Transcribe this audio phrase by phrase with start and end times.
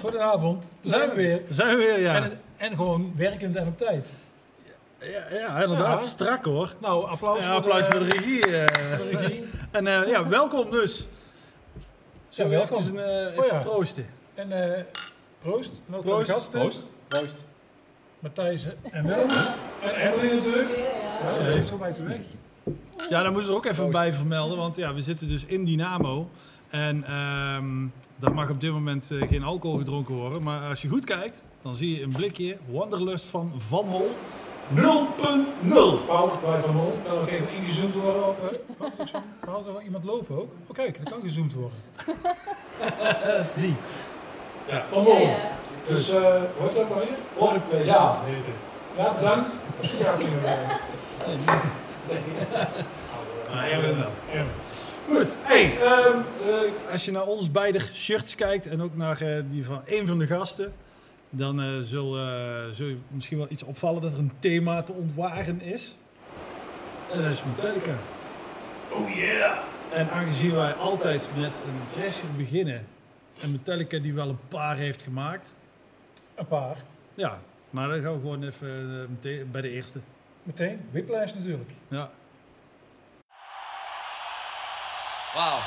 [0.00, 0.64] Goedenavond.
[0.64, 0.70] goedenavond.
[0.80, 1.42] Daar zijn we weer.
[1.48, 2.14] Zijn we weer, ja.
[2.14, 4.12] En, en gewoon werkend en op tijd.
[5.00, 6.00] Ja, ja inderdaad.
[6.02, 6.06] Ja.
[6.08, 6.74] Strak hoor.
[6.78, 8.46] Nou, applaus, Ja, applaus voor de regie.
[8.46, 8.96] eh.
[8.96, 9.44] voor de regie.
[9.70, 11.06] En eh, ja, welkom dus.
[12.34, 12.78] We welkom.
[12.78, 13.58] even, eh, even Oh ja.
[13.58, 14.06] proosten?
[14.34, 14.82] En eh,
[15.42, 15.82] proost.
[15.88, 16.30] En ook Proost.
[16.30, 16.60] gasten.
[16.60, 16.78] Proost.
[17.08, 17.34] Proost.
[18.18, 19.28] Matthijs en Willem.
[19.82, 20.68] En Erwin natuurlijk.
[21.22, 22.18] Ja, dat is zo bij te weg.
[23.08, 24.56] Ja, daar moeten we er ook even bij vermelden.
[24.58, 26.30] Want ja, we zitten dus in Dynamo.
[26.70, 27.66] En ehm
[28.16, 30.42] daar mag op dit moment eh, geen alcohol gedronken worden.
[30.42, 34.10] Maar als je goed kijkt, dan zie je een blikje Wanderlust van Van Mol
[34.74, 34.82] 0.0.
[36.06, 36.98] Paul bij Van Mol.
[37.06, 38.52] Kan ook even ingezoomd worden op...
[38.52, 39.10] eh, Wat is
[39.64, 39.80] zo?
[39.84, 40.52] Iemand lopen ook?
[40.66, 41.78] Oh kijk, dat kan gezoomd worden.
[43.60, 43.74] Die.
[44.68, 44.84] Ja.
[44.90, 45.28] Van Mol.
[45.86, 47.16] Dus, eh hoort dat maar weer?
[47.36, 48.22] Product placement Ja.
[48.96, 49.62] Ja, bedankt.
[49.80, 50.54] Misschien ga ik kunnen.
[53.54, 54.10] Ah, jij bent wel.
[55.08, 55.36] Goed.
[55.40, 59.64] Hey, ehm, eh, als je naar ons beide shirts kijkt en ook naar eh, die
[59.64, 60.72] van een van de gasten,
[61.30, 64.92] dan eh, zul, eh, zul je misschien wel iets opvallen dat er een thema te
[64.92, 65.96] ontwaren is.
[67.12, 67.94] En dat is Metallica.
[68.92, 69.58] Oh yeah!
[69.92, 72.86] En aangezien wij altijd met een trash beginnen,
[73.40, 75.52] en Metallica die wel een paar heeft gemaakt,
[76.34, 76.76] Een paar.
[77.14, 77.38] ja,
[77.70, 79.98] maar dan gaan we gewoon even meteen bij de eerste.
[80.42, 80.80] Meteen.
[80.90, 81.70] Whiplash natuurlijk.
[81.88, 82.10] Ja.
[85.38, 85.62] Wow.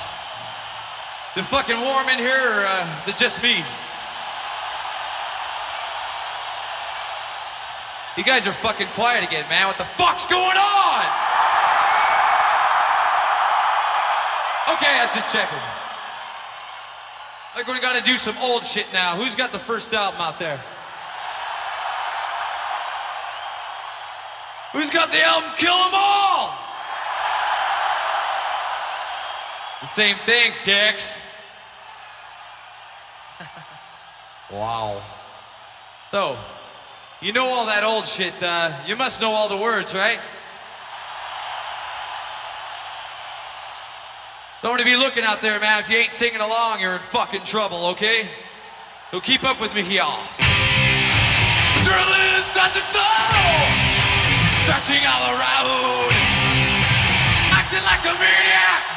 [1.31, 3.64] Is it fucking warm in here, or uh, is it just me?
[8.17, 9.67] You guys are fucking quiet again, man.
[9.67, 11.04] What the fuck's going on?
[14.76, 15.58] Okay, I was just checking.
[17.55, 19.15] Like we're gonna do some old shit now.
[19.15, 20.60] Who's got the first album out there?
[24.73, 26.61] Who's got the album Kill 'Em All?
[29.81, 31.19] The same thing, dicks.
[34.52, 35.02] wow.
[36.08, 36.37] So,
[37.19, 38.33] you know all that old shit.
[38.43, 40.19] Uh, you must know all the words, right?
[44.59, 45.80] So I'm gonna be looking out there, man.
[45.80, 48.30] If you ain't singing along, you're in fucking trouble, okay?
[49.08, 50.21] So keep up with me, y'all.
[51.81, 53.02] Adrenaline starts to flow,
[54.69, 56.13] dashing all around,
[57.49, 58.91] acting like a maniac.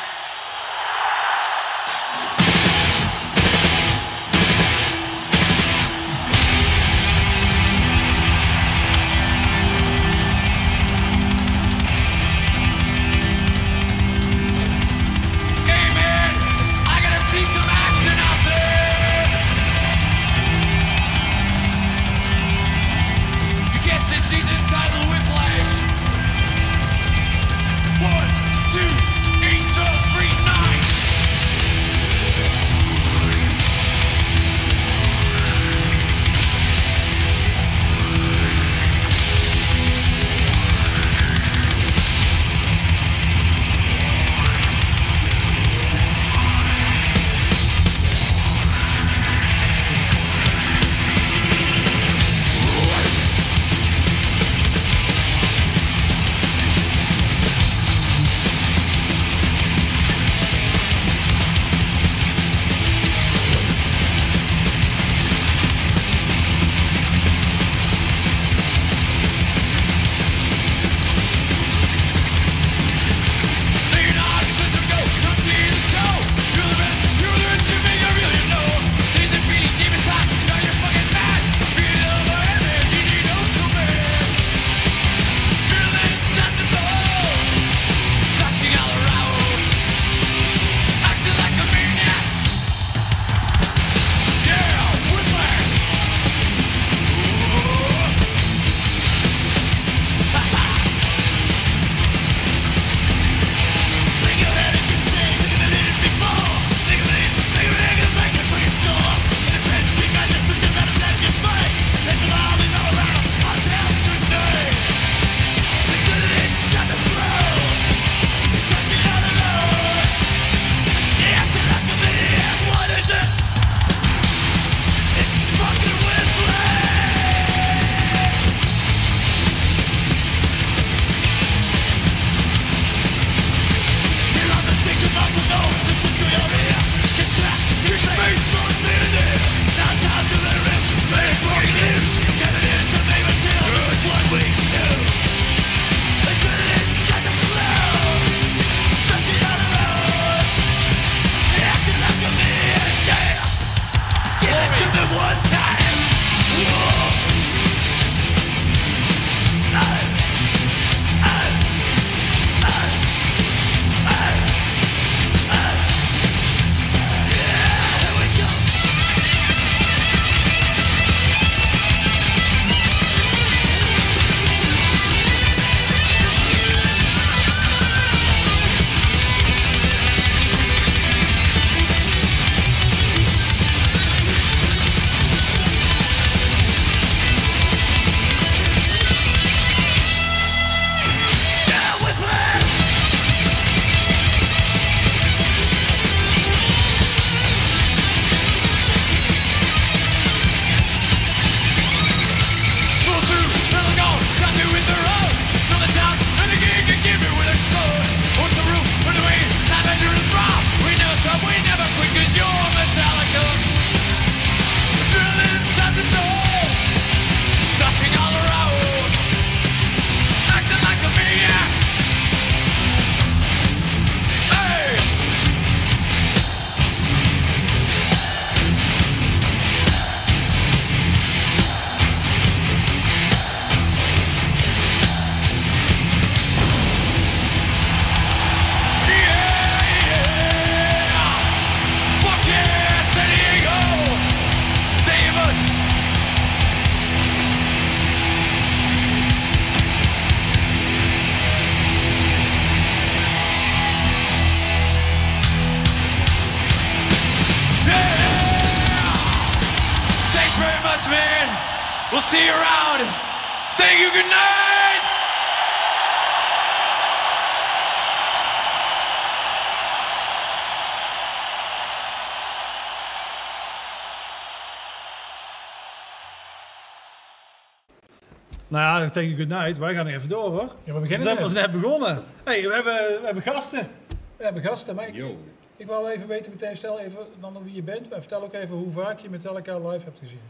[279.14, 279.78] Tegen good night.
[279.78, 280.74] Wij gaan nog even door hoor.
[280.84, 281.38] Ja, we zijn net.
[281.38, 282.22] pas net begonnen.
[282.44, 283.88] hey, we, hebben, we hebben gasten.
[284.36, 285.38] We hebben gasten, maar ik, Yo.
[285.76, 288.08] ik wil even weten meteen, stel even dan wie je bent.
[288.08, 290.40] En vertel ook even hoe vaak je Metallica live hebt gezien.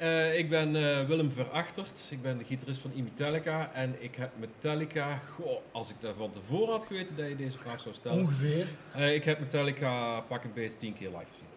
[0.00, 2.08] Eh, ik ben eh, Willem Verachterd.
[2.10, 3.70] Ik ben de gitarist van Metallica.
[3.74, 5.20] En ik heb Metallica...
[5.34, 8.18] Goh, als ik daar van tevoren had geweten dat je deze vraag zou stellen.
[8.18, 8.66] Ongeveer.
[8.94, 11.49] Eh, ik heb Metallica pak een beetje tien keer live gezien.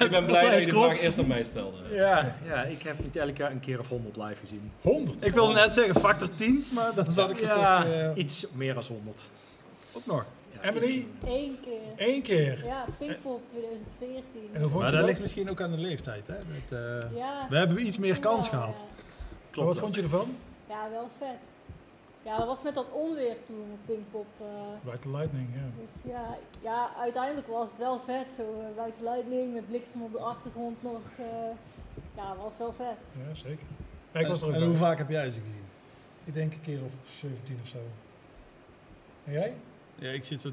[0.00, 1.76] Ik ben blij dat je de vraag eerst aan mij stelde.
[1.94, 4.72] Ja, ja, ik heb Metallica een keer of 100 live gezien.
[4.80, 5.26] 100.
[5.26, 8.46] Ik wilde net zeggen factor 10, maar dan zat ik er Ja, toch eh, iets
[8.52, 9.28] meer dan 100.
[9.92, 10.24] ook nog.
[10.52, 12.06] Ja, Emily, Eén keer.
[12.06, 12.64] één keer.
[12.66, 14.22] Ja, Pinkpop 2014.
[14.52, 15.04] En hoe vond Maar je dat dat?
[15.08, 16.26] ligt misschien ook aan de leeftijd.
[16.26, 16.34] Hè?
[16.34, 17.46] Dat, eh, Ja.
[17.48, 18.78] we hebben iets meer kans gehad.
[18.78, 18.84] Ja.
[18.84, 20.36] Maar Klopt wat vond je ervan?
[20.68, 21.28] Ja, wel vet.
[22.26, 24.26] Ja, dat was met dat onweer toen op Pinkpop.
[24.40, 25.82] eh the Lightning, ja.
[25.82, 28.32] dus ja, ja, uiteindelijk was het wel vet.
[28.32, 28.42] Zo,
[28.76, 31.00] uh, Lightning met bliksem op de achtergrond nog.
[31.18, 31.26] eh,
[32.16, 32.96] ja, was wel vet.
[33.26, 33.66] Ja, zeker.
[34.12, 35.64] Ja, ik was er ook en hoe vaak heb jij ze gezien?
[36.24, 37.78] Ik denk een keer of 17 of zo.
[39.24, 39.54] En jij?
[39.94, 40.48] Ja, ik zit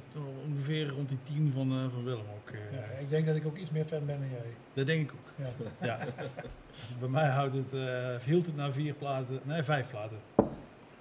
[0.48, 2.50] ongeveer rond die 10 van, eh, van Willem ook.
[2.50, 2.74] eh.
[2.74, 4.54] Ja, ik denk dat ik ook iets meer fan ben dan jij.
[4.74, 5.46] Dat denk ik ook.
[5.46, 5.66] Ja.
[5.88, 5.98] Ja.
[7.00, 10.18] Bij mij houdt het, eh hield het na vier platen, nee vijf platen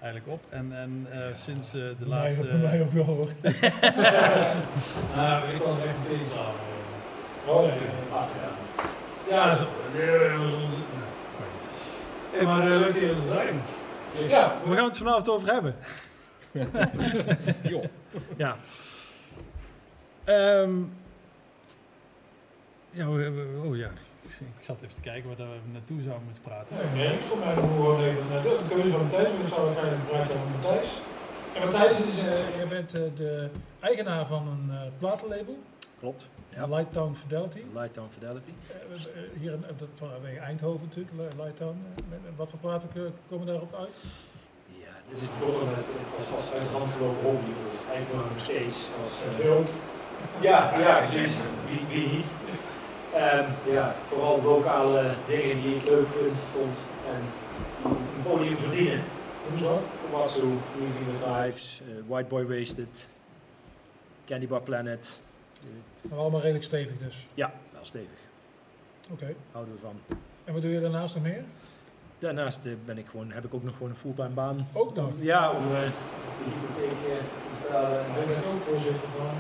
[0.03, 0.41] eigenlijk op.
[0.49, 2.43] En, en eh, sinds eh, de laatste...
[2.43, 3.29] mij, bij mij ook wel hoor.
[5.17, 6.53] Nou, ik was echt meteen klaar.
[7.47, 8.51] Oh, ja.
[9.29, 9.67] Ja, zo.
[12.33, 13.61] Hey, maar eh, leuk dat jullie er zijn.
[14.29, 15.75] Ja, We gaan het vanavond over hebben.
[17.73, 17.85] Joh.
[18.37, 18.57] Ja.
[20.25, 20.71] Ehm,
[22.91, 23.91] ja, we hebben- oh ja,
[24.41, 26.77] ik ik zat even te kijken waar we naartoe zouden moeten praten.
[26.95, 27.55] Nee, voor mij.
[27.55, 29.29] Gewoon even naar de keuze van Matthijs.
[29.31, 30.89] want Ik zou ik eigenlijk praten over Matthijs.
[31.55, 33.49] En Matthijs is, eh je bent eh, de
[33.81, 35.59] eigenaar van een eh, platenlabel,
[35.99, 36.29] Klopt.
[36.49, 36.67] Ja.
[36.67, 37.63] Lighttown Fidelity.
[37.75, 38.51] Lighttown Fidelity.
[39.41, 41.77] Hier in, dat vanwege Eindhoven natuurlijk, Li- Lighttown.
[42.37, 42.89] Wat voor platen
[43.29, 43.97] komen daarop uit?
[44.85, 45.87] Ja, dit is begonnen met
[46.17, 47.51] als, als uit de hand gelopen hobby.
[47.71, 49.41] Dus eigenlijk nog steeds als...
[49.41, 49.57] eh.
[50.41, 51.37] Ja, ja, precies.
[51.69, 52.27] Wie, wie niet?
[53.15, 56.77] Ehm, ja, vooral lokale dingen die ik leuk vind, vond
[57.07, 57.23] en
[57.83, 59.01] die een podium verdienen.
[59.47, 59.83] Hoe is dat?
[60.11, 63.09] Komatsu, the Knives, eh, White Boy Wasted,
[64.27, 65.21] Candy Bar Planet.
[66.01, 67.27] Maar allemaal redelijk stevig dus.
[67.35, 68.19] ja, wel stevig.
[69.11, 69.35] Oké.
[69.53, 70.17] Houden we van.
[70.45, 71.45] En wat doe je daarnaast nog meer?
[72.19, 74.67] Daarnaast eh, ben ik gewoon, heb ik ook nog gewoon een fulltime baan.
[74.73, 75.11] Ook nog.
[75.19, 78.05] Ja, om eh, de hypotheek eh, te betalen.
[78.09, 79.35] Maar je ook voorzitter van.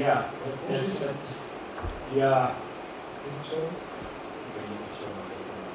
[0.00, 0.24] Ja,
[2.14, 2.50] ja,
[3.38, 3.60] het zo?
[4.48, 5.74] Ik weet niet of het zo maar heet, maar-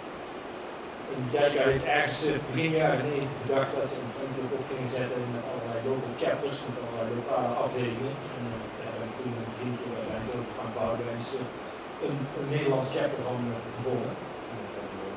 [1.14, 2.18] En Dijker heeft ergens
[2.52, 6.58] begin jaren 90 bedacht dat ze een vriendelijk op gingen zetten met allerlei local chapters,
[6.68, 8.14] met allerlei lokale afdelingen.
[8.36, 8.42] En
[8.78, 11.46] daar hebben we toen een vriendje, uiteindelijk ook Frank Boudewijn, eh,
[12.08, 13.38] een, een Nederlands chapter van
[13.78, 14.14] begonnen.
[14.52, 15.10] En dat hebben we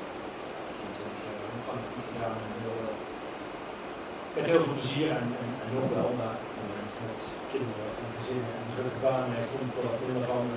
[0.68, 2.38] 15, 20 jaar lang fanatiek gedaan.
[2.46, 2.78] En heel,
[4.36, 6.36] met heel veel plezier en, en, en ook wel, maar
[6.76, 7.20] met, met
[7.52, 7.88] kinderen
[8.25, 10.00] en gezinnen en drukke banen komt er op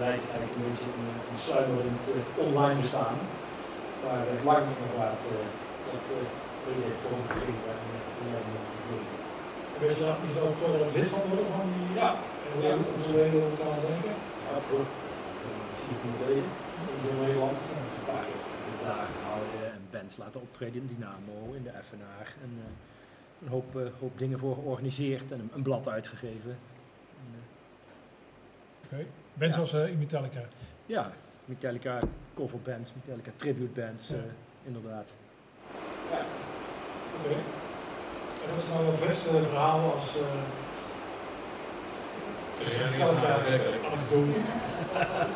[0.06, 3.18] lijkt het eigenlijk een beetje een, een sluimerend eh, online bestaan.
[4.04, 5.48] Maar uh, lang inderdaad uh,
[5.92, 6.26] dat uh,
[6.88, 9.18] heeft vormgegeven en uh, ja, gebleven.
[9.80, 11.88] Ben je daar is er ook uh, lid van worden van die?
[12.02, 12.10] Ja.
[12.44, 14.14] En hoe lang hoeveel leden we aan denken?
[14.48, 14.90] Ja, toch.
[15.82, 16.52] Vier punten leden
[17.10, 17.60] in Nederland.
[17.98, 18.26] Een paar
[18.88, 22.28] dagen gehouden en bands laten optreden in Dynamo, in de FNR.
[22.46, 22.66] En, uh,
[23.42, 26.54] een hoop, uh, hoop dingen voor georganiseerd en een blad uitgegeven.
[28.91, 29.06] Okay.
[29.34, 29.62] Bands ja.
[29.62, 30.41] als uh, Metallica?
[30.86, 31.12] Ja,
[31.46, 32.00] Metallica
[32.36, 34.15] coverbands, Metallica tribute bands, ja.
[34.15, 34.22] uh,
[34.63, 35.13] inderdaad.
[36.12, 36.22] Ja.
[37.17, 37.27] Oké.
[37.27, 37.41] Okay.
[38.44, 40.24] En wat is nou het beste verhaal als uh,
[42.60, 43.34] Metallica
[43.91, 44.39] anekdote?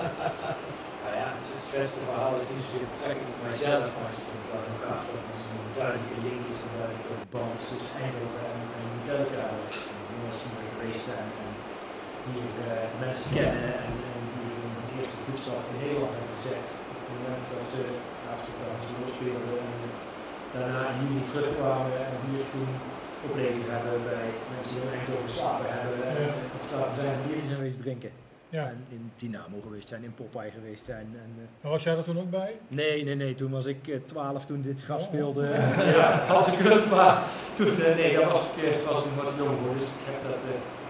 [1.04, 1.30] nou ja,
[1.62, 4.82] het beste verhaal is niet zozeer betrekking op mijzelf, maar ik vind het wel heel
[4.86, 9.46] gaaf dat er een duidelijke link is, een duidelijke band tussen Eindhoven en, en Metallica.
[10.24, 11.30] Mensen die geweest zijn
[12.28, 12.70] hier uh,
[13.06, 16.68] mensen kennen en, en die hun eerste voetstap in Nederland hebben gezet.
[16.92, 17.84] Op het moment dat ze
[18.34, 19.80] afspraken ze speelden en
[20.54, 22.72] daarna hier terugkwamen en hier toen
[23.24, 27.82] gebleven hebben bij mensen die echt over slapen hebben en op straat zijn biertjes geweest
[27.86, 28.12] drinken.
[28.52, 28.66] Ja.
[28.66, 31.08] En in Dynamo geweest zijn, in Popeye geweest zijn.
[31.24, 32.56] En, uh, maar was jij er toen ook bij?
[32.68, 33.36] Nee, nee, nee.
[33.36, 35.42] Toen was ik uh, 12 toen dit speelde.
[35.42, 35.86] Oh.
[35.98, 37.22] ja, had ik het, maar
[37.54, 39.74] toen, uh, nee, dat was ik was ik wat jong voor.
[39.80, 40.42] Dus ik heb dat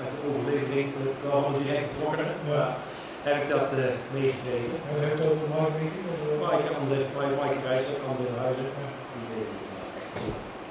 [0.02, 0.88] uit de overlevering
[1.24, 2.28] wel van direct getrokken.
[2.54, 2.66] Ja.
[3.28, 4.78] heb ik dat eh, meegekregen.
[4.88, 5.64] En we hebben het over eh,
[6.46, 6.68] Mike,
[7.18, 8.72] Mike, Mike Krijs, André Huizen,
[9.14, 9.48] die eh,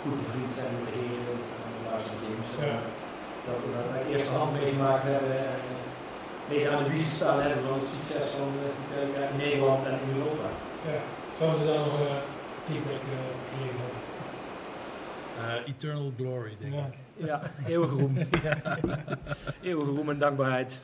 [0.03, 2.51] goed bevriend zijn met de heren en de James.
[2.65, 2.79] Ja.
[3.47, 5.80] Dat we dat uit eerste hand meegemaakt hebben en
[6.51, 9.87] eh, mede aan de wieg gestaan hebben van het succes van eh, Vitesse in Nederland
[9.87, 10.49] en in Europa.
[10.87, 11.01] Ja.
[11.39, 12.17] Zouden ze daar nog een
[12.67, 13.89] feedback eh, geven?
[15.39, 16.87] Eh, Eternal Glory, denk Ja.
[16.87, 17.27] ik.
[17.27, 18.17] Ja, eeuwige roem.
[19.63, 20.79] eeuwige roem en dankbaarheid.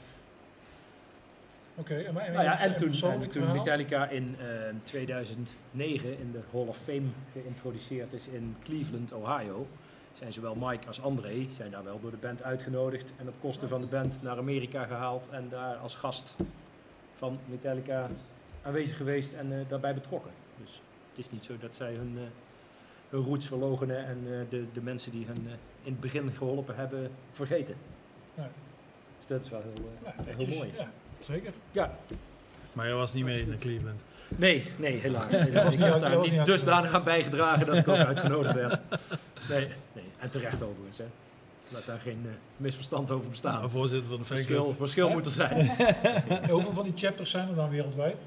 [1.75, 3.53] Oké, en, maar- Nou ja, en toen, en toen?
[3.53, 4.47] Metallica in eh,
[4.85, 9.67] 2009 in de Hall of Fame geïntroduceerd is in Cleveland, Ohio,
[10.19, 13.69] zijn zowel Mike als André zijn daar wel door de band uitgenodigd en op kosten
[13.69, 16.37] van de band naar Amerika gehaald en daar als gast
[17.15, 18.09] van Metallica
[18.63, 20.31] aanwezig geweest en eh, daarbij betrokken.
[20.61, 22.23] Dus het is niet zo dat zij hun, eh,
[23.09, 25.47] hun roots verlogenen en eh, de, de mensen die hen
[25.83, 27.77] in het begin geholpen hebben vergeten.
[28.35, 28.47] Nee.
[29.17, 30.73] Dus dat is wel heel, Ja, heel mooi.
[30.77, 31.53] Ja, zeker.
[31.73, 31.97] Ja,
[32.77, 34.05] Maar jij was niet mee in Cleveland.
[34.29, 35.35] Nee, nee, helaas.
[35.35, 38.81] Ik niet heb daar niet dusdanig aan bijgedragen dat ik ook uitgenodigd werd.
[39.49, 40.05] Nee, nee.
[40.19, 40.99] en terecht overigens.
[40.99, 41.05] Hè.
[41.69, 43.55] Laat daar geen eh, misverstand over bestaan.
[43.55, 45.71] Nou, voorzitter van de verschil, verschil moet er zijn.
[46.51, 48.19] Hoeveel van die chapters zijn er dan wereldwijd?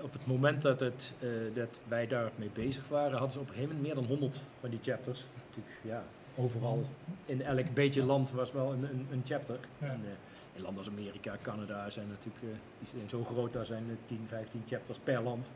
[0.00, 3.54] Op het moment dat, het, eh, dat wij daarmee bezig waren, hadden ze op een
[3.54, 5.26] gegeven moment meer dan 100 van die chapters.
[5.48, 6.04] Natuurlijk, ja,
[6.36, 6.86] overal
[7.26, 9.58] in elk beetje land was wel een, een, een chapter.
[9.78, 9.86] Ja.
[9.86, 10.10] En, eh,
[10.58, 13.96] in landen als Amerika, Canada zijn natuurlijk eh, die zijn zo groot, daar zijn er
[14.04, 15.52] 10, 15 chapters per land.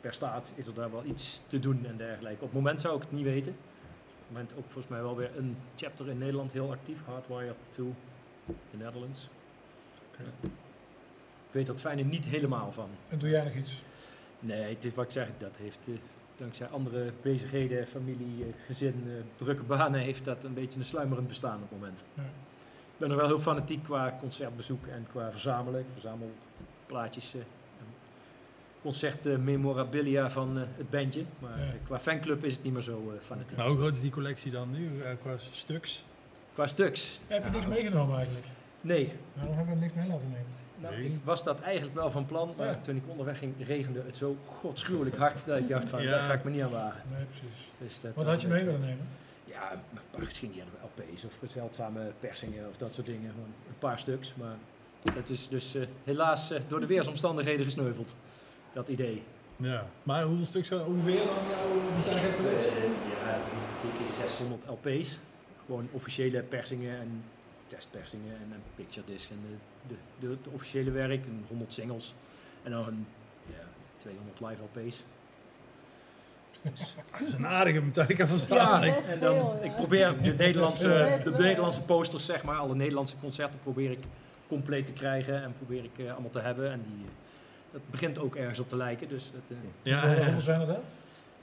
[0.00, 2.44] Per staat is er daar wel iets te doen en dergelijke.
[2.44, 3.52] Op het moment zou ik het niet weten.
[3.52, 7.56] Op het moment ook volgens mij wel weer een chapter in Nederland heel actief, Hardwired
[7.68, 7.94] 2
[8.70, 9.28] in Netherlands.
[10.18, 10.48] Ja.
[11.46, 12.88] Ik weet dat fijne niet helemaal van.
[13.08, 13.82] En doe jij nog iets?
[14.40, 15.94] Nee, het is wat ik zeg, dat heeft eh,
[16.36, 21.28] dankzij andere bezigheden, familie, eh, gezin, eh, drukke banen, heeft dat een beetje een sluimerend
[21.28, 22.04] bestaan op het moment.
[22.14, 22.22] Ja.
[22.96, 25.80] Ik ben er wel heel fanatiek qua concertbezoek en qua verzamelen.
[25.80, 26.30] Ik verzamel
[26.86, 27.86] plaatjes, eh, en
[28.82, 31.24] concert eh, memorabilia van eh, het bandje.
[31.38, 31.64] Maar Ja.
[31.64, 33.56] eh, qua fanclub is het niet meer zo eh, fanatiek.
[33.56, 34.90] Maar hoe groot is die collectie dan nu
[35.22, 36.04] qua stuks?
[36.54, 37.20] Qua stuks?
[37.26, 38.46] Heb je niks Nou, meegenomen eigenlijk?
[38.80, 39.12] Nee.
[39.34, 40.46] Waarom hebben we niks mee laten nemen?
[40.78, 41.04] Nou, Nee.
[41.04, 42.78] ik was dat eigenlijk wel van plan, maar Ja.
[42.82, 46.10] toen ik onderweg ging regende het zo godschuwelijk hard dat ik dacht van, Ja.
[46.10, 47.00] daar ga ik me niet aan wagen.
[47.16, 47.68] Nee, precies.
[47.78, 49.06] Dus dat Wat had je mee willen nemen?
[49.56, 53.30] Ja, een paar geschiedenis LP's of zeldzame persingen of dat soort dingen.
[53.30, 54.34] Gewoon een paar stuks.
[54.34, 54.56] Maar
[55.14, 58.16] het is dus eh, helaas eh, door de weersomstandigheden gesneuveld.
[58.72, 59.22] Dat idee.
[59.56, 59.86] Ja.
[60.02, 61.80] Maar hoeveel stuks zou ongeveer dan jouw?
[62.06, 63.40] Eh, ja,
[63.82, 65.18] dikke 600 LP's.
[65.66, 67.24] Gewoon officiële persingen en
[67.66, 71.24] testpersingen en een picture disc en de, de, de, de officiële werk.
[71.24, 72.14] En 100 singles.
[72.62, 73.06] En dan een,
[73.46, 73.64] ja,
[73.96, 75.04] 200 live LP's.
[77.18, 78.94] Dat is een aardige Metallica Ja, verzameling.
[78.96, 79.74] best en dan, ik ja.
[79.76, 81.30] probeer de Nederlandse, de.
[81.30, 83.98] Nederlandse posters, zeg maar, alle Nederlandse concerten probeer ik
[84.48, 86.70] compleet te krijgen en probeer ik eh, allemaal te hebben.
[86.72, 87.10] En die, eh,
[87.72, 89.08] dat begint ook ergens op te lijken.
[89.08, 90.24] Dus dat, eh, Ja, hoeveel, ja.
[90.24, 90.80] hoeveel zijn er dan?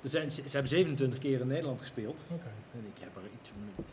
[0.01, 2.23] er zijn, ze, ze hebben 27 keer in Nederland gespeeld.
[2.29, 2.43] Oké.
[2.73, 3.85] En ik heb er iets van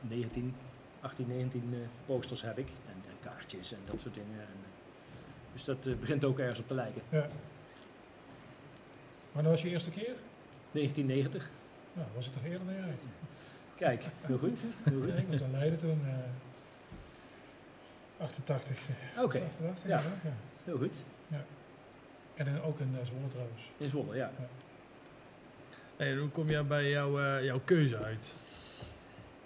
[0.00, 0.54] 19,
[1.00, 2.66] 18, 19 eh, posters heb ik.
[2.68, 4.38] En, en kaartjes en dat soort dingen.
[4.40, 7.02] En, eh, dus dat eh, begint ook ergens op te lijken.
[7.08, 7.26] Ja.
[9.32, 10.14] Maar dat was je eerste keer?
[10.72, 11.50] 1990.
[11.92, 12.94] Nou, was het nog eerder dan jij?
[13.76, 14.60] Kijk, heel goed.
[14.82, 15.20] Heel Ja, goed.
[15.22, 16.00] ik was in Leiden toen.
[16.06, 16.14] eh
[18.24, 18.76] 88.
[19.16, 19.96] eh, Oké, 88, ja.
[19.98, 20.02] ja.
[20.24, 20.32] ja.
[20.64, 20.94] heel goed.
[22.34, 23.70] En in- ook in eh, Zwolle trouwens.
[23.76, 24.30] In Zwolle, ja.
[25.96, 28.34] Hey, hoe kom jij bij jouw, eh, jouw keuze uit?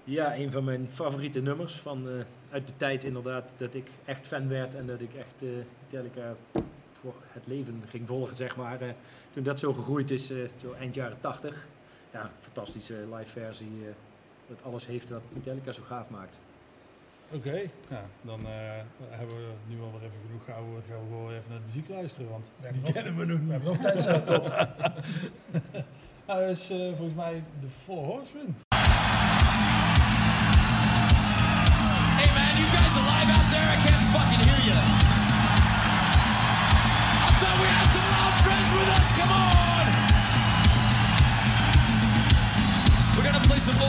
[0.04, 2.12] Ja, een van mijn favoriete nummers van, eh,
[2.50, 5.48] uit de tijd inderdaad dat ik echt fan werd en dat ik echt eh
[5.90, 6.34] Metallica
[7.00, 8.78] voor het leven ging volgen, zeg maar.
[9.36, 11.66] Toen dat zo gegroeid is, eh, zo eind jaren 80.
[12.12, 13.66] Ja, fantastische live versie.
[13.86, 13.92] eh,
[14.48, 16.38] dat alles heeft wat Metallica zo gaaf maakt.
[17.32, 18.46] Oké, nou, dan eh,
[19.10, 20.82] hebben we nu al weer even genoeg gehouden.
[20.82, 23.32] Gaan we gewoon even naar de muziek luisteren, want We hebben die nog- kennen we
[23.32, 24.26] nog We hebben nog tijd zat.
[26.26, 26.66] Nou, dat is
[26.96, 28.56] volgens mij de Four Horsemen.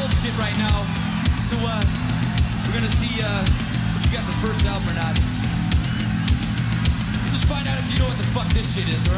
[0.07, 0.85] Gonna play some old shit right now.
[1.41, 1.83] So uh,
[2.65, 3.45] we're gonna see uh,
[3.97, 5.15] if you got the first album or not.
[7.29, 9.15] Just find out if you know what the fuck this shit is, all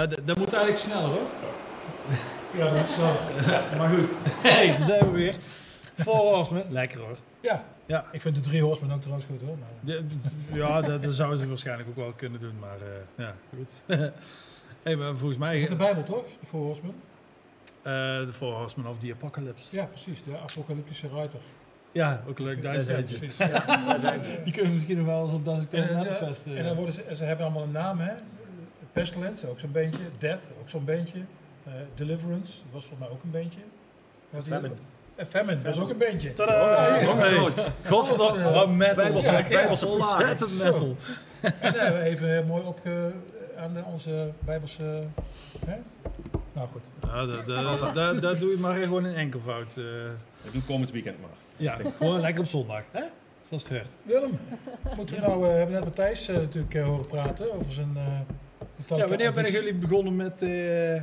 [0.00, 1.26] Ja, dat moet eigenlijk sneller hoor.
[2.58, 3.02] Ja, dat is zo.
[3.78, 4.10] Maar goed.
[4.42, 5.34] Hey, daar zijn we weer.
[5.94, 6.64] Four Horsemen.
[6.68, 7.16] Lekker hoor.
[7.40, 7.64] Ja.
[7.86, 8.04] Ja.
[8.12, 9.56] Ik vind de drie horsemen ook trouwens goed hoor.
[9.58, 10.04] Maar, De-
[10.52, 13.72] ja, dat, dat zouden ze waarschijnlijk ook wel kunnen doen, maar eh, ja, goed.
[14.82, 15.56] hey, maar volgens mij...
[15.56, 16.24] is eh het de Bijbel toch?
[16.40, 16.94] De Four Horsemen?
[17.82, 19.76] de Four Horsemen of the Apocalypse.
[19.76, 20.22] Ja, precies.
[20.24, 21.38] De apocalyptische ruiter.
[21.92, 23.16] Ja, ook een leuk Duits Ja, beetje.
[23.18, 23.36] Precies.
[23.36, 23.48] Ja,
[23.86, 24.40] daar zijn ze.
[24.44, 26.46] Die kunnen we misschien nog wel eens op dat ik En, Nettenfest...
[26.46, 28.12] en dan worden ze, ze hebben allemaal een naam, hè?
[28.92, 30.00] Pestilence, ook zo'n beentje.
[30.18, 31.18] Death, ook zo'n beentje.
[31.64, 33.60] Eh, Deliverance, dat was volgens mij ook een beentje.
[34.46, 34.74] Famine.
[35.16, 36.32] Eh, Famine, dat is ook een beentje.
[36.32, 37.00] Tadaa!
[37.04, 37.70] Nog Hey, groot.
[37.86, 38.94] Godverdomme, eh, wat metal.
[38.94, 39.86] Bijbelse-.
[39.86, 40.96] Ontzettend metal.
[41.40, 43.12] En daar hebben we even mooi opge...
[43.58, 45.02] aan onze Bijbelse...
[45.66, 45.76] Hè?
[46.52, 46.90] Nou goed.
[47.02, 49.76] Ja, dat, dat, dat, dat doe je maar gewoon in enkelvoud.
[49.76, 49.84] eh.
[50.42, 51.30] Ik doe komend weekend maar.
[51.56, 52.82] ja, gewoon lekker op zondag.
[52.90, 53.02] Hè?
[53.48, 53.96] Zoals het hoort.
[54.02, 54.38] Willem,
[54.96, 55.34] moeten we nou...
[55.44, 57.96] eh, we hebben net Matthijs eh, natuurlijk eh, horen praten over zijn...
[58.80, 59.64] Metallica Ja, wanneer ben addiction.
[59.64, 61.02] jullie begonnen met eh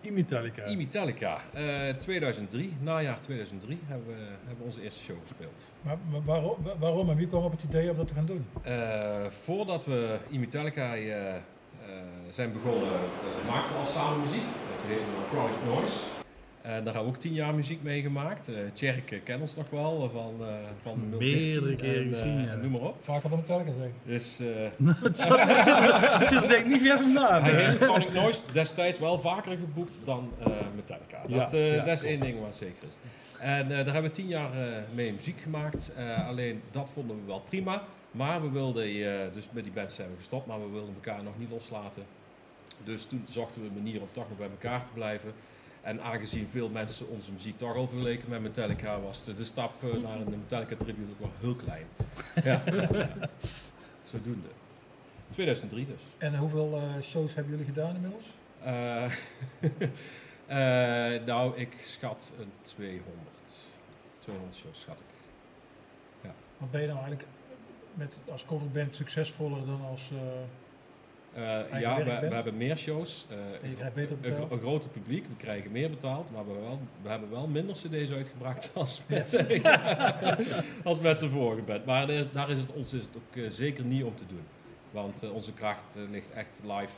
[0.00, 0.64] Imitalica?
[0.66, 4.12] Imitalica, eh 2003, najaar 2003, hebben we,
[4.46, 5.72] hebben we onze eerste show gespeeld.
[5.82, 8.26] Maar, maar waarom, wa- waarom en wie kwam op het idee om dat te gaan
[8.26, 8.46] doen?
[8.62, 11.40] Eh, voordat we Imitalica eh, eh,
[12.30, 14.42] zijn begonnen, uh, maakten we al samen muziek.
[14.76, 15.98] Dat heette Chronic Noise.
[16.64, 18.48] En daar hebben we ook tien jaar muziek mee gemaakt.
[18.48, 22.16] Eh Tjerk eh, kent ons nog wel van, eh van 013 Meerdere keren en, eh,
[22.18, 22.54] gezien, ja.
[22.54, 22.96] Noem maar op.
[23.00, 23.94] Vaker dan Metallica zeggen.
[24.04, 24.46] Dus eh,
[25.02, 25.18] Het
[26.28, 27.42] zit er- denk ik niet ver vandaan.
[27.44, 31.22] hij heeft Chronic Noise destijds wel vaker geboekt dan eh, Metallica.
[31.28, 32.96] Dat, Ja, eh, ja, dat is één ding wat zeker is.
[33.38, 35.92] En eh, daar hebben we tien jaar eh, mee muziek gemaakt.
[35.96, 37.82] Eh, alleen dat vonden we wel prima.
[38.10, 41.22] Maar we wilden, eh, dus met die band zijn we gestopt, maar we wilden elkaar
[41.22, 42.02] nog niet loslaten.
[42.84, 45.32] Dus toen zochten we een manier om toch nog bij elkaar te blijven.
[45.84, 49.82] En aangezien veel mensen onze muziek toch al vergeleken met Metallica, was de, de stap
[49.82, 51.86] eh, naar een Metallica tribute ook wel heel klein.
[52.44, 52.88] ja, ja,
[53.20, 53.30] ja.
[54.02, 54.48] zodoende.
[55.30, 56.00] 2003 dus.
[56.18, 58.26] En hoeveel eh, shows hebben jullie gedaan inmiddels?
[58.62, 59.10] Eh,
[61.26, 63.06] nou, ik schat een 200.
[64.18, 65.02] 200 shows schat ik.
[66.58, 67.28] Want ben je nou eigenlijk
[67.94, 70.10] met, als coverband succesvoller dan als...
[71.34, 73.26] eh, ja, we, we hebben meer shows.
[73.30, 74.50] eh, en je krijgt beter een, gro- betaald?
[74.52, 77.74] een groter publiek, we krijgen meer betaald, maar we hebben wel, we hebben wel minder
[77.76, 79.44] cd's uitgebracht als met,
[80.84, 81.84] als met de vorige band.
[81.84, 84.42] Maar daar- is het ons is het ook eh, zeker niet om te doen.
[84.90, 86.92] Want onze kracht ligt echt live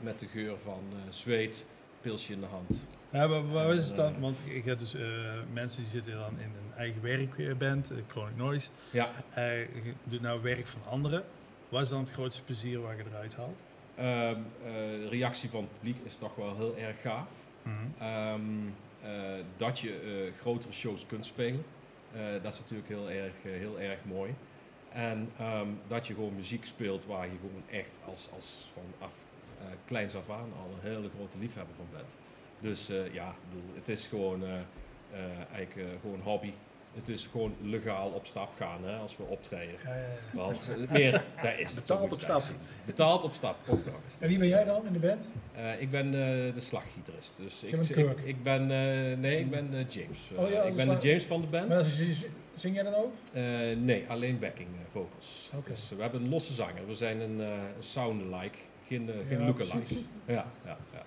[0.00, 1.66] met de geur van zweet,
[2.00, 2.86] pilsje in de hand.
[3.10, 4.20] Ja, maar is het dan?
[4.20, 4.96] Want ik heb dus
[5.52, 8.68] mensen die zitten dan in een eigen werkband, eh, Chronic Noise.
[8.90, 9.08] Ja,
[10.04, 11.22] doet nou werk van anderen.
[11.70, 13.58] Wat is dan het grootste plezier waar je eruit haalt?
[13.94, 17.28] Ehm, eh, de reactie van het publiek is toch wel heel erg gaaf.
[17.98, 18.40] Ehm,
[19.02, 19.10] eh,
[19.56, 21.64] dat je eh, grotere shows kunt spelen.
[22.42, 24.34] Dat is natuurlijk heel erg, heel erg mooi.
[24.92, 29.12] En ehm, dat je gewoon muziek speelt waar je gewoon echt als, als van af,
[29.60, 32.16] eh, kleins af aan al een hele grote liefhebber van bent.
[32.60, 34.52] Dus eh, ja, ik bedoel, het is gewoon eh,
[35.52, 36.52] eigenlijk gewoon hobby.
[36.94, 39.74] Het is gewoon legaal op stap gaan hè, als we optreden.
[39.84, 40.06] Ja, ja, ja.
[40.32, 42.42] Want meer, daar is het zo Betaald op stap.
[42.86, 44.20] Betaald op stap, ook nog eens.
[44.20, 45.30] En wie ben jij dan in de band?
[45.54, 47.36] Eh, ik ben eh, de slaggitarist.
[47.36, 48.18] Dus ik, ik, Kirk.
[48.20, 50.30] ik ben, eh, nee, ik ben eh, James.
[50.36, 51.68] Oh ja, ik ben de James van de band.
[51.68, 51.84] Maar
[52.54, 53.12] zing jij dan ook?
[53.32, 53.42] Eh,
[53.76, 55.50] nee, alleen backing vocals.
[55.66, 56.86] Dus we hebben een losse zanger.
[56.86, 59.76] We zijn een, eh een sound-alike, geen, uh, geen Ja, look-alike.
[59.78, 60.04] precies.
[60.26, 61.02] Ja, ja, ja.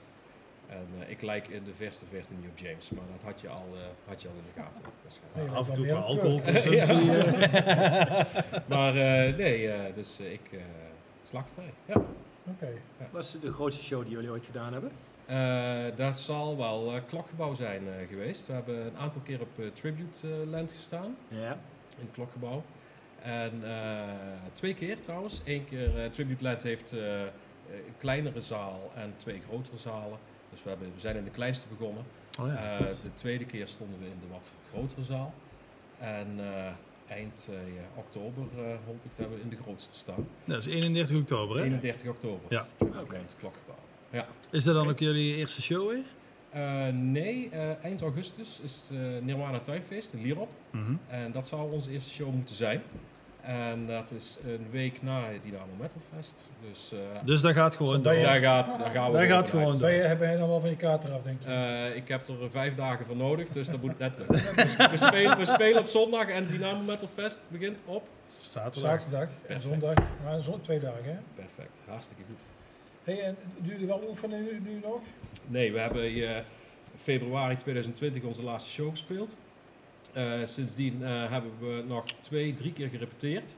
[0.69, 3.49] En eh, ik lijk in de verste verte niet op James, maar dat had je
[3.49, 4.83] al, eh, had je al in de gaten.
[5.03, 5.49] waarschijnlijk.
[5.51, 7.11] Nee, Af en toe qua alcoholconsumptie.
[7.17, 8.25] eh.
[8.77, 10.59] Maar eh, nee, eh, dus eh, ik uh,
[11.23, 11.73] slagpartij.
[11.85, 11.95] Ja.
[12.47, 12.67] Oké.
[13.11, 14.91] Wat is de grootste show die jullie ooit gedaan hebben?
[15.25, 18.47] Eh, dat zal wel eh klokgebouw zijn eh, geweest.
[18.47, 21.51] We hebben een aantal keer op Tribute Land gestaan, Ja.
[21.97, 22.63] in het klokgebouw.
[23.21, 24.09] En eh,
[24.53, 25.41] twee keer trouwens.
[25.45, 30.17] Eén keer, Tribute Land heeft eh, een kleinere zaal en twee grotere zalen.
[30.53, 32.03] Dus we, hebben, we zijn in de kleinste begonnen.
[32.39, 35.33] Oh ja, Eh, de tweede keer stonden we in de wat grotere zaal.
[35.99, 36.73] En eh,
[37.07, 40.27] eind eh, ja, oktober eh, hoop ik dat we in de grootste staan.
[40.45, 41.63] dat is 31 oktober, hè?
[41.63, 42.45] 31 oktober.
[42.49, 42.67] Ja.
[42.77, 43.13] Oké.
[43.13, 43.75] Land, klokgebouw.
[44.09, 44.27] Ja.
[44.49, 46.03] Is dat dan ook jullie eerste show weer?
[46.49, 50.51] Eh, nee, eh, eind augustus is het uh, Nirvana Tuinfeest in Lierop.
[51.07, 52.81] En dat zou onze eerste show moeten zijn.
[53.43, 56.51] En dat is een week na het Dynamo Metal Fest.
[56.69, 58.13] Dus eh, Dus dat gaat gewoon door.
[58.13, 59.81] daar, gaat, daar gaan we Dat door gaat gewoon vanuit.
[59.81, 61.49] Ben je, heb jij dan wel van je kaart eraf, denk je?
[61.49, 64.17] Eh, ik heb er vijf dagen voor nodig, dus dat moet net.
[64.17, 64.25] we,
[64.91, 68.07] we spelen, we spelen op zondag en Dynamo Metal Fest begint op.
[68.27, 69.01] Zaterdag.
[69.01, 69.95] Zaterdag en zondag.
[70.23, 71.17] Maar zon, twee dagen, hè?
[71.35, 72.37] Perfect, hartstikke goed.
[73.03, 74.99] Hey, en doen jullie wel oefenen nu, nu nog?
[75.47, 76.37] Nee, we hebben eh,
[76.97, 79.35] februari 2020 onze laatste show gespeeld.
[80.13, 83.55] Eh, sindsdien eh, hebben we nog twee, drie keer gerepeteerd.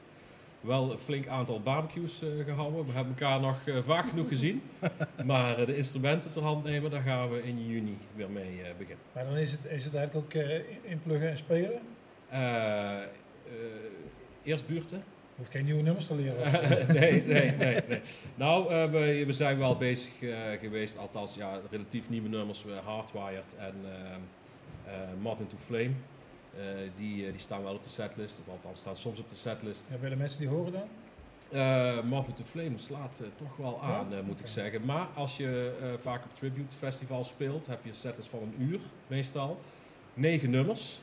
[0.60, 2.86] wel een flink aantal barbecues eh, gehouden.
[2.86, 4.62] We hebben elkaar nog vaak genoeg gezien.
[5.24, 9.04] Maar de instrumenten ter hand nemen, daar gaan we in juni weer mee beginnen.
[9.12, 10.42] Maar dan is het, is het eigenlijk ook
[10.82, 11.80] inpluggen en spelen.
[14.42, 14.98] Eerst buurten.
[14.98, 16.52] Je hoeft geen nieuwe nummers te leren.
[17.00, 18.00] nee, nee, nee, nee.
[18.34, 20.12] Nou, we, we zijn wel bezig
[20.60, 23.90] geweest, althans ja, relatief nieuwe nummers, uh, Hardwired en uh,
[24.86, 25.92] uh, Moth into Flame.
[26.58, 26.62] Uh,
[26.96, 29.86] die, die staan wel op de setlist, of althans staan soms op de setlist.
[29.90, 30.88] Ja, willen mensen die horen dan?
[31.52, 34.16] Uh, into Flame slaat toch wel aan, ja?
[34.16, 34.42] moet okay.
[34.42, 34.84] ik zeggen.
[34.84, 38.80] Maar als je vaak op Tribute Festival speelt, heb je een setlist van een uur
[39.06, 39.60] meestal.
[40.14, 41.00] Negen nummers,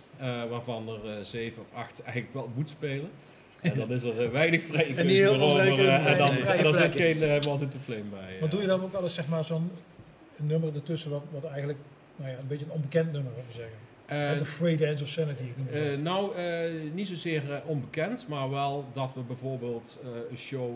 [0.49, 3.09] waarvan er zeven of acht eigenlijk wel moet spelen.
[3.61, 7.19] En dan is er weinig vrije en, heel veel en dan, en dan zit geen
[7.19, 8.37] What into Flame bij.
[8.39, 9.71] Maar doe je dan ook wel eens zeg maar, zo'n
[10.37, 11.79] nummer ertussen wat, wat eigenlijk
[12.15, 13.71] nou ja, een beetje een onbekend nummer, wil ik
[14.13, 15.43] Uh, The Free Dance of Sanity.
[16.01, 16.35] nou,
[16.93, 19.99] niet zozeer onbekend, maar wel dat we bijvoorbeeld
[20.29, 20.71] een show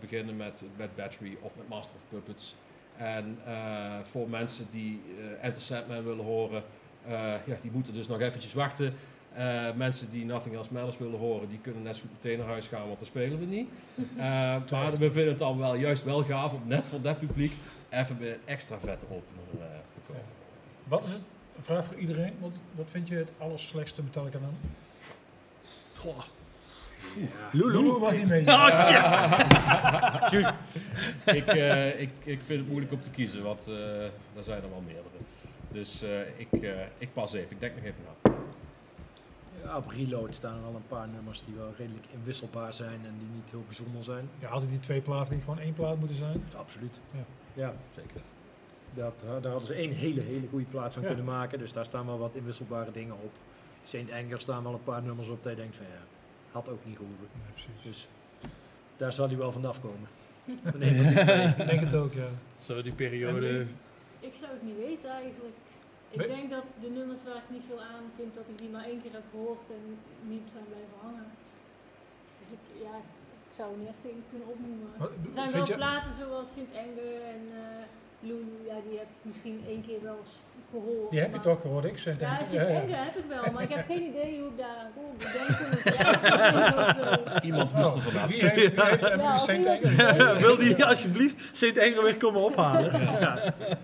[0.00, 2.54] beginnen met, met Battery of met Master of Puppets.
[2.96, 3.38] En
[4.04, 5.00] voor mensen die
[5.40, 6.62] Enter Sandman willen horen,
[7.46, 8.94] ja, die moeten dus nog eventjes wachten.
[9.38, 12.66] Uh, mensen die Nothing Else Matters willen horen, die kunnen net zo meteen naar huis
[12.66, 13.68] gaan, want dan spelen we niet.
[13.96, 14.16] Uh,
[14.70, 17.52] maar we vinden het dan wel juist wel gaaf om net voor dat publiek
[17.90, 20.22] even bij een extra vette opener uh, te komen.
[20.84, 21.22] Wat is het,
[21.68, 24.56] een vraag voor iedereen, wat, wat vind je het allerslechtste Metallica dan?
[25.96, 26.18] Goh.
[27.16, 27.26] Ja.
[27.52, 27.72] Lulu.
[27.72, 28.44] Lulu mag niet mee.
[28.50, 30.54] Oh shit!
[31.24, 31.46] ik,
[31.98, 35.16] ik, ik vind het moeilijk om te kiezen, want er zijn er wel meerdere.
[35.68, 36.04] Dus
[36.36, 36.48] ik,
[36.98, 38.32] ik pas even, ik denk nog even na.
[39.64, 43.28] Ja, op Reload staan al een paar nummers die wel redelijk inwisselbaar zijn en die
[43.34, 44.28] niet heel bijzonder zijn.
[44.38, 46.44] Ja, hadden die twee platen niet gewoon één plaat moeten zijn?
[46.56, 47.00] Absoluut.
[47.12, 48.20] Ja, ja zeker.
[48.94, 51.08] Dat, daar hadden ze één hele, hele goede plaat van ja.
[51.08, 53.32] kunnen maken, dus daar staan wel wat inwisselbare dingen op.
[53.84, 56.02] Saint Anger staan wel een paar nummers op dat je denkt van ja,
[56.52, 57.26] had ook niet gehoeven.
[57.82, 58.08] Dus
[58.96, 60.08] daar zal hij wel vanaf komen.
[61.58, 62.28] Ik denk het ook, ja.
[62.58, 63.66] Zo die periode...
[64.20, 65.56] Ik zou het niet weten eigenlijk.
[66.10, 68.84] Ik denk dat de nummers waar ik niet veel aan vind, dat ik die maar
[68.84, 69.84] één keer heb gehoord en
[70.32, 71.28] niet zijn blijven hangen.
[72.40, 72.94] Dus ik, ja,
[73.48, 74.90] ik zou er niet echt in kunnen opnoemen.
[75.00, 77.84] Er zijn wel platen zoals Sint Anger en uh,
[78.22, 80.38] Lulu, ja, die heb ik misschien één keer wel eens
[80.70, 81.10] gehoord.
[81.10, 82.38] Die heb je toch gehoord, ik Sint Ja.
[82.44, 85.04] Sint Anger heb ik wel, maar ik heb geen idee hoe ik daar aan kom.
[85.18, 88.26] Ik ik ja, Iemand moest er vanaf.
[88.26, 90.36] Wie heeft, wie heeft Ja?
[90.38, 92.92] Wil die alsjeblieft Sint Engel weer komen ophalen?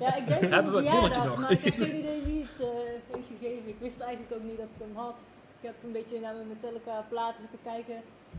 [0.01, 1.39] Ja, ik denk Hebben we een verjaardag, nog?
[1.41, 2.67] maar ik heb geen idee wie het uh,
[3.13, 3.69] heeft gegeven.
[3.69, 5.27] Ik wist eigenlijk ook niet dat ik hem had.
[5.61, 7.99] Ik heb een beetje naar mijn Metallica platen zitten kijken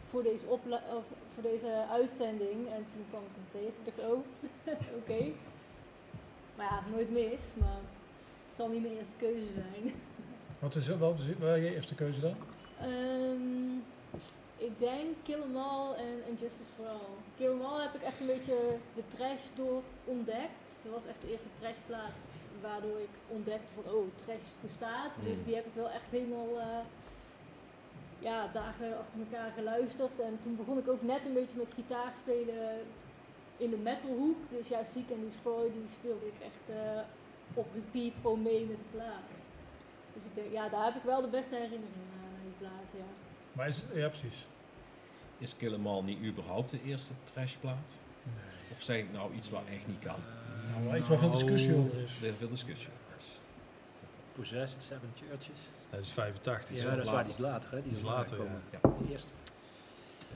[0.10, 2.60] voor deze, opla- of voor deze uitzending.
[2.76, 3.74] En toen kwam ik hem tegen.
[3.80, 4.20] Ik dacht, oh,
[5.02, 5.22] oké.
[6.60, 7.80] Maar ja, nooit mis, maar
[8.48, 9.94] het zal niet mijn eerste keuze zijn.
[10.60, 10.76] Wat
[11.20, 12.36] is wel, je eerste keuze dan?
[12.84, 13.84] Um,
[14.58, 17.16] ik denk Kill 'Em All en, en Justice for All.
[17.38, 18.60] Kill 'Em All heb ik echt een beetje
[18.96, 20.68] de trash door ontdekt.
[20.84, 22.16] Dat was echt de eerste trashplaat
[22.62, 25.18] waardoor ik ontdekte van oh, trash bestaat.
[25.18, 25.24] Mm.
[25.24, 26.84] Dus die heb ik wel echt helemaal uh,
[28.20, 30.20] ja, dagen achter elkaar geluisterd.
[30.20, 32.86] En toen begon ik ook net een beetje met gitaar spelen
[33.60, 34.50] in de metalhoek.
[34.50, 37.02] Dus ja, Seek and Destroy, die speelde ik echt uh,
[37.54, 39.30] op repeat gewoon mee met de plaat.
[40.14, 43.10] Dus ik denk, ja, daar heb ik wel de beste herinneringen aan die plaat, ja.
[43.54, 44.46] Maar is, ja, precies.
[45.38, 47.98] Is Kill 'Em All niet überhaupt de eerste trashplaat?
[48.24, 48.72] Nee.
[48.72, 50.20] Of zeg ik nou iets waar echt niet kan?
[50.84, 52.18] Nou, iets waar veel discussie over is.
[52.22, 53.40] Er is veel discussie over is.
[54.34, 55.60] Possessed, Seven Churches.
[55.90, 56.76] Dat is 85.
[56.76, 57.24] Ja, dat is waar, later.
[57.24, 57.82] die is later, hè?
[57.82, 58.62] Die is later, komen.
[58.72, 58.80] ja.
[58.82, 59.32] De eerste.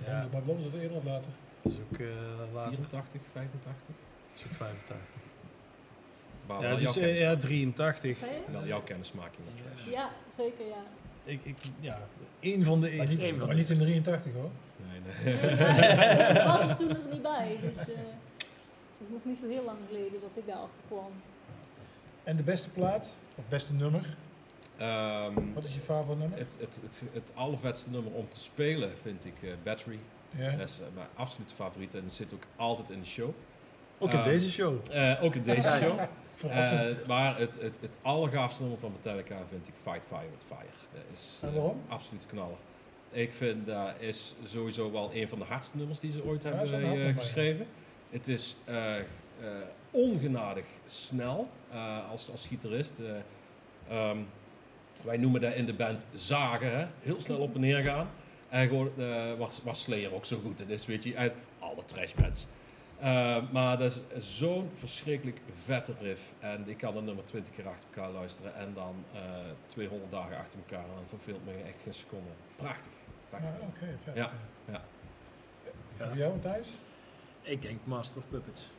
[0.06, 0.22] Ja.
[0.58, 1.32] Is het eerder of later?
[1.64, 2.08] Dat is ook uh,
[2.54, 2.76] later.
[2.76, 3.82] 84, 85?
[3.88, 4.98] Dat is ook 85.
[6.48, 7.20] Maar Ja, wel jouw dus, uh, kennismaking.
[7.20, 8.18] ja 83.
[8.18, 8.52] Zei je?
[8.52, 9.92] Wel jouw kennismaking met trash.
[9.94, 10.84] Ja, zeker ja.
[11.24, 12.00] Ik, ik, ja,
[12.40, 13.24] één van de eerste.
[13.24, 14.50] niet, van maar niet in 83 hoor.
[14.90, 15.34] Nee, Nee,
[16.30, 19.64] ik was er toen nog niet bij, dus uh, het is nog niet zo heel
[19.64, 21.12] lang geleden dat ik daarachter kwam.
[22.24, 24.16] En de beste plaat, of beste nummer,
[24.78, 26.38] Ehm, wat is je favoriete nummer?
[26.40, 30.00] het, het, het, het allervetste nummer om te spelen vind ik eh, Battery.
[30.38, 30.52] Ja.
[30.52, 33.30] Dat is eh, mijn absolute favoriet en zit ook altijd in de show.
[33.98, 34.76] Ook in Eh, deze show.
[34.92, 36.00] Eh, ook in deze show.
[36.50, 40.72] Eh, maar het, het, het allergaafste nummer van Metallica vind ik Fight Fire with Fire.
[40.94, 41.82] Dat is waarom?
[41.88, 42.56] absoluut knaller.
[43.12, 46.50] Ik vind dat is sowieso wel een van de hardste nummers die ze ooit Ja,
[46.56, 47.12] hebben ja.
[47.14, 47.66] geschreven.
[48.10, 48.56] Het is
[49.92, 51.48] ongenadig snel
[52.12, 53.00] als, als gitarist.
[53.00, 54.18] eh, ehm,
[55.02, 56.86] wij noemen dat in de band zagen, hè?
[57.00, 58.10] heel snel op en neer gaan.
[58.54, 61.16] En gewoon eh, was, was Slayer ook zo goed in is, weet je.
[61.16, 62.46] En alle trashbands.
[63.04, 66.34] Uh, maar dat is zo'n verschrikkelijk vette riff.
[66.40, 68.56] En ik kan er nummer 20 keer achter elkaar luisteren.
[68.56, 69.20] En dan uh,
[69.66, 70.84] 200 dagen achter elkaar.
[70.84, 72.30] En dan verveelt me echt geen seconde.
[72.56, 72.92] Prachtig.
[72.92, 73.62] Ja, Prachtig.
[73.62, 74.16] Oké, vet.
[74.16, 74.32] Ja,
[74.66, 74.82] ja.
[75.98, 76.08] gaaf.
[76.08, 76.70] Voor jou, Thijs?
[77.42, 78.70] Ik denk Master of Puppets.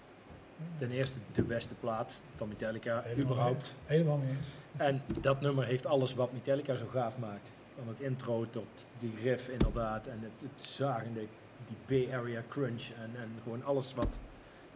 [0.79, 3.75] Ten eerste de beste plaat van Metallica, Helemaal überhaupt.
[3.87, 4.49] Helemaal mee eens.
[4.77, 7.53] En dat nummer heeft alles wat Metallica zo gaaf maakt.
[7.77, 8.67] Van het intro tot
[8.99, 10.07] die riff inderdaad.
[10.07, 11.21] En het, het zagende,
[11.67, 11.77] die
[12.09, 12.83] Bay Area crunch.
[13.03, 14.19] En, en gewoon alles wat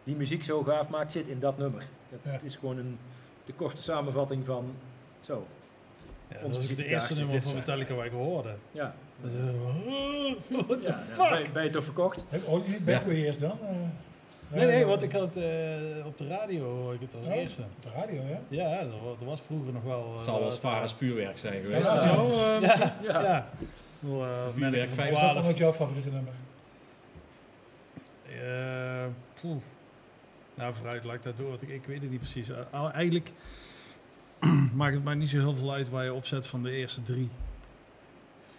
[0.03, 1.83] die muziek zo gaaf maakt, zit in dat nummer.
[2.09, 2.39] Het, Ja.
[2.43, 2.97] is gewoon een,
[3.45, 4.73] de korte samenvatting van
[5.19, 5.47] zo.
[6.27, 8.55] Ja, dat is het eerste nummer van Metallica waar ik hoorde.
[8.71, 8.95] Ja.
[9.21, 9.43] Dat is, eh,
[10.67, 11.43] what the Ja, ja, fuck?
[11.43, 12.25] Ben, ben je toch verkocht?
[12.29, 13.57] Heb je ook niet Bad Way eerst dan?
[13.61, 13.75] Eh,
[14.51, 17.25] Nee, nee, eh, want ik had het eh, op de radio hoor ik het als
[17.25, 17.61] Oh, eerste.
[17.61, 18.39] Op de radio, ja?
[18.47, 20.09] Ja, dat wa- dat was vroeger nog wel.
[20.11, 21.85] Het eh, zal wel wat, als vaar als eh, vuurwerk zijn geweest.
[21.89, 22.13] Ja, Ja, ja.
[22.15, 22.95] zo, eh, Ja.
[23.03, 23.21] ja.
[23.21, 23.49] ja.
[23.99, 25.09] Wel, eh, De met vuurwerk een vijf.
[25.09, 25.49] Is dan 12.
[25.49, 26.33] ook jouw favoriete nummer?
[28.25, 29.05] Eh,
[29.41, 29.61] poeh.
[30.55, 31.49] Nou, vooruit laat ik dat door.
[31.49, 32.49] want Ik, ik weet het niet precies.
[32.49, 33.31] Eh, al- eigenlijk
[34.73, 37.29] maakt het mij niet zo heel veel uit waar je opzet van de eerste drie.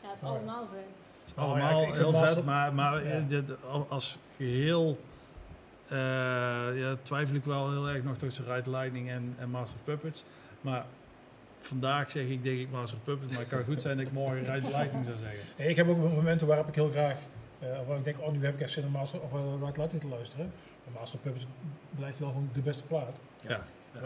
[0.03, 0.85] Ja, het is Oh, allemaal vet.
[1.20, 3.11] Het is Oh, ja, allemaal ik vind- ik vind heel vet, maar, maar Ja.
[3.11, 4.98] eh, dit, al- als geheel
[5.90, 5.96] eh,
[6.81, 10.24] ja, twijfel ik wel heel erg nog tussen Ride Lightning en, en Master of Puppets.
[10.61, 10.85] Maar
[11.61, 14.12] vandaag zeg ik denk ik Master of Puppets, maar het kan goed zijn dat ik
[14.12, 15.40] morgen Ride Lightning zou zeggen.
[15.70, 17.16] Ik heb ook momenten waarop ik heel graag,
[17.59, 19.40] eh of waar ik denk, oh nu heb ik echt zin om Master of uh,
[19.61, 20.53] Right Lightning te luisteren.
[20.85, 21.46] Maar Master of Puppets
[21.96, 23.20] blijft wel gewoon de beste plaat.
[23.40, 23.61] Ja.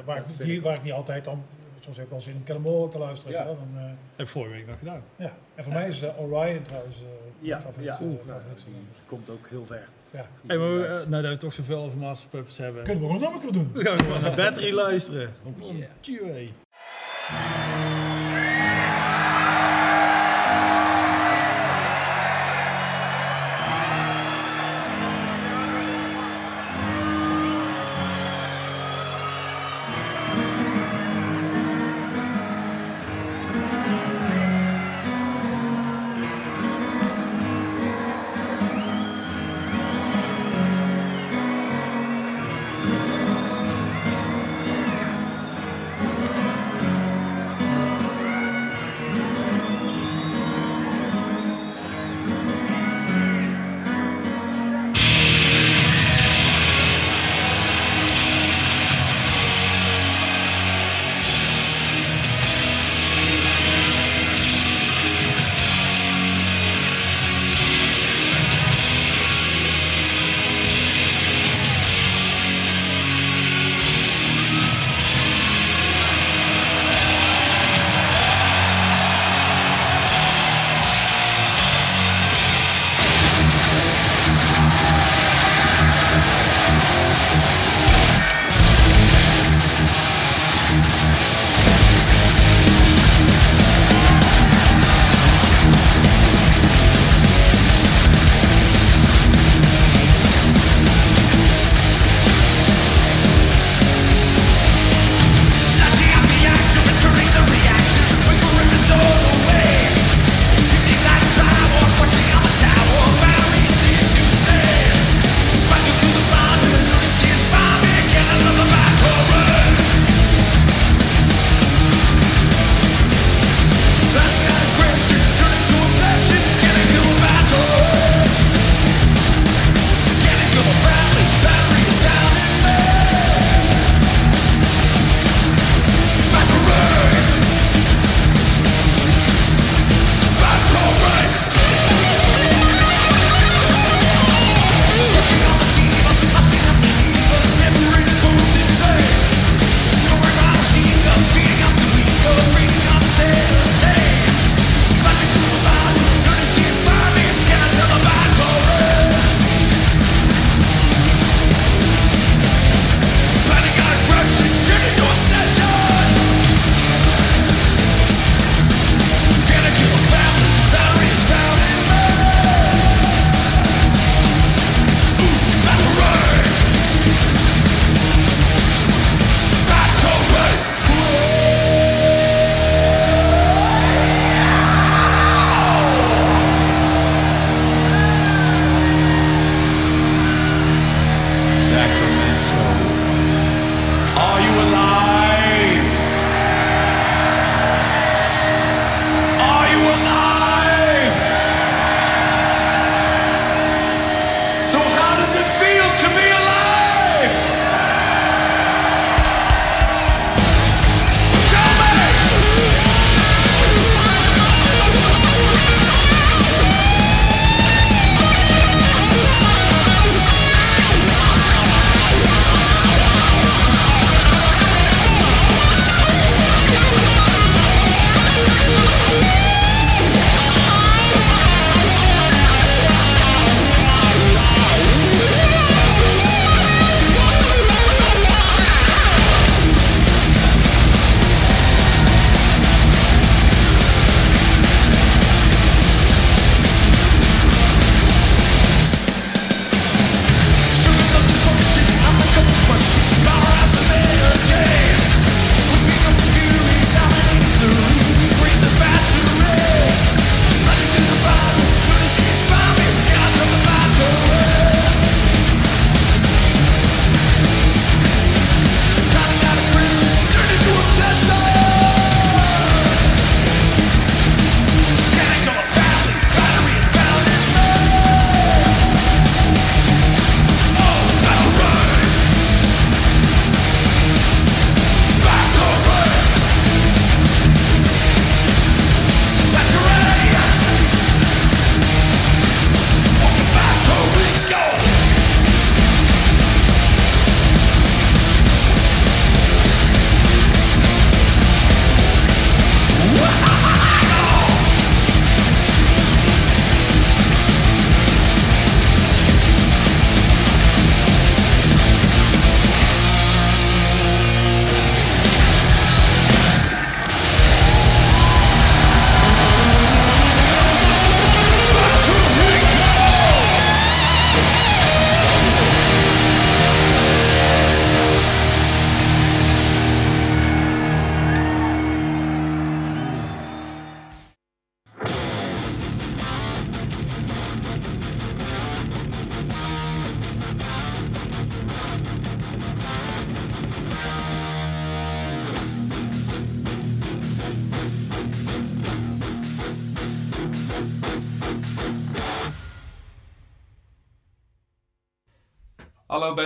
[0.04, 1.42] waar, ik, die, waar ik niet altijd dan,
[1.78, 3.32] soms heb ik wel zin om Cannonball te luisteren.
[3.32, 3.44] Ja.
[3.44, 3.82] Dan, eh,
[4.16, 5.02] Heb ik vorige week nog gedaan.
[5.16, 5.32] ja.
[5.54, 7.02] En voor mij is eh, Orion trouwens eh
[7.40, 7.98] Ja, mijn favoriet.
[8.26, 8.34] ja.
[8.34, 8.74] eh, die
[9.06, 9.88] komt ook heel ver.
[10.14, 10.28] Ja.
[10.46, 12.84] Hey, maar we, eh, nou dat we toch zoveel over Master of Puppets hebben.
[12.84, 13.70] Kunnen we gewoon nog een keer doen?
[13.72, 15.34] We gaan gewoon naar Battery luisteren.
[16.08, 16.48] Yeah.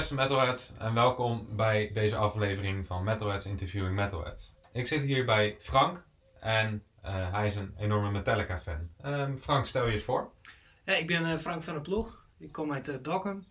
[0.09, 4.55] Beste Metalheads en welkom bij deze aflevering van Metalheads Interviewing Metalheads.
[4.73, 6.05] Ik zit hier bij Frank
[6.41, 8.89] en eh, hij is een enorme Metallica fan.
[9.01, 10.33] Ehm, Frank, stel je eens voor.
[10.85, 12.25] Ja, ik ben eh, Frank van der Ploeg.
[12.39, 13.47] Ik kom uit uh, Dokkum.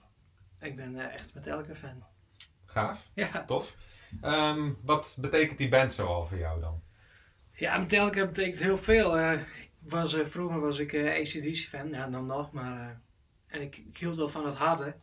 [0.60, 2.04] Ik ben echt Metallica fan.
[2.66, 3.46] Gaaf, Ja.
[3.46, 3.76] tof.
[4.22, 6.82] Ehm, wat betekent die band zoal voor jou dan?
[7.52, 9.20] ja, Metallica betekent heel veel.
[9.20, 13.02] Ik was, vroeger was ik ACDC fan, ja dan nog, maar
[13.48, 14.96] en ik, ik hield wel van het harde.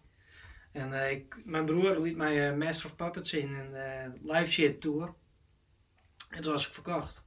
[0.75, 4.51] En eh, ik, mijn broer liet mij eh, Master of Puppets zien in de live
[4.53, 5.15] shit tour.
[6.31, 7.25] En toen was ik verkocht.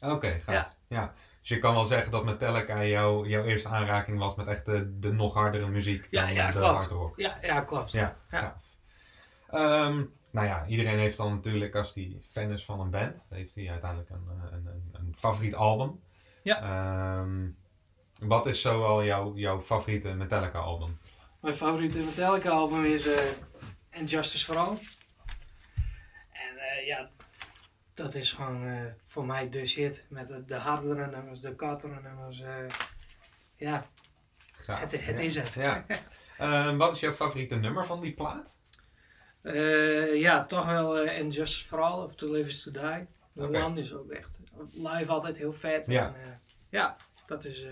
[0.00, 0.54] Oké, gaaf.
[0.54, 0.72] Ja.
[0.88, 1.14] Ja.
[1.40, 4.98] Dus je kan wel zeggen dat Metallica jou, jouw eerste aanraking was met echt de,
[4.98, 6.66] de nog hardere muziek Ja, dan ja, de klopt.
[6.66, 7.16] hard rock.
[7.18, 7.92] Ja, ja klopt.
[7.92, 8.38] Ja, Ja.
[8.38, 8.54] gaaf.
[9.50, 13.54] Ehm, nou ja, iedereen heeft dan natuurlijk, als hij fan is van een band, heeft
[13.54, 16.00] hij uiteindelijk een, eh, een, een, een favoriet album.
[16.42, 16.62] Ja.
[16.62, 17.48] Ehm,
[18.28, 20.98] wat is zoal jouw, jouw favoriete Metallica album?
[21.40, 23.18] Mijn favoriete Metallica album is eh
[23.92, 24.78] And Justice for All.
[26.32, 27.10] En eh, ja,
[27.94, 30.04] dat is gewoon eh, voor mij de shit.
[30.08, 32.42] Met de, de hardere nummers, de kortere nummers.
[33.56, 33.86] ja,
[34.52, 34.80] Gaaf.
[34.80, 35.24] het, het ja.
[35.24, 35.54] is het.
[35.54, 35.84] Ja.
[36.38, 38.56] Ehm, wat is jouw favoriete nummer van die plaat?
[40.14, 43.06] Ja, toch wel And Justice for All of To Live is To Die.
[43.32, 43.62] De.
[43.62, 44.40] One is ook echt
[44.72, 45.86] live altijd heel vet.
[45.86, 46.14] Ja.
[46.14, 47.64] En, ja, dat is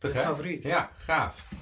[0.00, 0.62] mijn favoriet.
[0.62, 1.52] Ja, gaaf.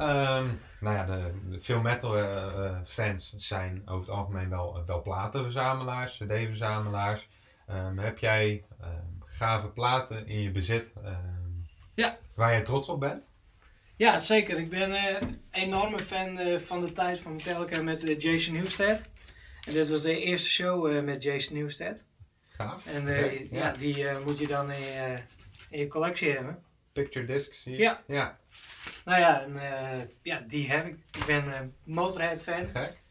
[0.00, 0.46] Ehm,
[0.80, 5.02] nou ja, de, de veel metal eh, eh, fans zijn over het algemeen wel, wel
[5.02, 7.28] platenverzamelaars, cd-verzamelaars.
[7.66, 10.92] Ehm, heb jij ehm, gave platen in je bezit
[11.94, 12.18] Ja.
[12.34, 13.30] waar je trots op bent?
[13.96, 14.58] Ja, zeker.
[14.58, 18.54] Ik ben eh, een enorme fan eh, van de tijd van Metallica met eh, Jason
[18.54, 19.08] Newsted.
[19.66, 22.04] En dit was de eerste show eh, met Jason Newsted.
[22.48, 22.86] Gaaf.
[22.86, 23.58] En eh, ja.
[23.58, 23.72] ja.
[23.72, 25.14] die eh, moet je dan in je,
[25.70, 26.62] in je collectie hebben.
[26.92, 27.78] Picture discs zie je?
[27.78, 28.02] Ja.
[28.06, 28.38] Ja,
[29.10, 30.94] Nou ja, en, eh, ja die heb ik.
[31.18, 33.02] Ik ben eh, Motorhead fan, gek.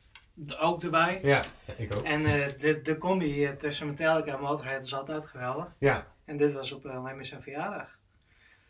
[0.60, 1.20] ook erbij.
[1.24, 1.41] Ja,
[1.78, 2.04] ik ook.
[2.04, 5.68] En eh, de, de combi tussen Metallica en Motorhead is altijd geweldig.
[5.80, 7.97] Ja, En dit was op uh, Lemmy zijn verjaardag.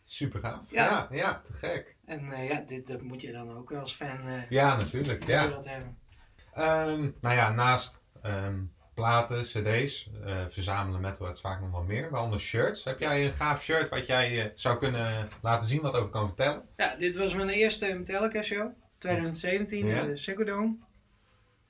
[0.04, 0.72] super gaaf.
[0.72, 0.86] Ja.
[0.86, 1.96] Ja, ja, te gek.
[2.06, 4.20] En ja, dit, dat moet je dan ook als fan
[4.50, 5.26] Ja, natuurlijk.
[5.26, 5.48] Ja.
[5.48, 5.98] dat hebben.
[6.54, 8.60] Ehm, nou ja, naast ehm,
[9.00, 12.10] platen, cd's, eh, verzamelen metalheads vaak nog wel meer.
[12.10, 12.84] Waaronder shirts.
[12.84, 16.28] Heb jij een gaaf shirt wat jij eh, zou kunnen laten zien, wat over kan
[16.28, 16.66] vertellen?
[16.78, 18.72] Ja, dit was mijn eerste Metallica show.
[18.97, 20.02] 2017 Ja.
[20.02, 20.76] in de Dome.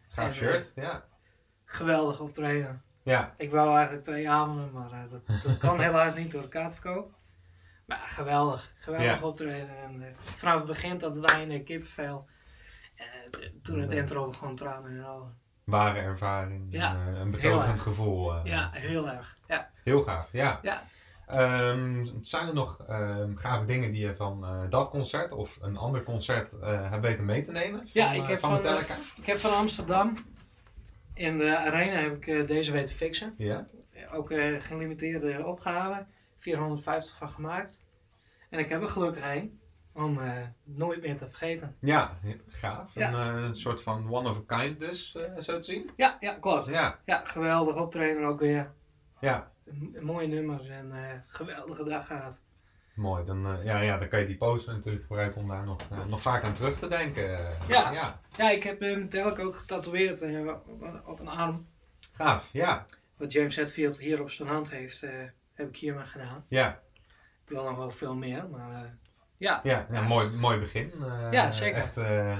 [0.09, 1.03] Gaaf En, shirt, ja.
[1.65, 2.81] Geweldig optreden.
[3.03, 6.47] Ja, Ik wou eigenlijk twee avonden, maar eh, dat, dat kan helaas niet door de
[6.47, 7.13] kaartverkoop.
[7.85, 9.25] Maar geweldig, geweldig Ja.
[9.27, 9.77] optreden.
[9.83, 12.27] En, eh, vanaf het begin tot het einde kippenvel.
[12.95, 15.38] En eh, toen het intro gewoon tranen de ogen.
[15.69, 16.67] Ware ervaring.
[16.69, 18.33] Ja, en, eh, een betoverend gevoel.
[18.33, 18.39] eh.
[18.43, 19.37] Ja, heel erg.
[19.47, 20.59] Ja, Heel gaaf, ja.
[20.61, 20.83] Ja.
[21.27, 25.77] Ehm, zijn er nog ehm, gave dingen die je van eh, dat concert of een
[25.77, 27.79] ander concert eh hebt weten mee te nemen?
[27.79, 28.65] Van, Ja, ik heb van
[29.17, 30.13] ik heb van Amsterdam
[31.13, 33.33] in de arena heb ik deze weten fixen.
[33.37, 33.67] Ja,
[34.11, 36.05] Ook gelimiteerde opgave.
[36.37, 37.79] 450 van gemaakt.
[38.49, 39.58] En ik heb er gelukkig een.
[39.99, 40.31] Om eh,
[40.63, 41.75] nooit meer te vergeten.
[41.79, 42.93] ja, gaaf.
[42.93, 43.13] Ja.
[43.13, 45.89] Een eh, soort van one of a kind dus, eh, zo te zien.
[45.95, 46.69] Ja, ja, klopt.
[46.69, 48.71] Ja, Ja, geweldig optreden ook weer.
[49.19, 49.51] ja.
[49.63, 52.41] M- mooie nummers en eh, geweldige dag gehad.
[52.95, 55.81] Mooi, dan, eh, ja, ja, dan kan je die poster natuurlijk gebruiken om daar nog,
[55.91, 57.37] eh, nog vaak aan terug te denken.
[57.37, 57.67] eh.
[57.67, 57.91] Ja.
[57.91, 58.19] ja.
[58.37, 60.47] Ja, ik heb uh, Metallica ook getatoeëerd eh,
[61.05, 61.67] op, een arm.
[62.11, 62.85] Gaaf, ja,
[63.17, 65.11] Wat James Hetfield hier op zijn hand heeft, eh,
[65.53, 66.45] heb ik hier maar gedaan.
[66.47, 66.79] ja,
[67.45, 68.89] Ik wil nog wel veel meer, maar eh,
[69.39, 69.61] ja.
[69.63, 70.93] ja, mooi, is- mooi begin.
[71.03, 71.77] eh, Ja, zeker.
[71.81, 72.37] Echt eh,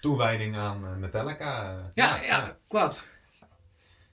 [0.00, 1.78] toewijding aan eh, Metallica.
[1.94, 3.06] Ja, ja, klopt.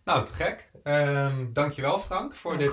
[0.03, 0.69] Nou, te gek.
[0.83, 2.71] Ehm, dankjewel Frank voor, dit,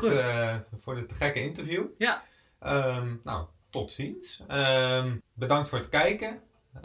[0.79, 1.85] voor dit gekke interview.
[1.99, 2.23] Ja.
[2.61, 4.43] Ehm, nou, tot ziens.
[4.49, 6.41] Ehm, bedankt voor het kijken,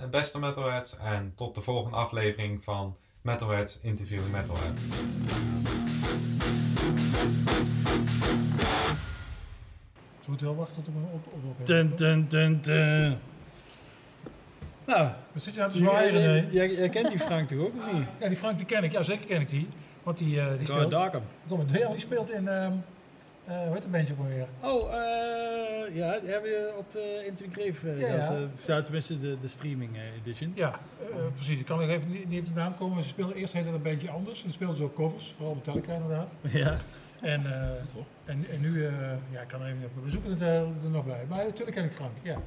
[0.09, 0.97] beste Metalheads.
[0.97, 4.79] En tot de volgende aflevering van Metalheads Interview Metalhead.
[10.23, 11.65] Ze moeten wel wachten tot mijn op, op, op.
[11.65, 13.17] Dun, dun, dun, dun.
[14.85, 16.47] Nou, Wat zit je nou te zwaaien, jij, René?
[16.51, 18.07] jij, jij kent die Frank toch ook, of niet?
[18.19, 18.91] Ja, die Frank die ken ik.
[18.91, 19.67] Ja, zeker ken ik die.
[20.03, 20.91] Want die, eh die speelt...
[20.91, 21.21] Darkham.
[21.47, 22.47] Kom die speelt in...
[22.47, 22.71] ehm
[23.45, 24.47] eh hoe heet dat bandje ook alweer?
[24.59, 28.69] Oh, eh ja, die hebben we op uh, Into the Grave uh, Ja, gehad.
[28.69, 30.51] Uh, tenminste de, de streaming uh, edition.
[30.55, 30.79] Ja,
[31.33, 31.59] precies.
[31.59, 33.03] Ik kan nog even niet, niet op de naam komen.
[33.03, 34.37] Ze speelden eerst heette dat een bandje anders.
[34.37, 36.35] En dan speelden ze ook covers, vooral Metallica inderdaad.
[36.41, 36.77] Ja.
[37.23, 37.69] En, eh,
[38.25, 38.91] en, en nu, eh,
[39.31, 40.03] ja, ik kan er even niet op.
[40.03, 41.25] We zoeken het eh, er nog bij.
[41.29, 42.37] Maar natuurlijk ken ik Frank, ja.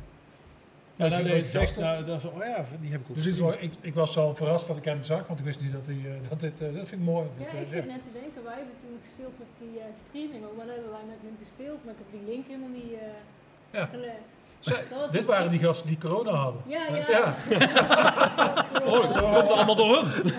[0.99, 3.07] Ja, nou, nee, ik ik zeg, dacht- nou, dat is, oh ja, die heb ik
[3.11, 3.27] ook Dus
[3.61, 5.95] ik, ik was al verrast dat ik hem zag, want ik wist niet dat, hij,
[6.05, 7.27] eh, dat dit, eh, dat vind ik mooi.
[7.39, 10.45] Ja, Dat, ik zit net te denken, wij hebben toen gespeeld op die eh, streaming,
[10.45, 12.93] ook, maar dan hebben wij met hun gespeeld, maar ik heb die link helemaal niet
[12.93, 13.87] eh Ja.
[13.87, 14.27] gelegd.
[14.71, 14.79] Dat
[15.11, 16.61] dit dus waren die gasten die corona hadden.
[16.67, 17.05] Ja, ja.
[17.09, 17.35] Ja.
[18.87, 20.35] Oh dat komt allemaal door hun.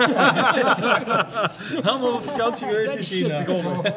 [1.90, 3.38] allemaal op vakantie geweest in China.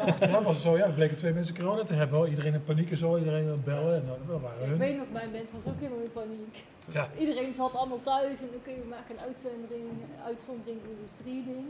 [0.05, 2.29] Achteraf was het zo, ja, er bleken twee mensen corona te hebben.
[2.29, 3.95] Iedereen in paniek en zo, iedereen aan het bellen.
[3.95, 4.77] En nou, dat waren Ik hun.
[4.77, 6.63] weet nog, mijn band was ook helemaal in paniek.
[6.91, 7.07] Ja.
[7.17, 9.85] Iedereen zat allemaal thuis en oké, we maken een uitzending,
[10.25, 11.65] uitzondering in de streaming.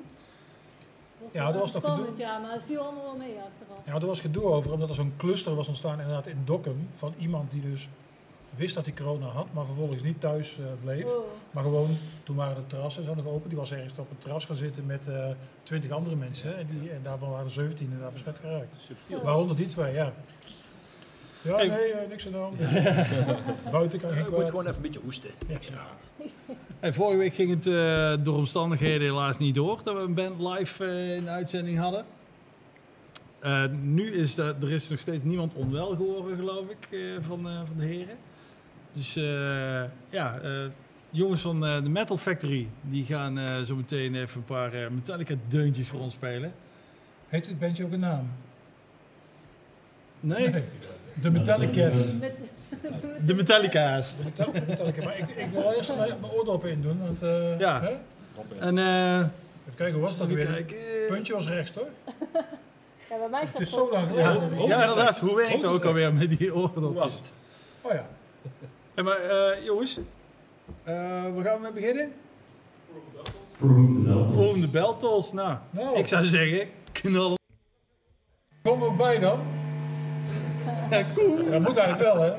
[1.22, 2.22] Dat Ja, dat was toch spannend, gedoe?
[2.26, 3.78] ja, maar het viel allemaal wel mee achteraf.
[3.86, 6.90] Ja, er was gedoe over, omdat er zo'n cluster was ontstaan inderdaad in Dokkum.
[6.96, 7.90] Van iemand die dus
[8.56, 11.04] wist dat hij corona had, maar vervolgens niet thuis eh, bleef.
[11.04, 11.24] Wow.
[11.52, 11.88] Maar gewoon,
[12.24, 13.50] toen waren de terrassen zo nog open.
[13.50, 15.30] Die was ergens op het terras gaan zitten met eh,
[15.64, 16.58] twintig andere mensen.
[16.58, 18.78] En, die, en daarvan waren er 17 inderdaad besmet geraakt.
[18.82, 19.22] Subtiel.
[19.22, 20.14] Waaronder die twee, ja.
[21.42, 21.68] Ja, Hey.
[21.68, 22.58] nee, eh, niks aan de hand.
[23.72, 25.30] Buiten kan geen Je moet gewoon even een beetje hoesten.
[25.48, 26.12] Niks aan de hand.
[26.80, 30.42] Hey, vorige week ging het eh, door omstandigheden helaas niet door dat we een band
[30.42, 32.06] live eh, in de uitzending hadden.
[33.40, 37.48] Eh, nu is dat, er is nog steeds niemand onwel geworden, geloof ik, eh, van,
[37.50, 38.18] eh, van de heren.
[38.94, 40.50] Dus eh, ja, eh,
[41.10, 44.88] jongens van eh, de Metal Factory, die gaan eh, zo meteen even een paar eh,
[44.90, 46.54] Metallica deuntjes voor ons spelen.
[47.28, 48.28] Heet het bandje ook een naam?
[50.20, 50.54] Nee?
[51.22, 52.12] De Metallicats.
[52.20, 52.34] Met,
[53.26, 54.16] De Metallica's.
[54.18, 55.04] De Metal- de Metallica.
[55.04, 57.00] Maar ik, ik wil eerst mijn, mijn oordop in doen.
[57.00, 57.82] Want, eh, Ja.
[57.82, 57.90] hè?
[58.60, 60.46] En eh, Even kijken, hoe was het even weer?
[60.46, 60.78] kijken.
[60.78, 61.88] Het puntje was rechts, toch?
[63.10, 64.68] ja, bij mij Het staat is zo lang Ja, geleden.
[64.68, 65.20] ja, inderdaad.
[65.20, 66.84] Hoe werkt het ook alweer met die oordopjes?
[66.84, 67.32] Hoe was het?
[67.82, 68.06] Oh ja.
[68.94, 70.00] Hey, maar eh, jongens,
[70.84, 70.94] eh,
[71.34, 72.14] waar gaan we mee beginnen?
[74.34, 75.32] Volgende beltolls.
[75.34, 77.38] Nou, Nou, ik zou zeggen, knallen.
[78.64, 79.40] kom ook bij dan.
[80.90, 81.50] Ja, cool.
[81.50, 82.34] Dat moet eigenlijk wel, hè?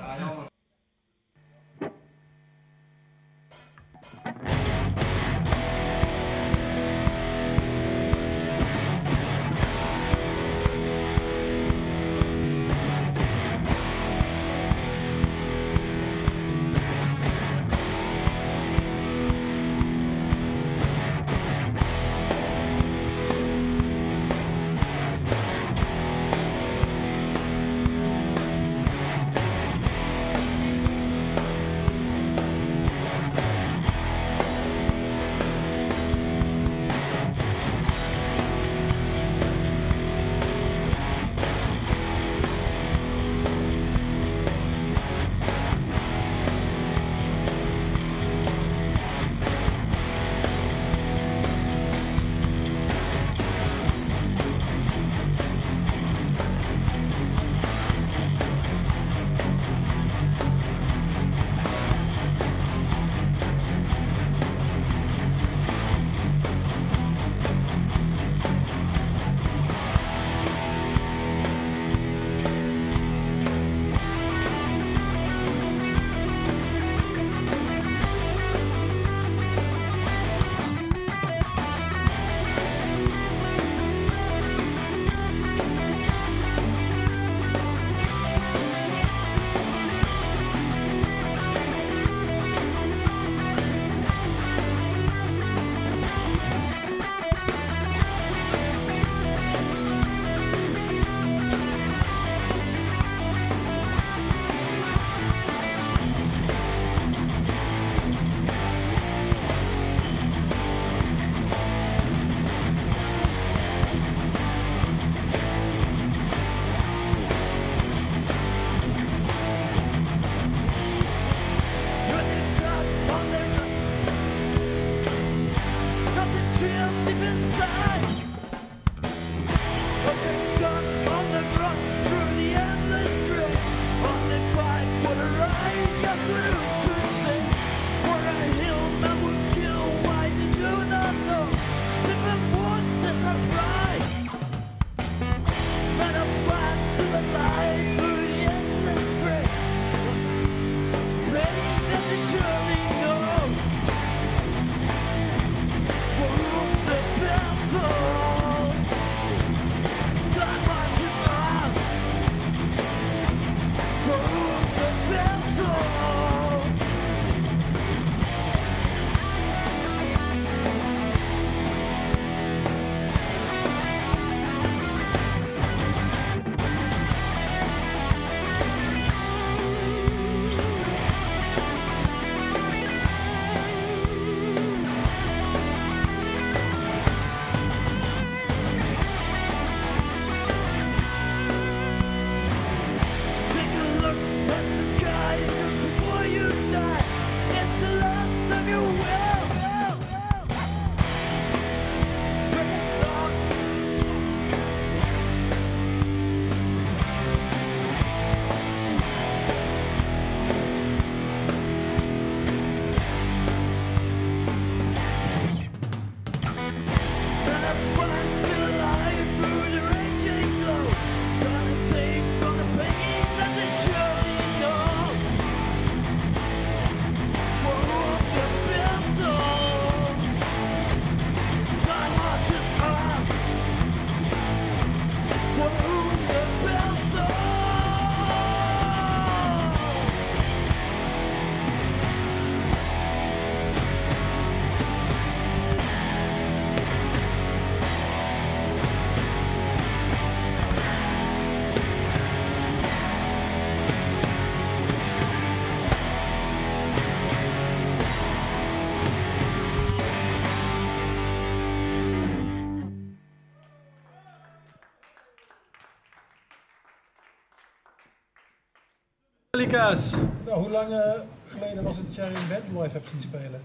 [269.72, 271.12] Nou, hoe lang eh,
[271.46, 273.62] geleden was het dat jij een band live hebt zien spelen?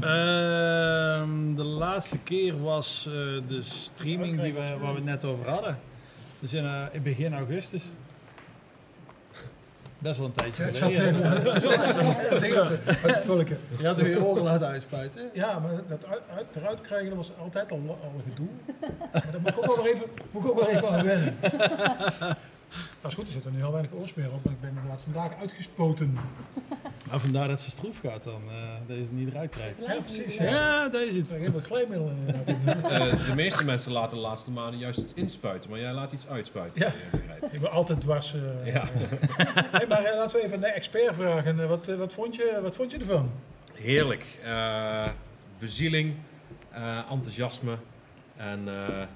[0.00, 3.12] Ehm, de laatste keer was eh,
[3.48, 5.78] de streaming die we, waar we het net over hadden.
[6.40, 7.82] Dus in, eh, in begin augustus.
[9.98, 11.16] Best wel een tijdje ik geleden.
[13.22, 13.58] vulken.
[13.78, 15.30] Je had er weer oren laten uitspuiten.
[15.32, 18.48] Ja, maar dat uit, uit, eruit krijgen dat was altijd al, al een gedoe.
[19.12, 21.36] Maar daar moet ik ook wel even, moet ik ook wel even aan wennen.
[23.04, 25.00] Dat is goed, er zit er nu heel weinig oorsmeer op en ik ben inderdaad
[25.02, 26.14] vandaag uitgespoten.
[27.10, 29.78] Maar vandaar dat ze stroef gaat dan, eh dat je niet eruit krijgt.
[29.86, 30.36] Ja, precies.
[30.36, 30.44] Ja.
[30.44, 31.30] Ja, dat is het.
[31.30, 32.90] Ik heb wat glijmiddel inderdaad.
[32.90, 36.28] Eh, de meeste mensen laten de laatste maanden juist iets inspuiten, maar jij laat iets
[36.28, 36.80] uitspuiten.
[36.80, 36.92] Ja.
[37.42, 37.60] eh, ik.
[37.60, 38.34] Ben altijd dwars.
[38.34, 38.72] eh.
[38.74, 38.84] Ja.
[39.76, 41.68] Hey, maar laten we even de expert vragen.
[41.68, 43.30] Wat, wat, vond, je, wat vond je ervan?
[43.72, 44.38] Heerlijk.
[44.44, 45.08] Eh,
[45.58, 46.14] bezieling,
[46.70, 47.76] eh, enthousiasme
[48.36, 49.06] en eh, eh,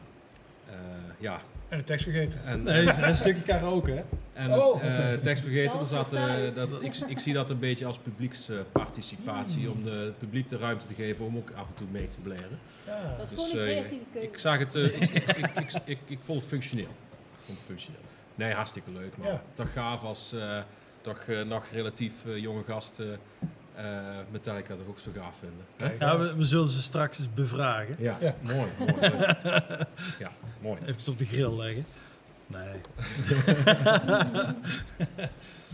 [1.18, 1.40] ja.
[1.68, 2.44] En de tekst vergeten.
[2.44, 4.02] En, Nee, een stukje karaoke, hè?
[4.32, 7.86] En Oh, eh, tekst vergeten, er zat, eh, dat, ik, ik zie dat een beetje
[7.86, 11.86] als publieksparticipatie, om de, het publiek de ruimte te geven om ook af en toe
[11.90, 12.58] mee te blaren.
[12.86, 13.16] Ja.
[13.18, 14.28] Dat is Dus, gewoon een eh, creatieve keuze.
[14.28, 16.84] Ik zag het, eh, ik, ik, ik, ik, ik, ik vond het functioneel.
[17.38, 18.00] Ik vond het functioneel.
[18.34, 19.42] Nee, hartstikke leuk, maar Ja.
[19.54, 20.58] toch gaaf als eh,
[21.00, 23.18] toch nog relatief jonge gasten
[23.78, 23.84] eh
[24.30, 25.64] Metallica toch ook zo gaaf vinden.
[25.98, 26.06] Hè?
[26.06, 27.96] Ja, we, we zullen ze straks eens bevragen.
[27.98, 28.34] Ja, Ja.
[28.40, 28.68] mooi,
[30.24, 30.78] ja, mooi.
[30.86, 31.84] Even op de grill leggen.
[32.46, 32.68] Nee.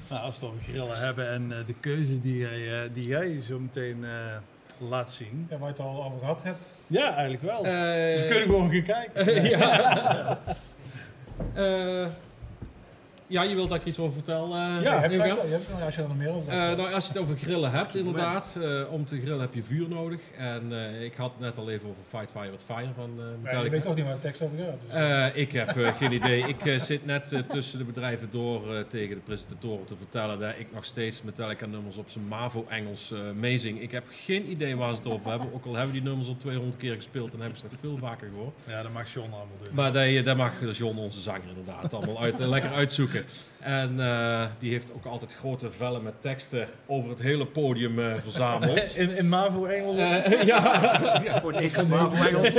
[0.09, 3.07] nou, als we het over grillen hebben en eh, de keuze die jij, eh, die
[3.07, 4.11] jij zo meteen eh,
[4.88, 5.46] laat zien.
[5.50, 6.66] Ja, waar je het al over gehad hebt.
[6.86, 7.62] Ja, eigenlijk wel.
[7.62, 9.42] Dus we kunnen gewoon gaan kijken.
[9.59, 10.38] ja.
[13.35, 14.45] Eh, ja, je wilt dat ik iets over vertel?
[14.45, 15.24] eh, Ja, je hebt Ilka?
[15.24, 15.45] gelijk wel.
[15.47, 16.76] Je hebt, nou, als je er nog meer over Eh, hebt.
[16.76, 18.59] nou, als je het over grillen hebt, inderdaad.
[18.62, 20.20] eh, om te grillen heb je vuur nodig.
[20.39, 23.24] En eh, ik had het net al even over Fight Fire with Fire van eh
[23.24, 23.70] Ja, je Metallica.
[23.70, 24.76] weet toch niet waar de tekst over gaat.
[24.87, 24.95] Dus.
[25.35, 26.43] Eh, ik heb eh, geen idee.
[26.49, 30.39] Ik eh, zit net eh, tussen de bedrijven door eh, tegen de presentatoren te vertellen
[30.39, 33.80] dat ik nog steeds Metallica nummers op zijn MAVO-Engels eh meezing.
[33.80, 35.53] Ik heb geen idee waar ze het over hebben.
[35.55, 38.28] Ook al hebben die nummers al 200 keer gespeeld en hebben ze nog veel vaker
[38.35, 38.55] gehoord.
[38.66, 39.74] Ja, dat mag John allemaal doen.
[39.74, 43.23] Maar dat, dat mag John, onze zanger, inderdaad allemaal uit, eh, lekker uitzoeken.
[43.60, 48.14] En eh, die heeft ook altijd grote vellen met teksten over het hele podium eh,
[48.22, 48.96] verzameld.
[48.96, 49.96] In, in MAVO Engels?
[49.96, 51.40] Eh, ja, ja.
[51.40, 52.54] Voor niks, maar voor Engels.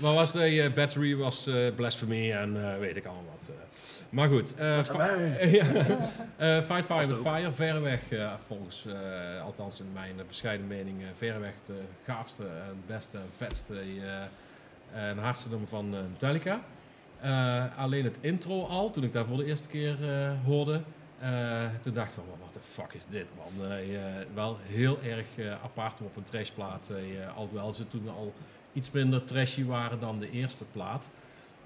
[0.00, 3.50] Maar was de battery was eh, blasphemy en eh, weet ik allemaal wat.
[4.10, 4.54] Maar goed.
[4.54, 4.78] eh.
[6.36, 8.00] Eh, Fight Fire with Fire, verreweg
[8.46, 11.72] volgens, eh, althans in mijn bescheiden mening, eh, verreweg de
[12.04, 13.74] gaafste en beste en vetste
[14.94, 16.60] eh, en hardste nummer van eh, Metallica.
[17.20, 20.80] Eh, alleen het intro al, toen ik daar voor de eerste keer eh, hoorde,
[21.20, 23.68] eh, toen dacht ik van, wat de fuck is dit man?
[24.34, 25.26] Wel heel erg
[25.62, 26.92] apart op een trashplaat,
[27.36, 28.32] alhoewel ze toen al
[28.72, 31.08] iets minder trashy waren dan de eerste plaat.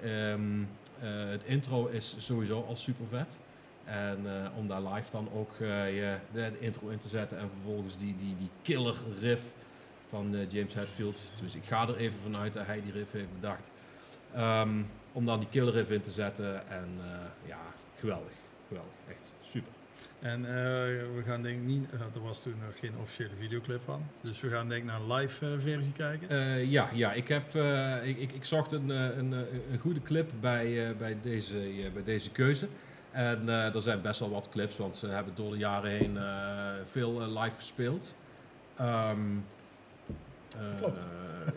[0.02, 0.62] Ehm,
[1.00, 3.38] eh, het intro is sowieso al super vet.
[3.84, 4.26] En
[4.56, 8.36] om daar live dan ook je, de, intro in te zetten en vervolgens die, die,
[8.38, 9.42] die killer riff
[10.08, 11.32] van James Hetfield.
[11.42, 13.70] Dus ik ga er even vanuit dat hij die riff heeft bedacht.
[14.34, 14.82] Ehm,
[15.12, 16.68] om dan die killer in te zetten.
[16.68, 17.58] En eh, ja,
[17.98, 18.32] geweldig.
[18.68, 18.92] Geweldig.
[19.08, 19.72] Echt super.
[20.20, 20.52] En eh,
[21.14, 24.02] we gaan denk ik niet, er was toen nog geen officiële videoclip van.
[24.20, 26.68] Dus we gaan denk ik naar een live eh, versie kijken.
[26.68, 27.54] Ja, ja, ik, heb,
[28.04, 29.32] ik, ik, ik zocht een, een,
[29.72, 32.68] een, goede clip bij, bij, deze, bij deze keuze.
[33.10, 36.18] En er zijn best wel wat clips, want ze hebben door de jaren heen
[36.84, 38.14] veel live gespeeld.
[38.76, 39.61] Ehm, eh,
[40.78, 41.06] Klopt.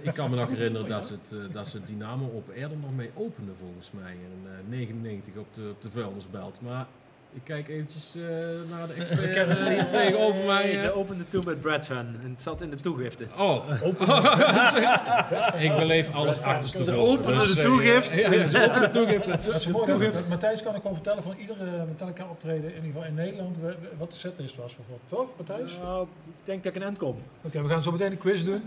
[0.02, 2.96] ik kan me nog herinneren dat ze, het, eh, dat ze Dynamo op eerder nog
[2.96, 6.62] mee openden volgens mij in eh 99 op de, op de vuilnisbelt.
[6.62, 6.88] Maar
[7.36, 8.22] ik kijk eventjes eh,
[8.70, 10.72] naar de expert eh, hier tegenover mij.
[10.72, 10.80] eh.
[10.80, 13.26] Ze opende toe met Brad Van en het zat in de toegifte.
[13.38, 13.70] Oh,
[15.66, 18.14] ik beleef alles achter Ze openen de toegift.
[18.26, 19.26] Ja, ja, ze openen de toegift.
[19.46, 20.12] Dat is mooi.
[20.30, 23.58] Matthijs kan ik gewoon vertellen van iedere Metallica optreden, in ieder geval in Nederland,
[23.98, 25.10] wat de setlist was bijvoorbeeld.
[25.10, 25.78] Toch, Matthijs?
[25.82, 27.16] Nou, ik denk dat ik een end kom.
[27.42, 28.64] Oké, we gaan zo meteen een quiz doen.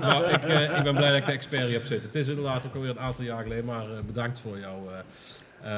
[0.00, 2.06] Nou, ik, eh, ik ben blij dat ik de expert hier heb zitten.
[2.06, 4.88] Het is inderdaad ook alweer een aantal jaar geleden, maar eh, bedankt voor jouw
[5.64, 5.70] eh,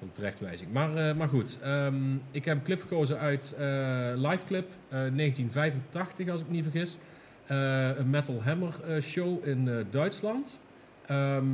[0.00, 0.72] de terechtwijzing.
[0.72, 3.66] Maar, eh, maar goed, ehm, ik heb een clip gekozen uit eh,
[4.14, 6.98] live clip eh, 1985, als ik me niet vergis.
[7.46, 10.60] Een Metal Hammer show in Duitsland.
[11.06, 11.44] Ehm,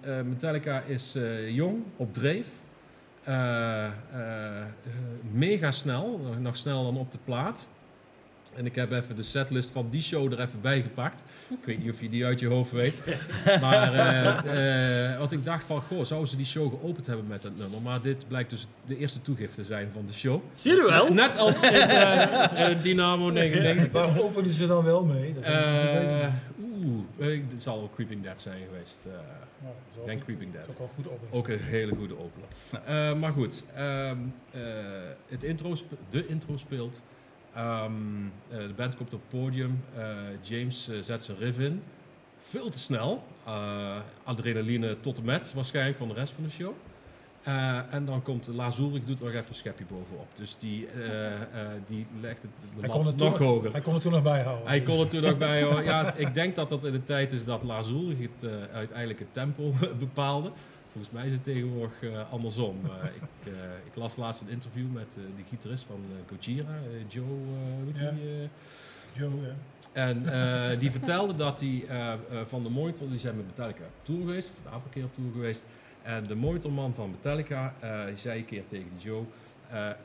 [0.00, 1.16] eh, Metallica is
[1.48, 2.46] jong, op dreef.
[5.32, 7.68] Mega snel, nog sneller dan op de plaat.
[8.56, 11.24] En ik heb even de setlist van die show er even bij gepakt.
[11.48, 12.94] Ik weet niet of je die uit je hoofd weet.
[13.60, 17.42] Maar eh, eh, wat ik dacht van, goh, zouden ze die show geopend hebben met
[17.42, 17.82] dat nummer?
[17.82, 20.40] Maar dit blijkt dus de eerste toegifte zijn van de show.
[20.52, 21.12] Zie je wel?
[21.12, 23.92] Net als in eh, Dynamo 99.
[23.92, 25.34] Waar openen ze dan wel mee?
[25.42, 26.26] Eh,
[26.84, 28.98] Oeh, eh, het zal wel Creeping Dead zijn geweest.
[29.06, 29.12] eh.
[29.62, 30.22] Ja, wel denk.
[30.24, 30.76] Creeping Dat is Dead.
[30.76, 31.32] ook wel goed openen.
[31.32, 32.48] Ook een hele goede opener.
[33.12, 34.16] Eh, maar goed, ehm,
[34.50, 34.60] eh,
[35.28, 35.74] het intro
[36.10, 37.00] de intro speelt.
[37.56, 37.92] Ehm,
[38.48, 39.84] eh, de band komt op het podium.
[39.96, 40.06] Eh,
[40.42, 41.82] James eh, zet zijn riff in.
[42.38, 43.22] Veel te snel.
[44.24, 46.72] Adrenaline tot en met waarschijnlijk van de rest van de show.
[47.90, 50.26] En dan komt Lars Ulrich doet nog even een schepje bovenop.
[50.34, 51.40] Dus die, eh, eh,
[51.86, 52.50] die legt het
[52.80, 53.72] Hij kon, het nog toen, hoger.
[53.72, 54.66] hij kon het toen nog bijhouden.
[54.68, 55.82] Hij kon er toen ook bij hoor.
[55.82, 59.18] Ja, ik denk dat dat in de tijd is dat Lars Ulrich het uh, uiteindelijk
[59.18, 60.50] het tempo bepaalde.
[60.96, 62.80] Volgens mij is het tegenwoordig uh, andersom.
[62.84, 62.90] Uh,
[63.20, 63.52] ik,
[63.86, 66.78] ik, las laatst een interview met de gitarist van Gojira,
[67.08, 67.24] Joe,
[67.84, 68.10] weet ja.
[68.10, 68.48] die,
[69.12, 69.54] Joe, ja.
[69.92, 71.84] En die vertelde dat hij
[72.46, 75.32] van de monitor, die zijn met Metallica op tour geweest, een aantal keer op tour
[75.32, 75.66] geweest.
[76.02, 77.74] En de monitorman van Metallica
[78.06, 79.24] die zei een keer tegen die Joe,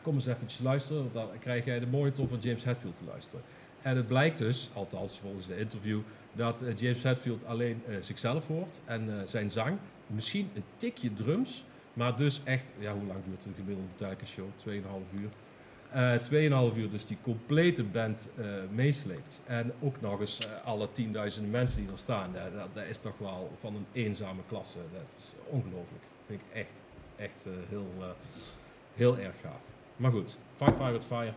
[0.02, 3.42] kom eens eventjes luisteren, dan krijg jij de monitor van James Hetfield te luisteren.
[3.82, 6.00] En het blijkt dus, althans volgens de interview,
[6.34, 9.78] dat James Hetfield alleen uh, zichzelf hoort en zijn zang.
[10.14, 14.46] Misschien een tikje drums, maar dus echt, ja hoe lang duurt een gemiddelde Metallica show?
[14.68, 14.74] 2,5
[15.14, 15.30] uur.
[15.96, 18.30] Uh, 2,5 uur dus die complete band
[18.72, 19.42] meesleept.
[19.46, 22.34] En ook nog eens alle tienduizenden mensen die er staan.
[22.34, 24.78] Dat, dat, is toch wel van een eenzame klasse.
[24.94, 26.02] Dat is ongelooflijk.
[26.02, 26.72] Dat vind ik echt,
[27.16, 28.16] echt heel
[28.96, 29.62] Heel erg gaaf.
[29.96, 31.34] Maar goed, Fight Fire with Fire.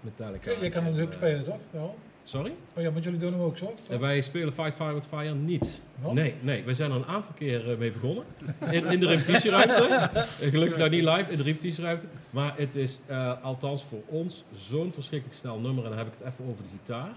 [0.00, 0.50] Metallica.
[0.50, 1.60] Je kan hem ook spelen, toch?
[1.70, 1.98] Wel?
[2.28, 2.54] Sorry?
[2.74, 3.74] Oh ja, want jullie doen hem ook zo?
[3.90, 5.82] En wij spelen Fight Fire with Fire niet.
[6.00, 6.12] Wat?
[6.12, 8.24] Nee, nee, wij zijn er een aantal keer uh, mee begonnen.
[8.70, 10.10] In, in de repetitieruimte.
[10.50, 12.06] Gelukkig nou niet live, in de repetitieruimte.
[12.30, 15.84] Maar het is uh, althans voor ons zo'n verschrikkelijk snel nummer.
[15.84, 17.10] En dan heb ik het even over de gitaar.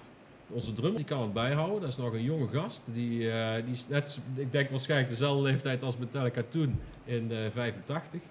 [0.50, 1.82] Onze drummer die kan het bijhouden.
[1.82, 2.82] Dat is nog een jonge gast.
[2.94, 8.22] Die, uh, die is net, ik denk waarschijnlijk dezelfde leeftijd als Metallica toen in 85.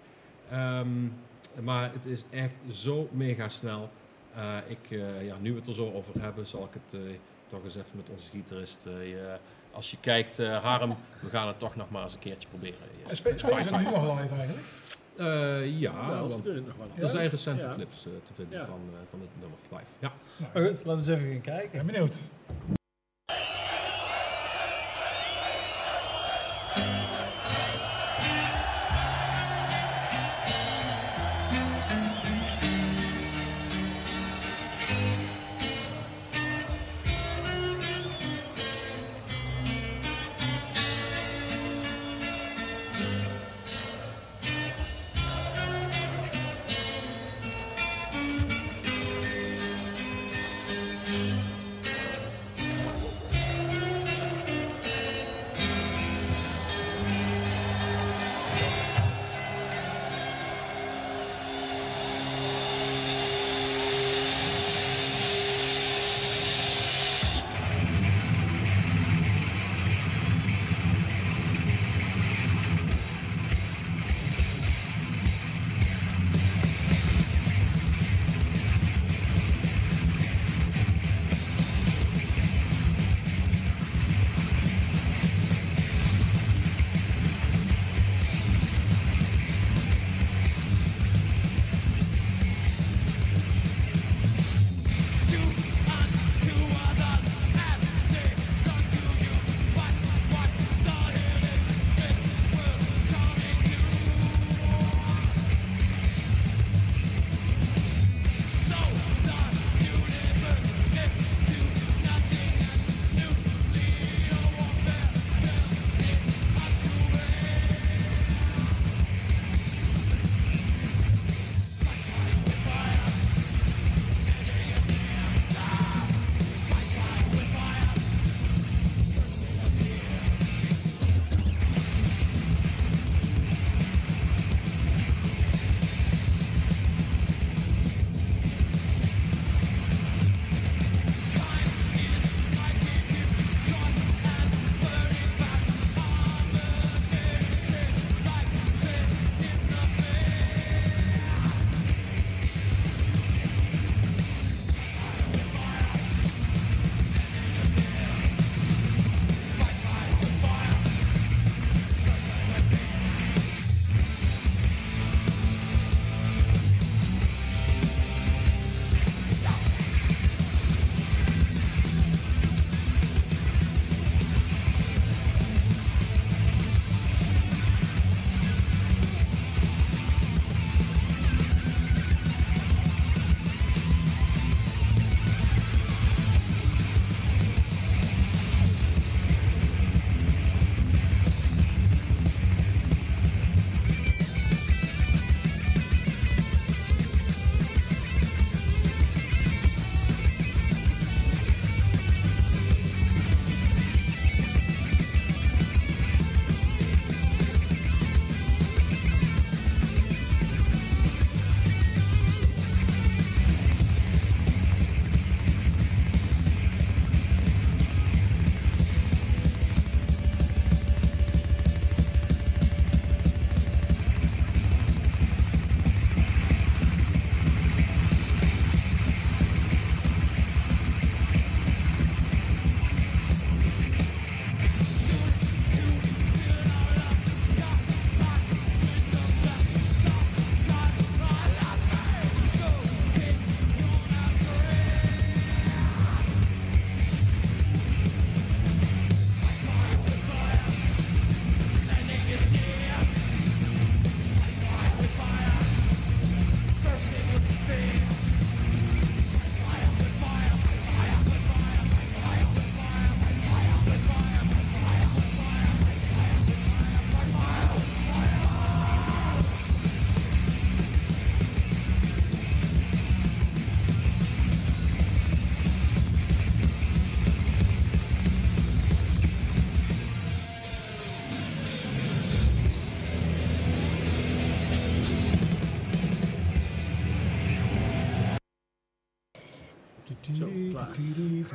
[0.53, 1.13] Um,
[1.63, 3.91] maar het is echt zo mega snel.
[4.37, 7.11] Uh, ik, uh, ja, nu we het er zo over hebben, zal ik het uh,
[7.47, 8.87] toch eens even met onze gitarist.
[9.73, 12.79] als je kijkt, Harm, we gaan het toch nog maar eens een keertje proberen.
[13.09, 14.67] En spelen ze nu nog live eigenlijk?
[15.81, 16.47] ja, want
[16.97, 17.73] er zijn recente Ja.
[17.75, 18.67] clips te vinden Ja.
[18.67, 19.93] van, van het nummer live.
[19.99, 20.13] Ja.
[20.53, 21.65] Goed, laten we eens even gaan kijken.
[21.65, 22.31] Ik ben benieuwd.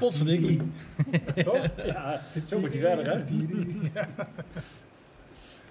[0.08, 0.62] Potverdikkie.
[1.44, 1.68] Toch?
[1.86, 3.24] Ja, zo moet hij verder, hè?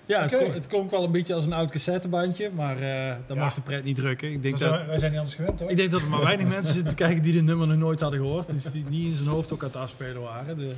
[0.07, 0.23] Ja.
[0.23, 3.43] Het, klonk- het klonk wel een beetje als een oud cassettebandje, maar eh dan Ja.
[3.45, 4.33] mag de pret niet drukken.
[4.33, 5.71] Ik denk, Zo dat, wij zijn niet anders gewend, hoor.
[5.71, 8.01] ik denk dat er maar weinig mensen zitten te kijken die dit nummer nog nooit
[8.01, 8.47] hadden gehoord.
[8.47, 10.59] Dus die niet in zijn hoofd ook aan het afspelen waren.
[10.59, 10.73] De,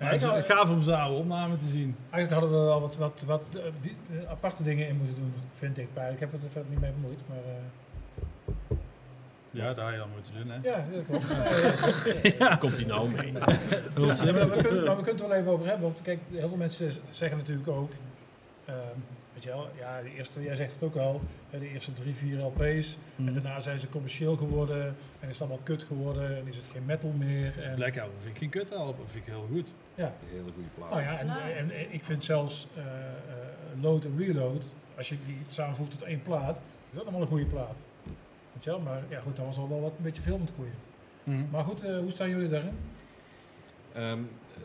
[0.00, 1.96] maar het is gaaf om zijn oude opname te zien.
[2.10, 5.78] Eigenlijk hadden we wel wat, wat, wat eh, eh, aparte dingen in moeten doen, vind
[5.78, 5.86] ik.
[5.94, 7.18] Maar ik heb het er verder niet mee bemoeid.
[7.28, 8.75] Maar eh,
[9.56, 10.58] Ja, dat had je dan moeten doen, hè?
[10.62, 11.28] ja, dat klopt.
[11.28, 11.44] Ja,
[12.12, 12.56] ja, ja.
[12.56, 13.32] Komt hij nou mee?
[13.32, 15.82] Ja, maar, we kunnen, maar we kunnen het er wel even over hebben.
[15.82, 17.90] Want kijk, heel veel mensen zeggen natuurlijk ook.
[18.64, 18.76] ehm,
[19.34, 21.20] weet je wel, ja, de eerste, jij zegt het ook al.
[21.50, 22.96] De eerste drie, vier LP's.
[23.16, 23.28] Mhm.
[23.28, 24.84] En daarna zijn ze commercieel geworden.
[25.20, 26.36] En is het allemaal kut geworden.
[26.36, 27.62] En is het geen metal meer.
[27.62, 29.72] En, Black Album vind ik geen kut album, vind ik heel goed.
[29.94, 30.90] Een hele goede plaat.
[30.90, 34.72] Nou ja, en, en, en ik vind zelfs eh, eh, Load en Reload.
[34.96, 36.56] Als je die samenvoegt tot één plaat.
[36.90, 37.84] Is dat nog wel een goede plaat.
[38.56, 38.80] Weet je wel?
[38.80, 40.70] Maar ja, goed, dat was al wel wat een beetje veel van het goede.
[41.24, 41.50] Mhm.
[41.50, 42.78] Maar goed, eh, hoe staan jullie daarin?
[43.92, 44.62] Ehm, eh,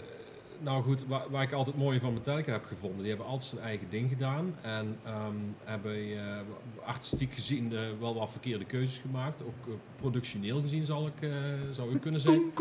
[0.60, 3.62] nou goed, waar, waar ik altijd mooi van Metallica heb gevonden, die hebben altijd zijn
[3.62, 4.56] eigen ding gedaan.
[4.62, 6.40] En ehm, hebben eh,
[6.86, 9.42] artistiek gezien eh, wel wat verkeerde keuzes gemaakt.
[9.44, 11.30] Ook eh, productioneel gezien zal ik, eh,
[11.72, 12.52] zou ik kunnen zeggen.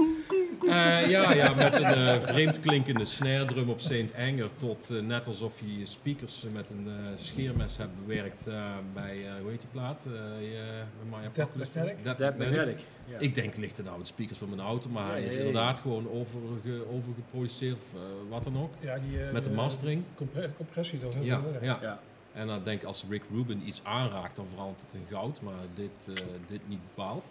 [0.68, 5.53] Eh, ja, ja, met een vreemd klinkende snare drum op Saint Anger tot net alsof
[5.79, 8.45] je speakers met een scheermes hebt bewerkt
[8.95, 10.07] bij, eh, hoe heet die plaat?
[10.07, 10.12] Eh
[10.43, 11.79] je- Maya Death Apocalypse?
[12.39, 12.79] Magnetic?
[13.18, 16.09] Ik denk, ligt het nou met speakers van mijn auto, maar hij is inderdaad gewoon
[16.11, 18.73] overge, overgeproduceerd of wat dan ook.
[18.81, 20.03] Ja, die, Met de mastering.
[20.14, 21.79] compre- compressie door heel Ja, ja.
[21.83, 22.01] Ja.
[22.33, 25.55] En dan denk ik, als Rick Rubin iets aanraakt, dan verandert het in goud, maar
[25.74, 27.28] dit, eh, dit niet bepaald.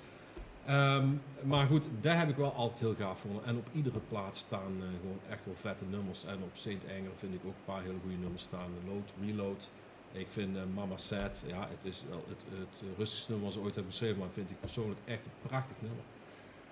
[0.65, 1.07] Ehm,
[1.43, 3.45] maar goed, daar heb ik wel altijd heel gaaf gevonden.
[3.45, 6.25] En op iedere plaats staan eh, gewoon echt wel vette nummers.
[6.25, 8.69] En op Saint Anger vind ik ook een paar hele goede nummers staan.
[8.87, 9.69] Load, Reload.
[10.11, 13.63] Ik vind eh, Mama Sad, ja, het is wel het, het rustigste nummer wat ze
[13.63, 16.03] ooit hebben geschreven, maar vind ik persoonlijk echt een prachtig nummer.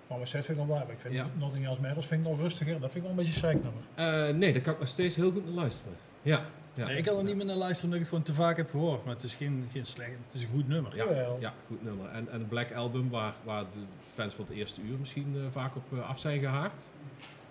[0.08, 1.26] Mijn set vind ik nog wel, maar ik vind Ja.
[1.38, 2.80] Nothing Else Matters vind ik nog rustiger.
[2.80, 3.82] Dat vind ik wel een beetje een zeiknummer.
[3.94, 5.96] Eh, nee, daar kan ik nog steeds heel goed naar luisteren.
[6.22, 6.44] Ja.
[6.86, 8.70] Nee, ik kan er niet meer naar luisteren omdat ik het gewoon te vaak heb
[8.70, 9.04] gehoord.
[9.04, 10.96] Maar het is geen, geen slecht, het is een goed nummer.
[10.96, 11.04] Ja,
[11.40, 12.10] ja, goed nummer.
[12.10, 13.80] En, en Black Album, waar, waar de
[14.12, 16.88] fans van het eerste uur misschien eh, vaak op eh, af zijn gehaakt.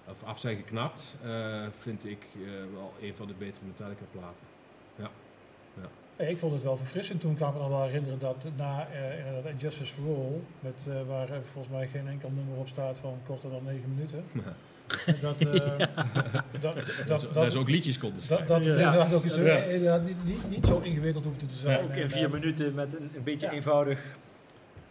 [0.09, 1.15] Of af zijn geknapt.
[1.23, 2.41] eh, vind ik eh,
[2.73, 4.45] wel een van de betere Metallica platen.
[6.19, 7.21] Nee, ik vond het wel verfrissend.
[7.21, 10.87] Toen kan ik me nog wel herinneren dat na eh inderdaad Justice for All, met,
[10.89, 14.23] eh, waar volgens mij geen enkel nummer op staat van korter dan 9 minuten.
[15.21, 16.75] dat, eh, dat, dat,
[17.07, 18.47] Dat, dat, dat, ze ook liedjes konden dat, schrijven.
[18.47, 18.71] dat Ja.
[18.71, 19.57] inderdaad ook Ja.
[19.57, 21.83] eh, inderdaad niet, niet, niet zo ingewikkeld hoefde te zijn.
[21.83, 23.53] Ook in vier eh, minuten met een, een beetje Ja.
[23.53, 23.99] eenvoudig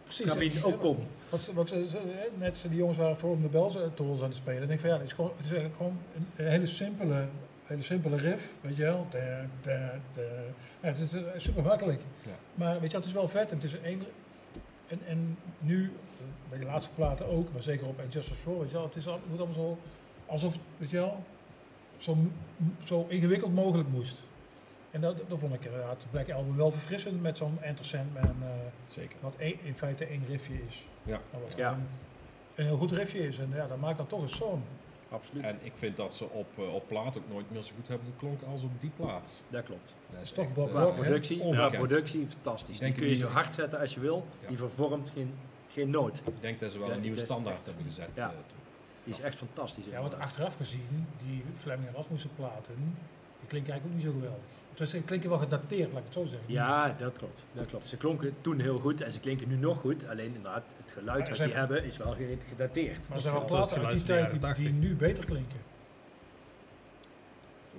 [0.03, 0.63] Precies.
[0.63, 0.97] ook kom.
[1.29, 4.27] Wat, ze- wat ze, ze- hè, net die jongens waren voor de Bells tools aan
[4.27, 4.61] het spelen.
[4.61, 7.25] Ik denk van ja, het is, gewoon, het is eigenlijk gewoon een, een hele simpele,
[7.65, 9.07] hele simpele riff, weet je wel.
[9.09, 9.19] Da,
[9.61, 9.91] da.
[10.81, 11.99] Ja, het is super makkelijk.
[12.23, 12.31] Ja.
[12.55, 13.49] Maar weet je, wel, het is wel vet.
[13.51, 14.01] En, het is één,
[14.87, 15.91] en, en nu,
[16.49, 18.95] bij de laatste platen ook, maar zeker op And Justice For weet je wel, het,
[18.95, 19.77] is al, het moet allemaal zo,
[20.27, 21.23] alsof, het, weet je wel,
[21.97, 22.17] zo,
[22.83, 24.23] zo ingewikkeld mogelijk moest.
[24.91, 28.47] En dat, dat vond ik inderdaad Black Album wel verfrissend met zo'n Enter Sandman, eh,
[28.85, 29.17] Zeker.
[29.21, 30.87] wat in feite één riffje is.
[31.03, 31.19] Ja.
[31.31, 31.77] Nou, wat Ja.
[32.55, 33.37] een heel goed riffje is.
[33.37, 34.63] En ja, dat maakt dan toch een zoon.
[35.09, 35.43] Absoluut.
[35.43, 38.07] En ik vind dat ze op, eh, op plaat ook nooit meer zo goed hebben
[38.11, 39.43] geklonken als op die plaat.
[39.49, 39.95] Dat klopt.
[40.11, 40.91] Dat is toch Bob eh, hè?
[41.01, 41.71] productie, ongekend.
[41.71, 42.77] productie fantastisch.
[42.77, 44.25] Denk Die kun je zo hard zetten als je wil.
[44.41, 44.47] Ja.
[44.47, 45.33] Die vervormt geen,
[45.69, 46.21] geen noot.
[46.25, 48.09] Ik denk dat ze wel Ja, een nieuwe standaard hebben gezet.
[48.13, 48.33] ja.
[49.07, 49.85] Die is echt fantastisch.
[49.85, 52.73] Ja, want achteraf gezien, die Fleming en Rasmussen platen,
[53.39, 54.45] die klinken eigenlijk ook niet zo geweldig.
[54.73, 56.53] Dus ze klinken wel gedateerd, laat ik het zo zeggen.
[56.53, 57.43] Ja, dat klopt.
[57.53, 57.89] dat klopt.
[57.89, 60.07] Ze klonken toen heel goed en ze klinken nu nog goed.
[60.07, 63.07] Alleen inderdaad, het geluid wat die hebben is wel ge- gedateerd.
[63.07, 64.03] Maar er zijn wel platen uit die
[64.39, 65.59] tijd die, nu beter klinken.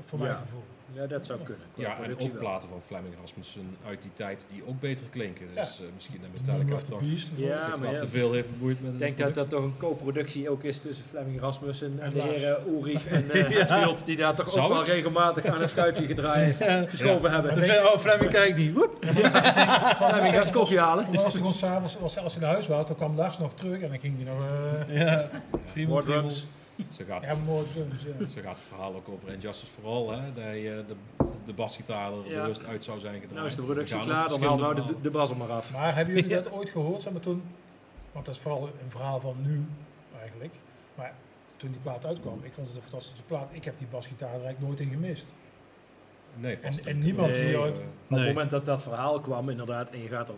[0.07, 0.37] Voor mijn Ja.
[0.39, 0.63] gevoel.
[0.93, 1.65] Ja, dat zou kunnen.
[1.75, 5.47] Qua Ja, en ook platen van Fleming Rasmussen uit die tijd die ook beter klinken.
[5.55, 5.63] Ja.
[5.63, 7.01] Dus eh, misschien dat Number Metallica of the toch.
[7.37, 7.99] Ja, maar ja.
[7.99, 10.79] te veel heeft bemoeid met Ik de denk dat dat toch een co-productie ook is
[10.79, 14.65] tussen Fleming Rasmussen en, En de heren Ulrich en eh Hetfield, die daar toch Zou
[14.65, 14.89] ook wel het?
[14.89, 16.57] regelmatig aan een schuifje gedraaid,
[16.89, 17.53] geschoven hebben.
[17.53, 18.73] Oh, Fleming kijkt niet.
[18.73, 18.97] Woep.
[19.05, 21.07] Fleming, ga eens koffie halen.
[21.13, 23.81] Was hij gewoon s'avonds, als, als hij naar huis was, dan kwam Lars nog terug
[23.81, 24.43] en dan ging hij nog...
[24.89, 25.29] eh Ja,
[26.89, 28.41] Zo gaat, ja, mooi zo.
[28.43, 30.07] Gaat het verhaal ook over And Justice for All.
[30.19, 30.33] Hè?
[30.33, 30.95] Dat je de,
[31.45, 32.41] de basgitaar er Ja.
[32.43, 33.35] bewust uit zou zijn gedraaid.
[33.35, 35.73] Nou is de productie klaar, dan haal nou de, de bas er maar af.
[35.73, 37.03] Maar hebben jullie dat ooit gehoord?
[37.03, 37.43] Zeg maar toen,
[38.13, 39.65] want dat is vooral een verhaal van nu
[40.21, 40.55] eigenlijk.
[40.95, 41.13] Maar
[41.57, 43.49] toen die plaat uitkwam, ik vond het een fantastische plaat.
[43.53, 45.33] Ik heb die basgitaar er eigenlijk nooit in gemist.
[46.37, 47.75] Nee, En- niemand die Eh, Op
[48.09, 50.35] het moment dat dat verhaal kwam, inderdaad, en je gaat er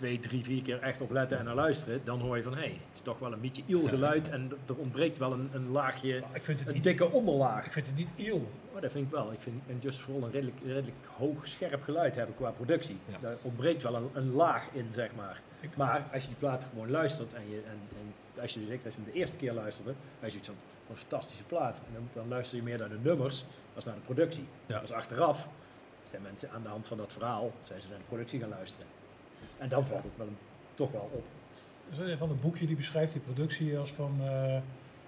[0.00, 2.58] twee, drie, vier keer echt op letten en naar luisteren, dan hoor je van, hé,
[2.58, 5.70] hey, het is toch wel een beetje iel geluid en er ontbreekt wel een, een
[5.70, 7.64] laagje, Maar ik vind het een niet, dikke onderlaag.
[7.66, 8.50] ik vind het niet iel.
[8.74, 9.32] Oh, dat vind ik wel.
[9.32, 12.96] Ik vind en Just For All een redelijk, redelijk hoog, scherp geluid hebben qua productie.
[13.08, 13.16] Ja.
[13.20, 15.40] Daar ontbreekt wel een, een laag in, zeg maar.
[15.60, 18.84] Ik- Maar als je die platen gewoon luistert en, je, en, en als je, zeker
[18.84, 20.56] als je hem de eerste keer luisterde, je iets van
[20.90, 21.76] een fantastische plaat.
[21.86, 23.44] En dan, dan luister je meer naar de nummers
[23.74, 24.44] als naar de productie.
[24.66, 24.80] Ja.
[24.80, 25.48] Dus achteraf
[26.10, 28.86] zijn mensen aan de hand van dat verhaal zijn ze naar de productie gaan luisteren.
[29.60, 30.26] En dan valt het wel
[30.74, 31.24] toch wel op.
[31.98, 34.56] Een van het boekje die beschrijft die productie als van, eh,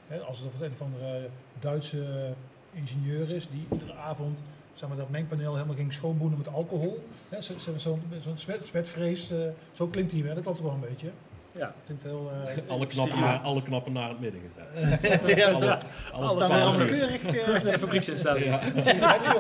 [0.07, 1.29] hè, als het een of andere
[1.61, 2.33] Duitse
[2.73, 4.43] ingenieur is die iedere avond
[4.75, 7.05] zeg maar, dat mengpaneel helemaal ging schoonboenen met alcohol.
[7.29, 9.39] Hè, zo- zo- Zo'n zo'n zwet, zwetvrees, eh,
[9.73, 11.11] zo klinkt hij, dat klopt wel een beetje.
[11.53, 11.75] Ja.
[12.03, 12.31] Heel...
[12.47, 15.01] eh, Alle knappen, naar, alle knappen naar het midden gezet.
[15.39, 15.79] ja, alle, ja.
[16.13, 18.45] alles staan allemaal keurig, eh, terug naar de fabrieksinstelling.
[18.45, 18.59] Ja.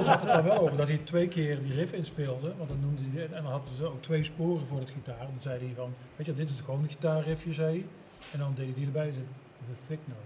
[0.04, 2.52] Had het daar wel over dat hij twee keer die riff inspeelde.
[2.56, 5.18] Want dan noemde hij, en dan hadden ze ook twee sporen voor het gitaar.
[5.18, 7.86] Dan zei hij van, weet je, dit is gewoon een gitaarriffje, zei hij.
[8.32, 9.24] En dan deed hij die erbij, zei,
[9.64, 10.20] the thick note.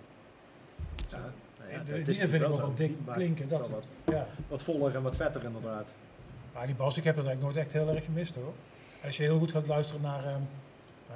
[1.09, 1.18] Ja,
[1.59, 4.95] nou ja, Die- is vind ik wel wel dik klinken, dat- wat, Ja, wat voller
[4.95, 5.93] en wat vetter inderdaad.
[6.55, 8.53] maar die bas, ik heb dat eigenlijk nooit echt heel erg gemist hoor.
[9.05, 10.41] Als je heel goed gaat luisteren naar, ehm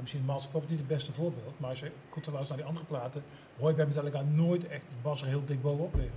[0.00, 3.22] misschien Master Puppet niet het beste voorbeeld, maar als je goed naar die andere platen,
[3.58, 6.14] hoor je bij Metallica nooit echt de bas er heel dik bovenop liggen.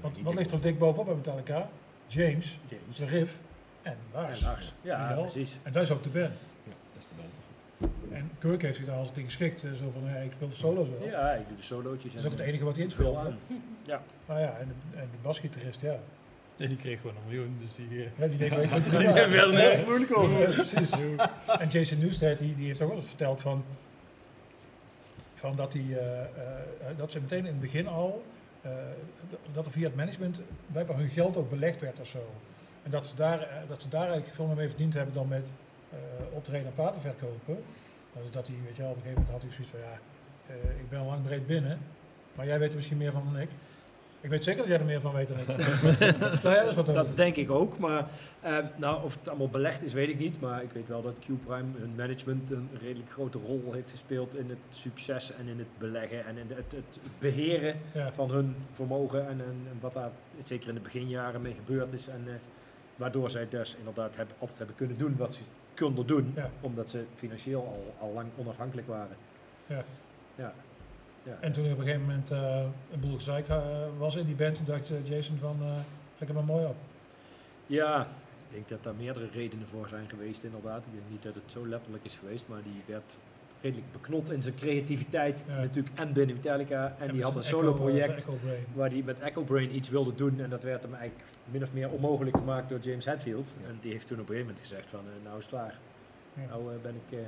[0.00, 1.68] Want wat ligt er dik bovenop bij Metallica?
[2.06, 2.96] James, James.
[2.96, 3.38] de riff
[3.82, 4.40] en Lars.
[4.42, 4.72] En Lars.
[4.80, 5.56] Ja, precies.
[5.62, 6.42] En dat is ook de band.
[6.64, 7.48] Ja, dat is de band.
[8.12, 9.64] En Kirk heeft zich daar als ding geschikt.
[9.64, 11.08] eh, Zo van, ja, ik speel de solo's wel.
[11.08, 12.12] Ja, ik doe de solootjes.
[12.12, 13.38] Dat is ook het enige wat hij aan.
[13.82, 14.02] Ja.
[14.26, 15.98] Maar ja, en de, en de basgitarist, ja.
[16.56, 17.88] Die kreeg gewoon een miljoen, dus die...
[17.88, 20.40] eh, ja die deed wel even Die nergens moeilijk over.
[20.40, 20.90] Ja, precies.
[21.58, 23.64] En Jason Newsted, die, die heeft ook eens verteld van,
[25.34, 26.26] van dat, die, eh, eh,
[26.96, 28.24] dat ze meteen in het begin al,
[29.52, 30.40] dat er via het management
[30.72, 32.30] blijkbaar hun geld ook belegd werd of zo.
[32.82, 35.52] En dat ze daar, dat ze daar eigenlijk veel meer mee verdiend hebben dan met
[36.32, 37.62] optreden en platen verkopen.
[38.12, 39.98] Dus dat hij, weet je wel, op een gegeven moment had hij zoiets van, ja,
[40.80, 41.78] ik ben al lang breed binnen,
[42.34, 43.48] maar jij weet er misschien meer van dan ik.
[44.26, 45.44] Ik weet zeker dat jij er meer van weet dan ik.
[45.64, 46.86] Vertel jij eens wat.
[46.86, 48.06] Dat denk ik ook, maar
[48.40, 50.40] eh, nou, of het allemaal belegd is, weet ik niet.
[50.40, 54.48] Maar ik weet wel dat Q-Prime, hun management, een redelijk grote rol heeft gespeeld in
[54.48, 58.12] het succes en in het beleggen en in het, het beheren Ja.
[58.12, 59.20] van hun vermogen.
[59.28, 60.10] En, en, en wat daar
[60.44, 62.08] zeker in de beginjaren mee gebeurd is.
[62.08, 62.32] En eh,
[62.96, 65.40] waardoor zij dus inderdaad hebben, altijd hebben kunnen doen wat ze
[65.76, 66.50] konden doen, Ja.
[66.60, 69.16] omdat ze financieel al, al lang onafhankelijk waren.
[69.66, 69.84] Ja.
[70.34, 70.52] Ja.
[71.26, 71.38] Ja.
[71.40, 73.58] En toen er op een gegeven moment eh, een boel gezeik eh,
[73.98, 75.80] was in die band, toen dacht eh, Jason van, eh
[76.16, 76.76] flikker maar mooi op.
[77.66, 78.00] Ja,
[78.48, 80.78] ik denk dat daar meerdere redenen voor zijn geweest inderdaad.
[80.78, 83.16] Ik denk niet dat het zo letterlijk is geweest, maar die werd
[83.60, 85.44] redelijk beknot in zijn creativiteit.
[85.46, 85.56] Ja.
[85.56, 86.96] Natuurlijk en binnen Metallica.
[86.98, 88.26] En, die had een solo project
[88.74, 90.40] waar hij met Echo Brain iets wilde doen.
[90.40, 93.54] En dat werd hem eigenlijk min of meer onmogelijk gemaakt door James Hetfield.
[93.66, 95.78] En die heeft toen op een gegeven moment gezegd van, nou is het klaar.
[96.34, 96.46] Ja.
[96.48, 97.24] Nou ben ik eh,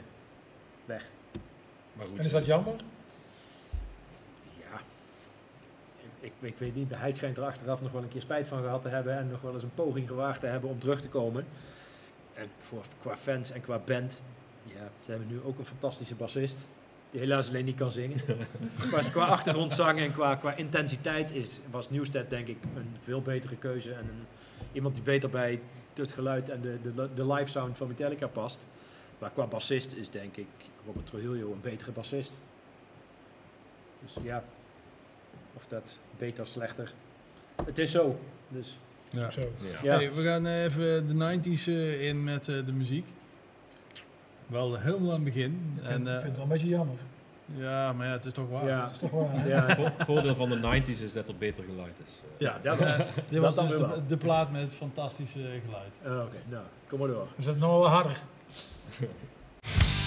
[0.84, 1.10] weg.
[1.92, 2.74] Maar goed, En is dat jammer?
[4.58, 4.80] Ja,
[6.20, 6.90] ik, ik, weet niet.
[6.94, 9.40] Hij schijnt er achteraf nog wel een keer spijt van gehad te hebben en nog
[9.40, 11.46] wel eens een poging gewaagd te hebben om terug te komen.
[12.34, 14.22] En voor, qua fans en qua band,
[14.64, 16.68] ja, ze hebben nu ook een fantastische bassist.
[17.10, 18.20] Die helaas alleen niet kan zingen.
[18.92, 23.56] maar qua achtergrondzang en qua, qua intensiteit is, was Newsted denk ik een veel betere
[23.56, 23.92] keuze.
[23.92, 24.26] En een,
[24.72, 25.60] iemand die beter bij
[25.94, 28.66] het geluid en de, de, de live sound van Metallica past.
[29.18, 30.46] Maar qua bassist is denk ik
[30.86, 32.40] Robert Trujillo een betere bassist.
[34.02, 34.44] Dus ja,
[35.58, 36.92] of dat beter, slechter.
[37.66, 38.18] Het is zo.
[38.48, 38.78] Dus
[39.10, 39.30] Ja.
[39.30, 39.40] zo.
[39.40, 39.78] ja.
[39.82, 39.94] ja.
[39.96, 43.06] Hey, we gaan eh, even de 90s eh, in met eh, de muziek.
[44.46, 45.72] Wel helemaal aan het begin.
[45.76, 46.96] Ik vind, En, ik eh, vind het wel een beetje jammer.
[47.56, 48.66] ja, maar ja, het is toch waar.
[48.66, 48.80] Ja.
[48.82, 49.28] Dat is toch wel.
[49.30, 49.48] hè?
[49.54, 52.22] Ja, Vo- voordeel van de 90s is dat er beter geluid is.
[52.24, 52.98] Eh, Ja, dat- eh,
[53.28, 53.74] dit was dus
[54.08, 56.00] de, plaat met het fantastische geluid.
[56.06, 57.26] Oh, Oké, nou, kom maar door.
[57.36, 58.18] Dat is nog wel harder.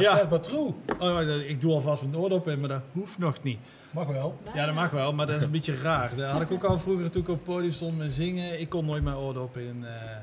[0.00, 0.72] Ja, sad but true.
[0.98, 3.58] Oh, ik doe alvast mijn oordop in, maar dat hoeft nog niet.
[3.90, 4.38] Mag wel.
[4.54, 6.10] Ja, dat mag wel, maar dat is een beetje raar.
[6.16, 8.60] Dat had ik ook al vroeger toen ik op het podium stond met zingen.
[8.60, 10.16] Ik kon nooit mijn oordop in eh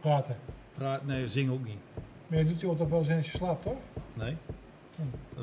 [0.00, 0.36] Praten.
[0.74, 1.06] praten.
[1.06, 1.78] Nee, zingen ook niet.
[2.26, 3.76] Maar je doet je ook wel eens als je slaapt, toch?
[4.14, 4.36] Nee.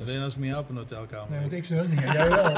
[0.02, 1.30] Alleen als ik me help in een hotelkamer.
[1.30, 2.02] Nee, want ik ze ook niet.
[2.02, 2.44] Jij wel.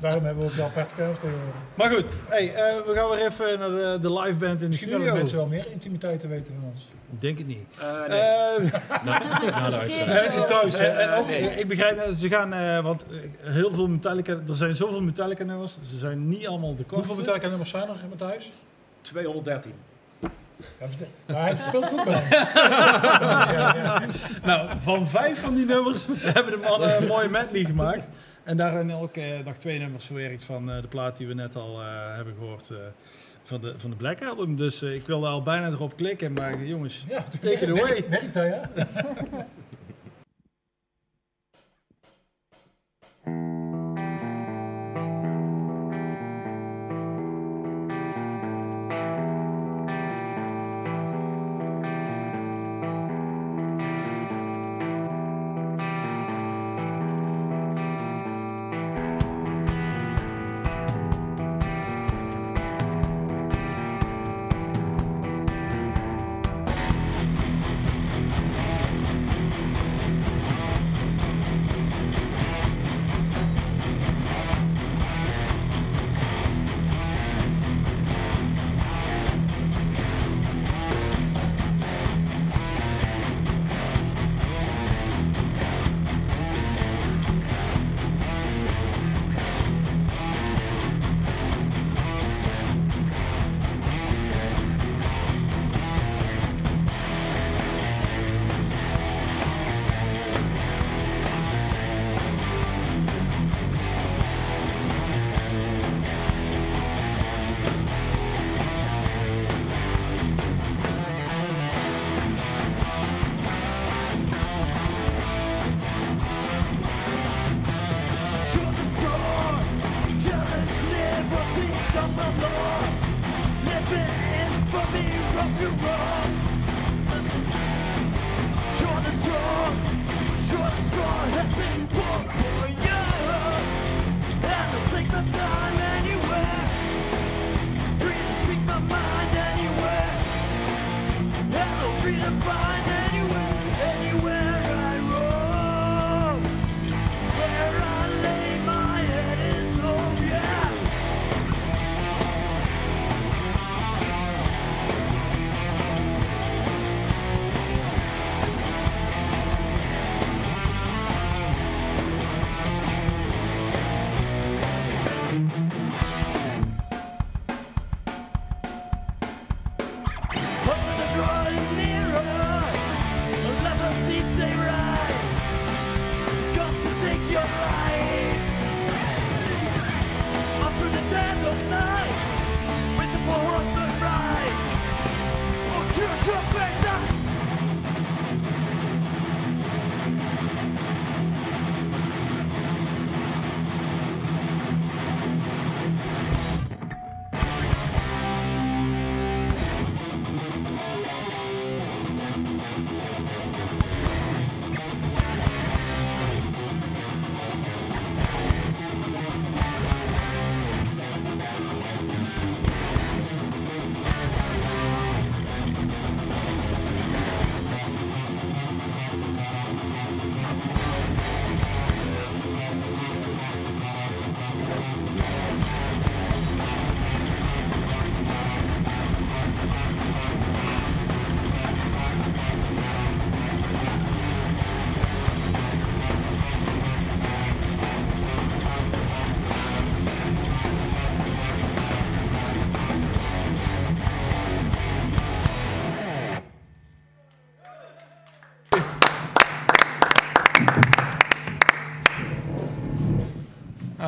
[0.00, 1.54] Daarom hebben we ook wel aparte kamers tegenwoordig.
[1.74, 4.68] Maar goed, hey, eh, we gaan weer even naar de, de live band in de
[4.68, 5.14] Misschien willen studio.
[5.14, 6.88] mensen wel meer intimiteit te weten van ons.
[7.12, 7.64] Ik denk het niet.
[7.78, 8.20] Eh, nee.
[8.20, 8.72] Eh,
[9.60, 10.20] Na de uitzending.
[10.20, 10.78] Mensen thuis.
[10.78, 10.92] Nee, hè.
[10.92, 11.40] en ook, nee.
[11.40, 15.44] Ik begrijp, dat ze gaan, eh, want eh, heel veel Metallica, er zijn zoveel Metallica
[15.44, 17.16] nummers, ze zijn niet allemaal de Hoeveel kortste.
[17.16, 18.52] Metallica nummers zijn er, Matthijs?
[19.00, 19.72] 213.
[21.26, 22.30] Maar hij speelt goed bij hem.
[23.54, 24.02] ja, ja.
[24.44, 28.08] Nou, van vijf van die nummers hebben de mannen een mooie medley gemaakt.
[28.44, 31.56] En daarin ook eh, nog twee nummers verwerkt van eh, de plaat die we net
[31.56, 32.76] al eh, hebben gehoord eh,
[33.44, 34.56] van, de, van de Black Album.
[34.56, 38.04] Dus ik wilde al bijna erop klikken, maar jongens, Ja, Take it away.
[38.08, 38.86] Werkt hij, ja?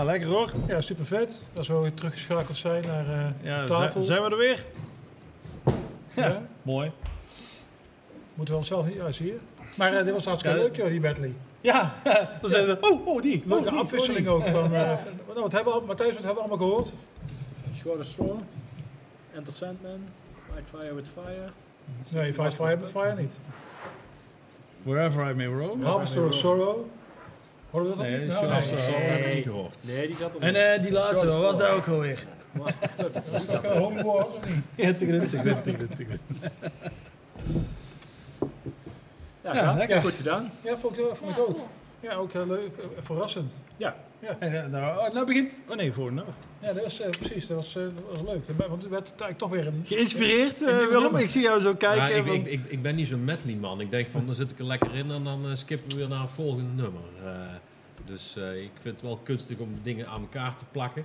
[0.04, 0.52] Lekker hoor.
[0.68, 1.46] Ja, super vet.
[1.56, 4.02] Als we weer teruggeschakeld zijn naar eh, Ja, tafel.
[4.02, 4.64] zijn, zijn we er weer?
[6.14, 6.42] Ja.
[6.62, 6.90] Mooi.
[8.34, 8.94] Moeten we onszelf niet...
[8.94, 9.38] Ja, zie je.
[9.76, 11.34] Maar eh, dit was hartstikke Ja, leuk, joh, die medley.
[11.60, 11.94] Ja,
[12.40, 12.78] dan zijn we...
[12.80, 13.42] Oh, oh, die.
[13.46, 14.74] Leuke oh, die, afwisseling oh, ook van...
[14.74, 16.92] eh, van- nou, wat hebben we, al- Matthijs, wat hebben we allemaal gehoord?
[17.76, 18.38] Short Straw,
[19.34, 19.98] Enter Sandman,
[20.54, 21.48] Fight Fire with Fire.
[22.08, 23.40] Nee, Fight Fire met Fire niet.
[24.82, 25.82] Wherever I may roam.
[25.82, 26.86] Harvester of Sorrow.
[27.73, 28.28] Hoorden we dat Nee, niet?
[28.31, 29.09] dat is Short nee.
[29.11, 29.85] Heb ik gehoord.
[29.86, 32.24] Nee, die zat er En eh, die laatste, wat was dat ook alweer?
[32.59, 33.32] Master Puppets.
[33.32, 34.65] Dat is toch Home Wars, of niet?
[34.77, 34.93] Ja.
[39.44, 40.01] Ja, Ja, lekker.
[40.03, 40.51] goed gedaan.
[40.61, 41.49] Ja, vond ik, vond ik Ja, ook.
[41.55, 41.69] cool.
[42.01, 42.77] Ja, ook heel leuk.
[42.77, 43.03] eh,
[44.39, 45.61] En, eh, nou, oh, nou begint...
[45.69, 46.35] Oh nee, voor nummer.
[46.61, 47.47] Ja, dat was eh, precies.
[47.47, 48.69] Dat was, eh, dat was leuk.
[48.69, 49.82] Want u werd eigenlijk toch weer een...
[49.86, 51.16] Geïnspireerd, eh, Willem?
[51.16, 52.09] Ik zie jou zo kijken.
[52.09, 53.81] Ja, ik, van- ik, ik, ik ben niet zo'n medley man.
[53.81, 56.09] Ik denk van, dan zit ik er lekker in en dan eh, skippen we weer
[56.09, 57.03] naar het volgende nummer.
[57.24, 57.31] Eh,
[58.07, 61.05] dus eh, ik vind het wel kunstig om dingen aan elkaar te plakken.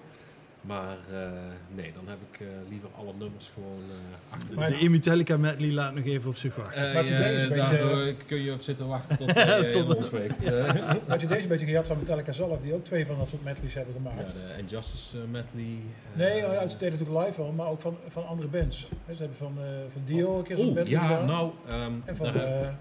[0.67, 1.29] Maar eh,
[1.75, 5.71] nee, dan heb ik eh, liever alle nummers gewoon eh achter Maar- de Metallica medley
[5.71, 6.93] laat nog even op zich wachten.
[6.93, 10.09] Maar beetje- kun je op zitten wachten tot hij Tot- ons.
[10.11, 10.69] Eh,
[11.07, 13.43] Had je deze een beetje gehad van Metallica zelf, die ook twee van dat soort
[13.43, 14.33] medleys hebben ja, gemaakt?
[14.33, 15.77] de Injustice medley.
[16.13, 18.89] Nee, oh ja, ze deden natuurlijk live al, maar ook van, van andere bands.
[19.05, 21.25] Hè, Ze hebben van, eh, van Dio een keer zo'n Oeh, medley ja, gedaan.
[21.25, 22.33] nou, ehm, en van, eh,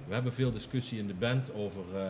[0.06, 2.00] we hebben veel discussie in de band over eh,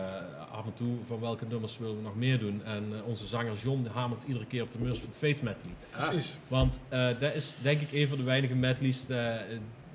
[0.57, 2.61] af en toe van welke nummers willen we nog meer doen.
[2.65, 5.73] En eh, onze zanger John hamert iedere keer op de murs van Fate Medley.
[5.91, 6.37] precies.
[6.47, 9.35] Want eh, dat is denk ik een van de weinige medleys eh,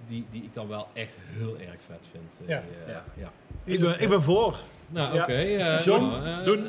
[0.07, 2.41] die, die ik dan wel echt heel erg vet vind.
[2.41, 2.63] Eh, Ja.
[2.93, 3.05] Ja.
[3.17, 3.33] ja.
[3.65, 4.57] Ik ben, ik ben voor.
[4.89, 5.23] Nou, Ja.
[5.23, 5.33] oké.
[5.33, 6.65] eh, John, nou, doen.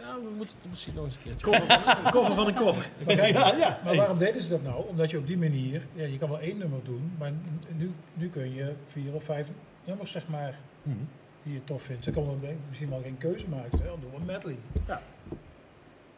[0.00, 1.50] ja, we moeten het misschien nog eens een keertje.
[1.50, 2.88] Cover van, cover van een cover.
[3.06, 3.80] Kijk, Ja, ja.
[3.84, 4.86] maar waarom deden ze dat nou?
[4.88, 7.32] Omdat je op die manier, ja, je kan wel één nummer doen, maar
[7.76, 9.46] nu, nu kun je vier of vijf
[9.84, 10.96] nummers zeg maar, Mhm.
[11.42, 12.04] Die je tof vindt.
[12.04, 13.70] Ze konden denk ik misschien wel geen keuze maken.
[13.70, 14.56] Dan doen we een medley.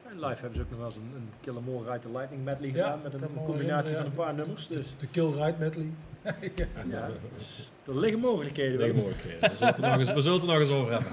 [0.09, 2.10] En live hebben ze ook nog wel eens een, een Kill 'Em All Ride the
[2.12, 3.01] Lightning medley Ja, gedaan.
[3.02, 4.66] Met een, combinatie van een paar nummers.
[4.68, 5.86] Dus De Kill Ride medley.
[6.90, 8.78] ja, dus er liggen mogelijkheden.
[8.78, 11.12] We zullen het er nog eens, we zullen het er nog eens over hebben.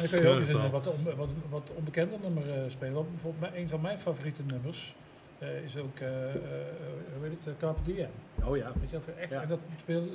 [0.00, 2.94] Dan kun je ook eens een wat, on- wat, wat onbekender nummer eh, spelen.
[2.94, 4.94] Want bijvoorbeeld een van mijn favoriete nummers
[5.38, 6.40] eh, is ook, eh, eh,
[7.18, 8.06] hoe heet het, eh, Carpe Diem.
[8.44, 8.72] Oh ja.
[8.80, 9.42] Weet je, wel, echt, Ja.
[9.42, 10.08] en dat speelde,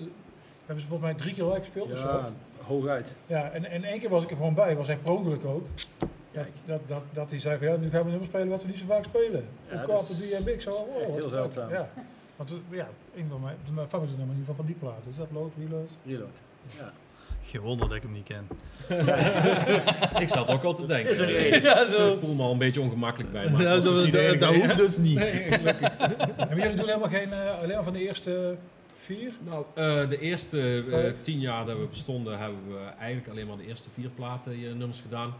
[0.66, 2.08] hebben ze volgens mij drie keer live gespeeld of zo.
[2.08, 2.30] Ja,
[2.68, 3.14] hooguit.
[3.28, 5.68] Ja, en, en één keer was ik er gewoon bij, was echt per ongeluk ook.
[6.32, 8.62] Dat, dat, dat, dat hij zei van ja, nu gaan we een nummer spelen wat
[8.62, 9.46] we niet zo vaak spelen.
[9.72, 11.70] Ja, Op is Diem, ik zo, oh, echt heel zeldzaam.
[11.70, 11.90] Ja,
[12.36, 15.02] want ja, een van mijn, mijn favoriete nummer in ieder geval van die plaat.
[15.10, 15.92] Is dat Load, Reload?
[16.06, 16.38] Reload.
[16.78, 16.92] Ja.
[17.44, 18.48] Geen wonder dat ik hem niet ken.
[20.24, 21.12] Ik zat ook al te denken.
[21.12, 21.62] Is er een.
[21.62, 23.50] Ja, Ik voel me al een beetje ongemakkelijk bij.
[23.50, 25.18] Maar Ja, dat hoeft dus niet.
[25.18, 25.90] Nee, gelukkig.
[26.38, 28.56] en jullie doen helemaal geen, eh, alleen maar van de eerste
[29.02, 29.34] vier?
[29.44, 31.22] Nou, eh, de eerste Vijf.
[31.22, 34.60] tien jaar dat we bestonden, hebben we eigenlijk alleen maar de eerste vier platen eh,
[34.60, 35.34] nummers gedaan.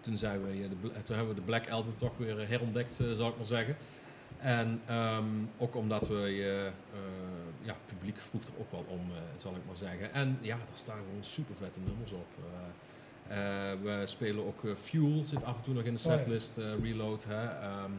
[0.00, 3.36] Toen, zijn we, de, toen hebben we de Black Album toch weer herontdekt, zal ik
[3.36, 3.76] maar zeggen.
[4.38, 5.24] En ehm,
[5.58, 6.30] ook omdat we,
[7.60, 9.00] ja, het publiek vroeg er ook wel om,
[9.36, 10.12] zal ik maar zeggen.
[10.12, 12.26] En ja, daar staan gewoon super vette nummers op.
[13.82, 17.24] We spelen ook Fuel, zit af en toe nog in de Oh setlist, Reload.
[17.24, 17.44] Hè.
[17.44, 17.92] Ehm,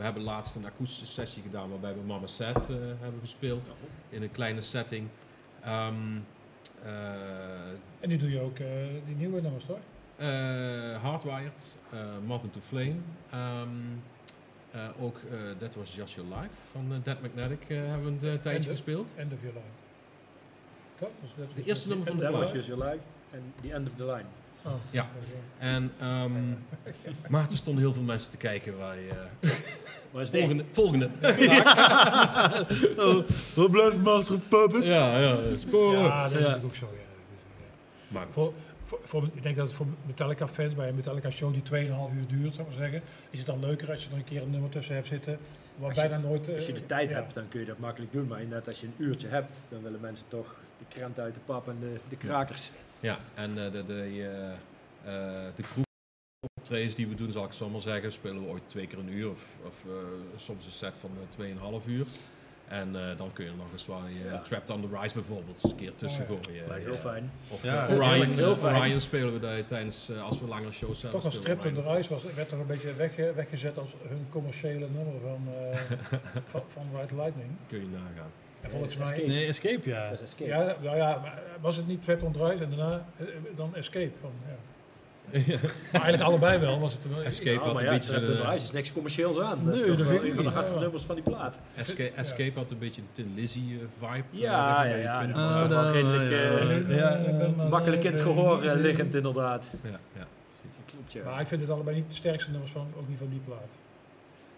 [0.00, 3.72] we hebben laatst een akoestische sessie gedaan waarbij we Mama Set eh, hebben gespeeld
[4.08, 5.08] in een kleine setting.
[5.64, 5.94] Ehm,
[6.84, 6.90] eh,
[8.00, 8.66] En nu doe je ook eh,
[9.06, 9.78] die nieuwe nummers, toch?
[10.16, 12.94] eh, Hardwired, eh Moth into Flame.
[13.30, 13.68] Ehm,
[14.70, 18.40] eh, ook eh, That Was Just Your Life van Dead Magnetic eh, hebben we een
[18.40, 19.12] tijdje gespeeld.
[19.16, 21.10] End of Your Life.
[21.20, 22.52] Dus dat De eerste nummer van de That was.
[22.52, 23.02] Just Your Life.
[23.30, 24.24] En The End of the Line.
[24.64, 25.08] Oh, Ja.
[25.58, 26.32] En, ehm,
[27.32, 28.78] maar er stonden heel veel mensen te kijken.
[28.78, 29.10] Waar je,
[30.12, 30.64] eh, volgende.
[30.72, 31.08] volgende.
[32.96, 33.24] Oh,
[33.54, 34.86] wat blijft Master of Puppets?
[34.88, 36.00] ja, ja, sporen.
[36.02, 36.42] Ja, dat is Ja.
[36.42, 36.86] natuurlijk ook zo.
[36.86, 36.98] Ja.
[37.26, 37.64] Dat is, ja.
[38.08, 38.52] Maar Voor,
[38.84, 42.54] voor, voor- ik denk dat het voor Metallica-fans bij een Metallica-show die 2,5 uur duurt,
[42.54, 44.70] zou ik maar zeggen, is het dan leuker als je er een keer een nummer
[44.70, 45.38] tussen hebt zitten,
[45.76, 46.48] wat Als je- bijna nooit...
[46.48, 47.16] eh, Als je de tijd ja.
[47.16, 48.26] hebt, dan kun je dat makkelijk doen.
[48.26, 51.40] Maar net als je een uurtje hebt, dan willen mensen toch de krent uit de
[51.44, 52.66] pap en de, de krakers.
[52.66, 52.72] Ja,
[53.34, 54.50] en eh, de, de, eh,
[55.14, 55.84] eh, de groep
[56.58, 59.12] optredens die we doen, zal ik zo maar zeggen, spelen we ooit twee keer een
[59.12, 59.92] uur of, of eh,
[60.36, 62.06] soms een set van uh, 2,5 uur.
[62.68, 64.38] En eh, dan kun je er nog eens wel je Ja.
[64.38, 66.44] Trapped on the Rise bijvoorbeeld eens een keer tussen Oh ja.
[66.44, 66.66] gooien.
[66.68, 66.90] Lijkt Ja.
[66.90, 67.30] heel fijn.
[67.50, 68.76] Of Ja, Orion, heerlijk, heel fijn.
[68.76, 71.20] Orion spelen we daar tijdens, als we langere shows hebben.
[71.20, 71.92] Toch als Trapped on the.
[71.94, 75.78] Rise was, werd toch een beetje wegge- weggezet als hun commerciële nummer van, eh,
[76.52, 77.50] van, van White Lightning.
[77.68, 78.30] Kun je nagaan.
[78.60, 79.12] En volgens Nee, mij...
[79.14, 79.32] Escape.
[79.32, 80.04] Nee, Escape, ja.
[80.10, 80.50] Dat is escape.
[80.50, 83.26] Ja, nou ja, maar was het niet Trapped on Rise en daarna eh,
[83.56, 84.10] dan Escape?
[84.20, 84.54] Van, ja.
[85.32, 86.80] Maar eigenlijk allebei wel.
[86.80, 88.10] Was het wel- Escape Ja, had maar een ja, beetje...
[88.12, 89.48] Trapped on eh, Rise is niks commercieels aan.
[89.56, 90.82] Dat Nee, is toch dat wel vind ik een van de hardste Ja.
[90.82, 91.58] nummers van die plaat.
[91.76, 94.24] Escape, Escape had een beetje een Tin Lizzy eh, vibe.
[94.32, 95.18] eh, Ja, zeg maar, ja, ja.
[95.18, 96.90] 20 Dat was toch wel redelijk
[97.58, 99.66] eh, makkelijk in het gehoor eh, liggend inderdaad.
[99.82, 100.26] Ja, ja,
[101.12, 101.22] ja.
[101.24, 103.78] Maar ik vind het allebei niet de sterkste nummers van, ook niet van die plaat.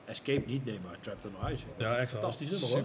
[0.05, 1.63] Escape niet, nee, maar Trapped on Ice.
[1.77, 2.21] Ja, echt wel.
[2.21, 2.83] Fantastisch nummer hoor.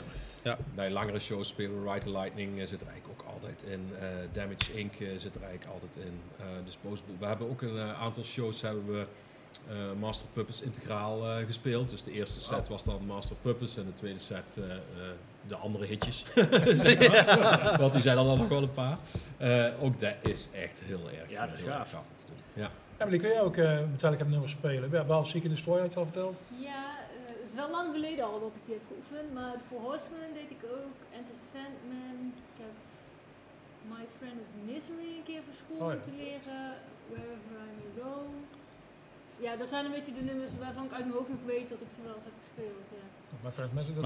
[0.76, 3.90] Bij langere shows spelen Ride the Lightning eh, zit er eigenlijk ook altijd in.
[4.00, 4.94] Eh, Damage Inc.
[5.00, 6.20] eh, zit er eigenlijk altijd in.
[6.40, 7.14] Eh Disposable.
[7.20, 9.06] We hebben ook een aantal shows hebben we
[9.70, 11.90] eh, Master Puppets integraal eh, gespeeld.
[11.90, 14.80] Dus de eerste set was dan Master Puppets en de tweede set eh, eh,
[15.48, 16.26] de andere hitjes.
[16.84, 17.76] zeg maar.
[17.80, 18.98] Want die zijn er dan nog wel een paar.
[19.38, 21.92] Eh, ook dat is echt heel erg, Ja, dat is heel gaaf.
[21.92, 22.64] gaaf om te doen.
[22.64, 22.72] Ja.
[22.98, 24.90] Emily, kun jij ook uh, Metallica nummers spelen?
[24.92, 26.36] Ja, behalve Seek and Destroy had je al verteld.
[26.62, 26.87] Ja,
[27.62, 30.96] wel lang geleden al dat ik die heb geoefend, maar voor Horseman deed ik ook
[31.18, 32.20] Enter Sandman.
[32.52, 32.76] Ik heb
[33.94, 35.96] My Friend of Misery een keer voor school Oh ja.
[35.98, 36.64] moeten leren.
[37.12, 38.14] Wherever I May Go.
[39.46, 41.82] Ja, dat zijn een beetje de nummers waarvan ik uit mijn hoofd nog weet dat
[41.86, 42.86] ik ze wel eens heb gespeeld.
[43.00, 43.06] Ja.
[43.44, 43.54] Maar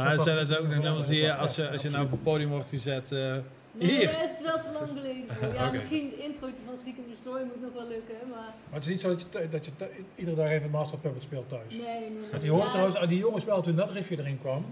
[0.05, 2.49] mijn zijn het ook nummer nummers die, als je, als je nou op het podium
[2.49, 3.11] wordt gezet...
[3.11, 3.37] eh,
[3.71, 4.11] Nee, Hier.
[4.11, 5.25] daar is wel te lang geleden.
[5.57, 8.37] Ja, misschien het introotje van Seek and Destroy moet nog wel lukken, maar
[8.69, 9.71] Maar het is niet zo dat je, dat je
[10.15, 11.73] iedere dag even Master of Puppets speelt thuis.
[11.73, 12.29] nee, nee, nee.
[12.29, 14.65] Want die hoorden Ja, trouwens aan die jongens wel toen dat riffje erin kwam.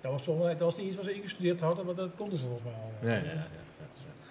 [0.00, 2.44] Dat was, mij- dat was niet iets wat ze ingestudeerd hadden, maar dat konden ze
[2.44, 2.90] volgens mij al.
[3.08, 3.08] ja.
[3.08, 3.44] Ja, ja, ja, ja.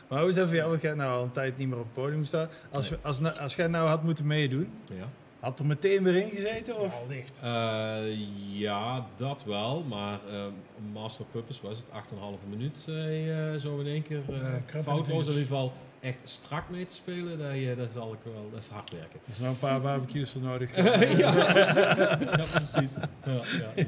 [0.08, 1.84] Maar hoe is het voor jou, want jij nou al een tijd niet meer op
[1.84, 2.48] het podium staan.
[2.72, 3.00] Als, Nee.
[3.02, 5.06] als, als, als jij nou had moeten meedoen, Ja.
[5.46, 6.80] Had er meteen weer in gezeten?
[6.80, 6.94] Of?
[6.94, 7.42] Ja, allicht.
[7.44, 9.84] Eh, ja, dat wel.
[9.84, 10.46] Maar eh,
[10.94, 15.26] Master of Puppets was het 8,5 minuut eh, zo in één keer eh, foutloos.
[15.26, 18.62] In ieder geval echt strak mee te spelen, dat, je, dat zal ik wel, dat
[18.62, 19.20] is hard werken.
[19.26, 20.76] Er nog een paar barbecues voor nodig.
[21.18, 21.58] ja.
[21.58, 22.94] ja, precies.
[23.26, 23.42] Ja,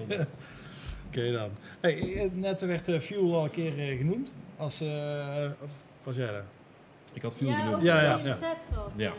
[0.08, 0.26] ja.
[1.08, 1.50] Oké dan.
[1.80, 4.34] Hey, net werd Fuel al een keer genoemd.
[4.58, 5.70] Als, eh, of
[6.04, 6.46] was jij daar?
[7.14, 7.84] Ik had ja, genoemd.
[7.84, 8.02] ja.
[8.02, 8.36] ja, ja.
[8.96, 9.14] Ja,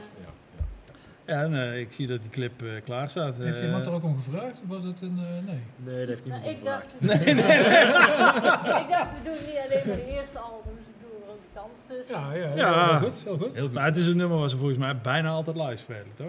[1.29, 3.37] en eh, ik zie dat die clip eh, klaar staat.
[3.37, 4.61] Heeft Eh, iemand er ook om gevraagd?
[4.63, 5.19] Of was het een.
[5.19, 5.61] eh, nee.
[5.85, 6.95] Nee, dat heeft niemand Nou, ik gevraagd.
[7.01, 7.45] dacht, nee, nee,
[8.83, 11.57] ik dacht, we doen niet alleen maar de eerste albums, we doen er ook iets
[11.59, 12.19] anders tussen.
[12.21, 12.99] Ja, ja, Ja.
[12.99, 13.23] heel goed.
[13.25, 13.55] Heel goed.
[13.55, 13.73] Heel goed.
[13.75, 16.27] Maar het is een nummer waar ze volgens mij bijna altijd live spelen, toch?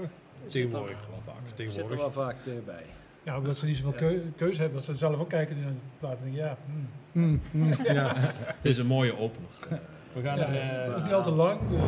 [0.48, 0.98] Zit Tegenwoordig.
[1.02, 1.70] er- wel vaak.
[1.72, 2.36] Zit er wel vaak
[2.66, 2.84] bij.
[3.24, 5.76] Ja, omdat ze niet zoveel keu- keuze hebben, dat ze zelf ook kijken naar de
[6.00, 6.58] plaat en denken, ja,
[7.12, 7.42] hmm,
[7.84, 8.14] ja,
[8.60, 9.50] Het is een mooie opener.
[10.14, 10.92] we gaan ja, er...
[10.96, 11.60] eh, niet al te lang.
[11.70, 11.80] Dus,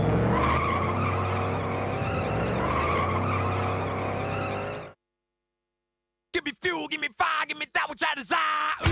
[7.22, 8.90] fire, give me that which I desire.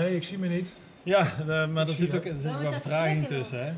[0.00, 0.80] Nee, ik zie me niet.
[1.02, 3.72] Ja, eh, maar er zit ook er zit ook ik wel vertraging tussen, hè?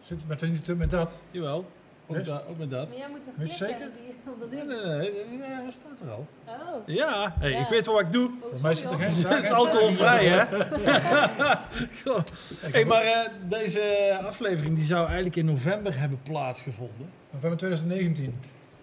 [0.00, 1.20] Zit met, niet met dat.
[1.30, 1.70] Jawel,
[2.06, 2.26] ook, Yes?
[2.26, 2.88] da- ook met dat.
[2.88, 3.86] Maar jij moet nog Weet je klikken zeker?
[3.86, 4.32] op die-
[4.62, 6.26] op Nee, nee, nee, nee, hij staat er al.
[6.46, 6.82] Oh.
[6.86, 7.58] Ja, hey, Ja.
[7.58, 8.28] ik weet wel wat ik doe.
[8.42, 9.24] Oh, Voor mij zit er geen.
[9.34, 10.44] Het is alcoholvrij, hè?
[12.04, 12.20] Goh.
[12.60, 17.10] hey, maar eh, deze aflevering die zou eigenlijk in november hebben plaatsgevonden.
[17.30, 18.34] November 2019.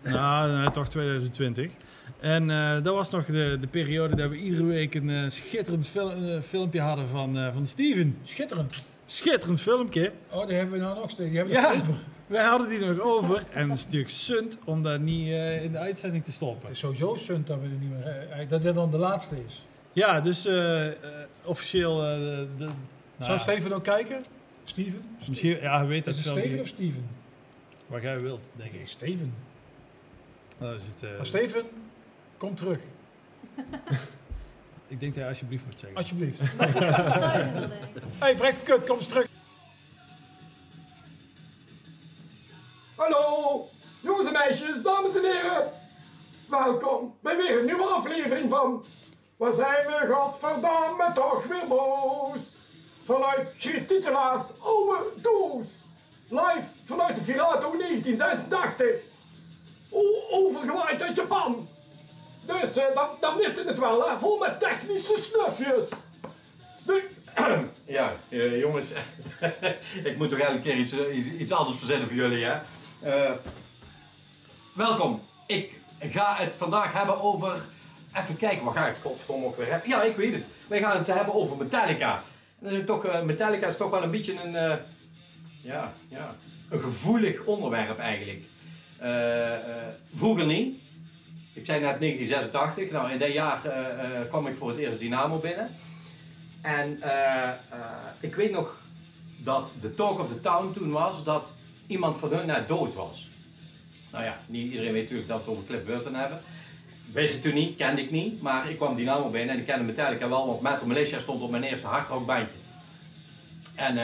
[0.01, 1.71] Nou, nee, toch 2020.
[2.19, 5.87] En eh, dat was nog de, de periode dat we iedere week een eh, schitterend
[5.87, 8.17] fil- eh, filmpje hadden van, van Steven.
[8.23, 8.83] Schitterend.
[9.05, 10.11] Schitterend filmpje.
[10.31, 11.29] Oh, die hebben we nou nog steeds.
[11.29, 11.71] Die hebben we Ja.
[11.73, 11.95] nog over.
[12.27, 13.43] Wij hadden die nog over.
[13.53, 15.27] En het is natuurlijk sunt om dat niet
[15.61, 16.61] in de uitzending te stoppen.
[16.61, 18.47] Het is sowieso sunt dat we er niet meer...
[18.47, 19.65] dat dit dan de laatste is.
[19.93, 20.47] Ja, dus
[21.43, 21.97] officieel...
[21.97, 22.69] de, nou
[23.19, 24.23] Zou ja, Steven ook kijken?
[24.63, 25.01] Steven?
[25.27, 27.07] Misschien, ja, weet dat Is het Steven of Steven?
[27.87, 28.87] wat jij wilt, denk ik.
[28.87, 29.33] Steven.
[30.59, 31.63] Nou, is het, Steven,
[32.45, 32.79] kom terug.
[34.93, 35.97] ik denk dat hij alsjeblieft moet zeggen.
[35.97, 36.39] Alsjeblieft.
[38.19, 39.27] Hey, vrek kut, kom eens terug.
[42.95, 43.67] Hallo,
[44.01, 45.71] jongens en meisjes, dames en heren.
[46.49, 48.85] Welkom bij weer een nieuwe aflevering van...
[49.37, 52.55] Waar zijn we godverdamme toch weer boos?
[53.03, 55.67] Vanuit Griet Titelaars oude doos.
[56.29, 58.87] Live vanuit de Virato 1986.
[59.89, 61.67] O- overgewaaid uit Japan.
[62.45, 64.19] Dus dan, dan weet het wel, hè?
[64.19, 65.89] Vol met technische snufjes.
[66.83, 67.03] Nu,
[67.85, 68.87] Ja, eh, jongens,
[70.09, 72.57] ik moet toch elke keer iets, eh, iets, anders verzinnen voor jullie, hè?
[73.01, 73.31] Eh,
[74.73, 75.21] welkom.
[75.45, 77.61] Ik ga het vandaag hebben over.
[78.13, 79.89] Even kijken, waar ga ik het godverdomme ook weer hebben?
[79.89, 80.49] Ja, ik weet het.
[80.67, 82.23] Wij gaan het hebben over Metallica.
[82.61, 84.79] Eh, toch, Metallica is toch wel een beetje een.
[85.61, 86.35] ja, ja,
[86.69, 88.41] een gevoelig onderwerp eigenlijk.
[90.13, 90.83] Vroeger niet.
[91.55, 92.91] Ik zei net 1986.
[92.91, 95.69] Nou, in dat jaar eh, eh, kwam ik voor het eerst Dynamo binnen.
[96.61, 97.49] En eh,
[98.19, 98.81] ik weet nog
[99.37, 101.57] dat de talk of the town toen was dat
[101.87, 103.27] iemand van hun net dood was.
[104.11, 106.41] Nou ja, niet iedereen weet natuurlijk dat we het over Cliff Burton hebben.
[107.11, 109.83] Wist ik toen niet, kende ik niet, maar ik kwam Dynamo binnen en ik kende
[109.83, 112.55] Metallica wel, want Metal Militia stond op mijn eerste hardrockbandje.
[113.75, 113.97] En,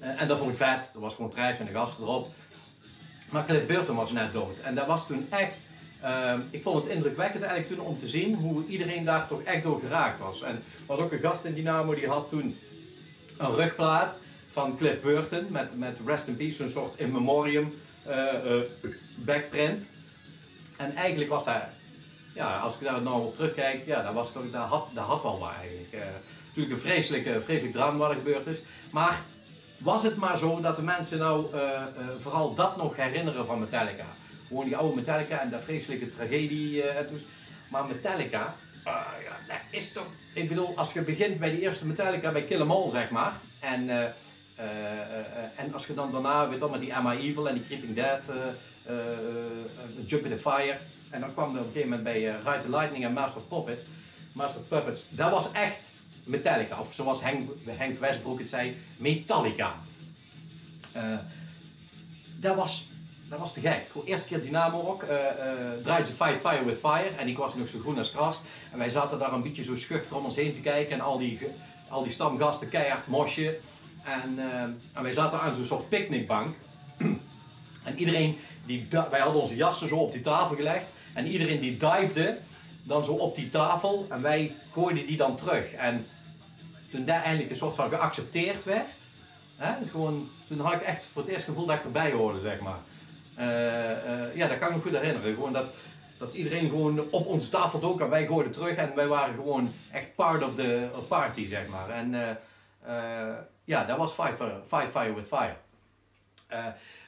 [0.00, 2.28] en dat vond ik vet, er was gewoon trash en de gasten erop.
[3.30, 5.66] Maar Cliff Burton was net dood en dat was toen echt,
[6.02, 9.62] eh, ik vond het indrukwekkend eigenlijk toen om te zien hoe iedereen daar toch echt
[9.62, 10.42] door geraakt was.
[10.42, 12.58] En er was ook een gast in Dynamo die had toen
[13.38, 17.72] een rugplaat van Cliff Burton met, met Rest in Peace, zo'n soort in memoriam
[18.02, 18.62] eh, eh,
[19.14, 19.86] backprint.
[20.76, 21.70] En eigenlijk was daar,
[22.34, 25.22] ja, als ik daar nou op terugkijk, ja, dat, was toch, dat, had, dat had
[25.22, 25.92] wel waar eigenlijk.
[25.92, 26.00] Eh,
[26.46, 28.60] natuurlijk een vreselijke, vreselijk drama wat er gebeurd is.
[28.90, 29.20] Maar
[29.78, 31.46] was het maar zo dat de mensen nou
[32.18, 34.06] vooral dat nog herinneren van Metallica?
[34.52, 37.20] Gewoon die oude Metallica en dat vreselijke tragedie eh, en toen.
[37.68, 38.54] Maar Metallica,
[38.84, 40.06] ah, ja, dat is toch...
[40.34, 43.32] Ik bedoel, als je begint bij die eerste Metallica, bij Kill 'Em All, zeg maar.
[43.60, 44.04] En, eh,
[44.54, 47.94] eh, en als je dan daarna, weet je met die Emma Evil en die Creeping
[47.94, 48.24] Death,
[50.06, 50.76] Jump in the Fire.
[51.10, 53.84] En dan kwam er op een gegeven moment bij Ride the Lightning en Master Puppets.
[54.32, 55.90] Master Puppets, dat was echt
[56.24, 56.78] Metallica.
[56.78, 59.74] Of zoals Henk, Henk Westbroek het zei, Metallica.
[62.40, 62.86] Dat was,
[63.32, 63.86] dat was te gek.
[63.90, 67.54] Gewoon eerste keer Dynamo eh eh draaide ze Fight Fire with Fire en ik was
[67.54, 68.38] nog zo groen als gras.
[68.72, 71.18] En wij zaten daar een beetje zo schuchter om ons heen te kijken en al
[71.18, 71.38] die,
[71.88, 73.58] al die stamgasten keihard mosje.
[74.04, 76.54] En, eh, en wij zaten aan zo'n soort picknickbank.
[77.88, 80.92] en iedereen, die, wij hadden onze jassen zo op die tafel gelegd.
[81.14, 82.38] En iedereen die divede
[82.82, 85.72] dan zo op die tafel en wij gooiden die dan terug.
[85.72, 86.06] En
[86.90, 89.00] toen daar eindelijk een soort van geaccepteerd werd,
[89.56, 92.40] hè, dus gewoon, toen had ik echt voor het eerst gevoel dat ik erbij hoorde,
[92.40, 92.78] zeg maar.
[93.34, 95.34] Eh, eh, ja, dat kan ik me goed herinneren.
[95.34, 95.72] Gewoon dat,
[96.18, 99.72] dat iedereen gewoon op onze tafel dook en wij gooiden terug en wij waren gewoon
[99.92, 101.90] echt part of the party, zeg maar.
[101.90, 102.38] En
[102.84, 103.34] eh,
[103.64, 105.56] ja, dat was Fight Fire, with Fire.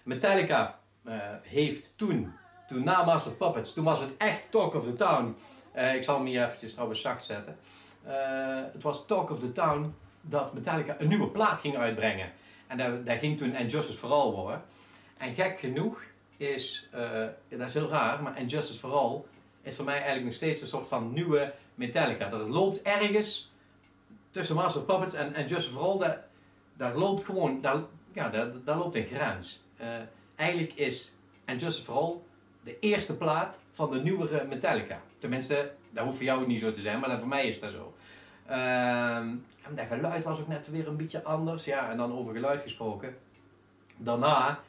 [0.02, 0.78] Metallica
[1.42, 2.32] heeft toen,
[2.66, 5.36] toen na Master Puppets, toen was het echt Talk of the Town.
[5.94, 7.56] Ik zal hem hier eventjes trouwens zacht zetten.
[8.72, 12.32] Het was Talk of the Town dat Metallica een nieuwe plaat ging uitbrengen.
[12.66, 14.62] En dat ging toen And Justice for All worden.
[15.16, 16.02] En gek genoeg
[16.36, 19.22] is, eh, dat is heel raar, maar And Justice for All
[19.62, 22.28] is voor mij eigenlijk nog steeds een soort van nieuwe Metallica.
[22.28, 23.52] Dat het loopt ergens
[24.30, 26.18] tussen Master of Puppets en, en Justice for All,
[26.76, 27.80] daar, loopt gewoon, daar,
[28.12, 28.28] ja,
[28.64, 29.62] daar, loopt een grens.
[29.76, 29.88] Eh,
[30.36, 32.16] eigenlijk is And Justice for All
[32.62, 35.00] de eerste plaat van de nieuwere Metallica.
[35.18, 37.94] Tenminste, dat hoeft voor jou niet zo te zijn, maar voor mij is dat zo.
[38.46, 39.28] Ehm,
[39.62, 41.64] en dat geluid was ook net weer een beetje anders.
[41.64, 43.16] Ja, en dan over geluid gesproken.
[43.96, 44.60] Daarna,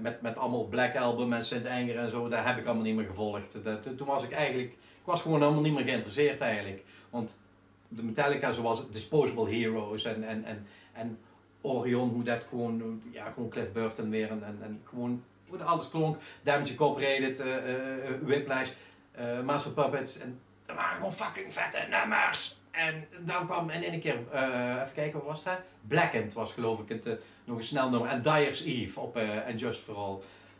[0.00, 2.96] met, met allemaal Black Album en Sint Anger en zo, daar heb ik allemaal niet
[2.96, 3.56] meer gevolgd.
[3.64, 6.84] Dat, toen was ik eigenlijk, ik was gewoon helemaal niet meer geïnteresseerd eigenlijk.
[7.10, 7.40] Want
[7.88, 11.18] de Metallica zoals Disposable Heroes en, en, en, en
[11.60, 15.66] Orion, hoe dat gewoon, ja, gewoon Cliff Burton weer en, en, en gewoon hoe dat
[15.66, 16.20] alles klonk.
[16.42, 18.70] Damage Incorporated, eh eh, eh, Whiplash,
[19.12, 20.18] eh, Master Puppets.
[20.20, 22.60] En dat waren gewoon fucking vette nummers.
[22.76, 25.58] En dan kwam in één keer, eh, even kijken, wat was dat?
[25.88, 27.12] Blackened was geloof ik het, eh,
[27.44, 28.08] nog een snel nummer.
[28.08, 30.18] En Dyer's Eve op eh And Just For All.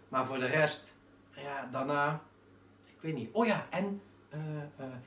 [0.09, 0.97] Maar voor de rest,
[1.37, 2.21] ja, daarna,
[2.87, 3.29] ik weet niet.
[3.33, 4.03] Oh ja, en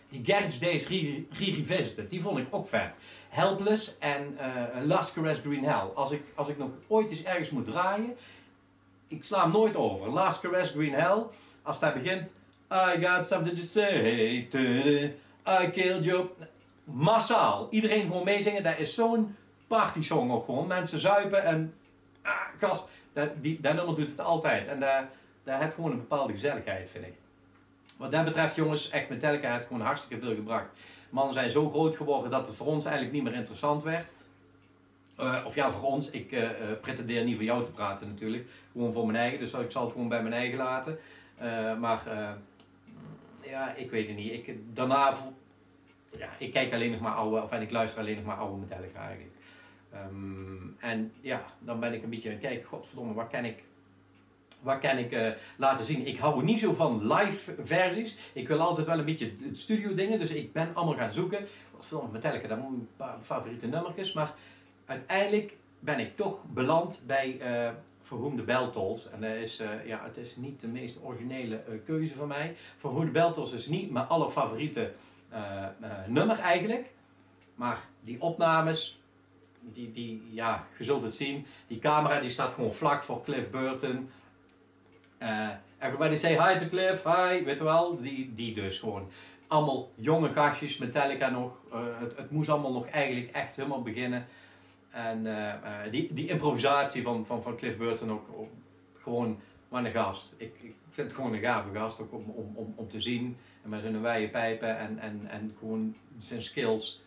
[0.10, 2.98] die Garage Days Re- Re-Revisited, die vond ik ook vet.
[3.30, 4.38] Helpless en
[4.86, 5.90] Last Caress Green Hell.
[5.96, 8.16] Als ik, als ik nog ooit eens ergens moet draaien,
[9.08, 10.10] ik sla hem nooit over.
[10.10, 11.24] Last Caress Green Hell,
[11.62, 12.36] als dat begint,
[12.72, 14.48] I got something to say,
[15.48, 16.30] I killed you.
[16.92, 19.36] Massaal, iedereen gewoon meezingen, dat is zo'n
[19.68, 20.68] partysong ook gewoon.
[20.68, 21.74] Mensen zuipen en,
[22.22, 24.68] ah, gast, dat, die, dat nummer doet het altijd.
[24.68, 25.04] En dat,
[25.44, 27.14] dat heeft gewoon een bepaalde gezelligheid, vind ik.
[27.98, 30.70] Wat dat betreft, jongens, echt Metallica heeft gewoon hartstikke veel gebracht.
[31.10, 34.14] Mannen zijn zo groot geworden dat het voor ons eigenlijk niet meer interessant werd.
[35.18, 36.10] Eh, of ja, voor ons.
[36.10, 38.48] Ik eh, eh, pretendeer niet voor jou te praten natuurlijk.
[38.72, 39.40] Gewoon voor mijn eigen.
[39.40, 41.00] Dus ik zal het gewoon bij mijn eigen laten.
[41.80, 42.02] Maar
[43.42, 44.34] ja, ik weet het niet.
[44.34, 45.14] Ik, daarna,
[46.18, 48.58] ja, ik kijk alleen nog maar oude, of en ik luister alleen nog maar oude
[48.58, 49.36] Metallica eigenlijk.
[49.92, 53.64] Ehm, en ja, dan ben ik een beetje aan het kijken, godverdomme, wat kan ik,
[54.62, 56.08] wat kan ik eh, laten zien?
[56.08, 58.18] Ik hou niet zo van live versies.
[58.34, 61.48] Ik wil altijd wel een beetje het studio dingen, dus ik ben allemaal gaan zoeken.
[61.74, 64.34] Godverdomme, Metallica, dat een paar favoriete nummertjes, maar
[64.86, 67.70] uiteindelijk ben ik toch beland bij eh
[68.16, 69.10] Whom the Bell Tolls.
[69.10, 72.56] En dat is, eh, ja, het is niet de meest originele eh, keuze van mij.
[73.12, 74.94] Bell Tolls is niet mijn allerfavoriete eh, eh,
[76.08, 76.94] nummer eigenlijk.
[77.56, 79.02] Maar die opnames,
[79.60, 81.46] die, die, ja, je zult het zien.
[81.68, 84.10] Die camera die staat gewoon vlak voor Cliff Burton.
[85.18, 85.50] Eh,
[85.80, 88.02] everybody say hi to Cliff, hi, weet wel.
[88.02, 89.10] Die, die dus gewoon.
[89.48, 91.52] Allemaal jonge gastjes, Metallica nog.
[91.72, 94.28] Eh, het, het moest allemaal nog eigenlijk echt helemaal beginnen.
[94.90, 98.28] En eh, eh, die, die improvisatie van, van, van Cliff Burton ook,
[99.02, 99.40] gewoon
[99.70, 100.36] wat een gast.
[100.38, 103.38] Ik, ik vind het gewoon een gave gast ook om, om, om, om te zien.
[103.68, 107.02] Met zijn wijde pijpen en, en, en gewoon zijn skills.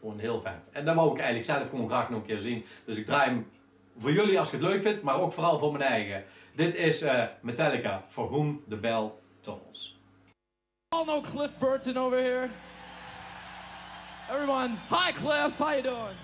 [0.00, 0.70] Gewoon heel vet.
[0.72, 2.64] En dat wou ik eigenlijk zelf gewoon graag nog een keer zien.
[2.84, 3.46] Dus ik draai hem
[3.96, 6.24] voor jullie als je het leuk vindt, maar ook vooral voor mijn eigen.
[6.54, 9.10] Dit is eh, Metallica, For Whom the Bell
[9.40, 10.00] Tolls.
[10.88, 12.48] All know Cliff Burton over here.
[14.30, 16.16] Everyone, hi Cliff, how you doing?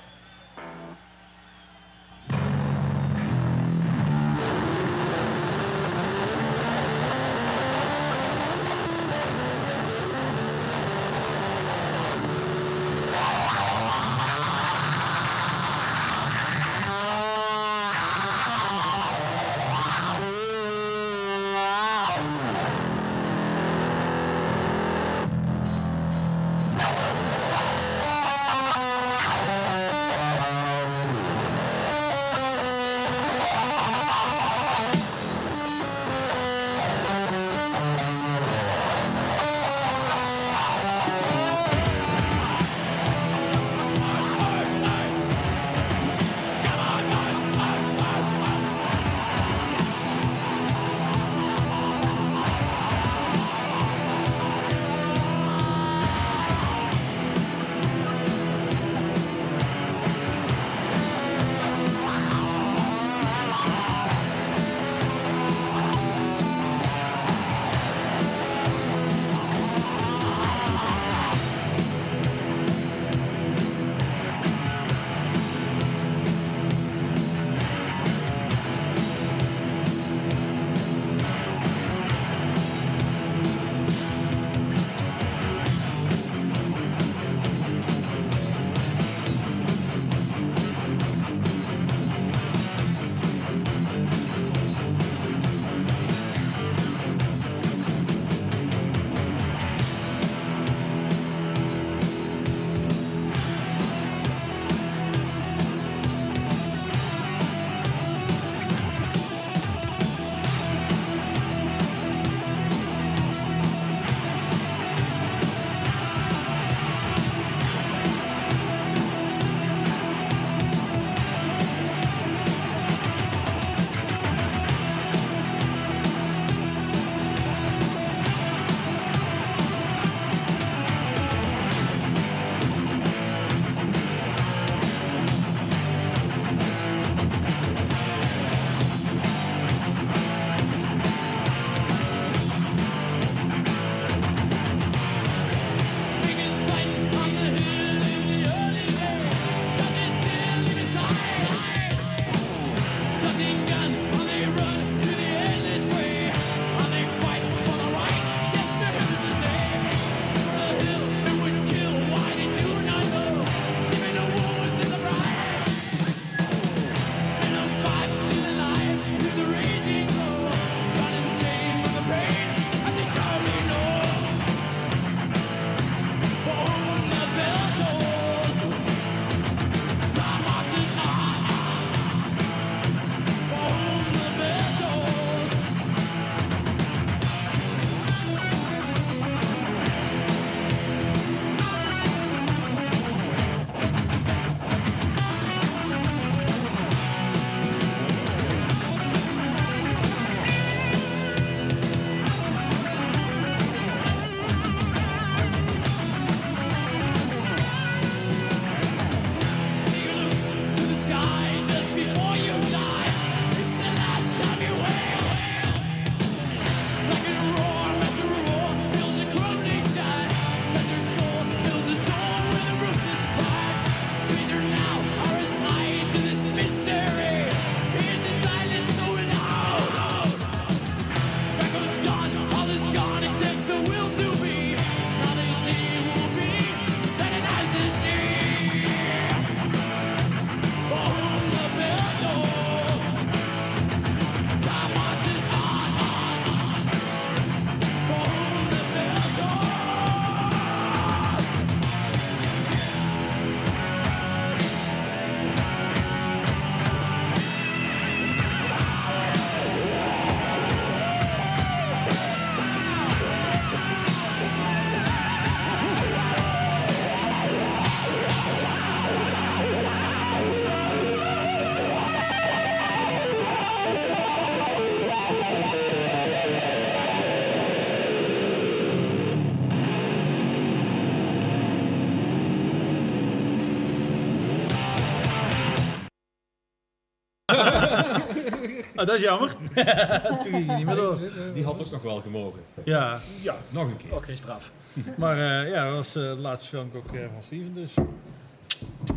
[289.05, 289.57] Ah, dat is jammer.
[290.43, 291.19] Toen ging je niet meer door.
[291.55, 292.61] Die had ook nog wel gemogen.
[292.85, 294.15] Ja, Ja, Nog een keer.
[294.15, 294.73] ook geen straf.
[295.17, 297.95] maar eh, ja, dat was eh, de laatste film ook eh, van Steven dus.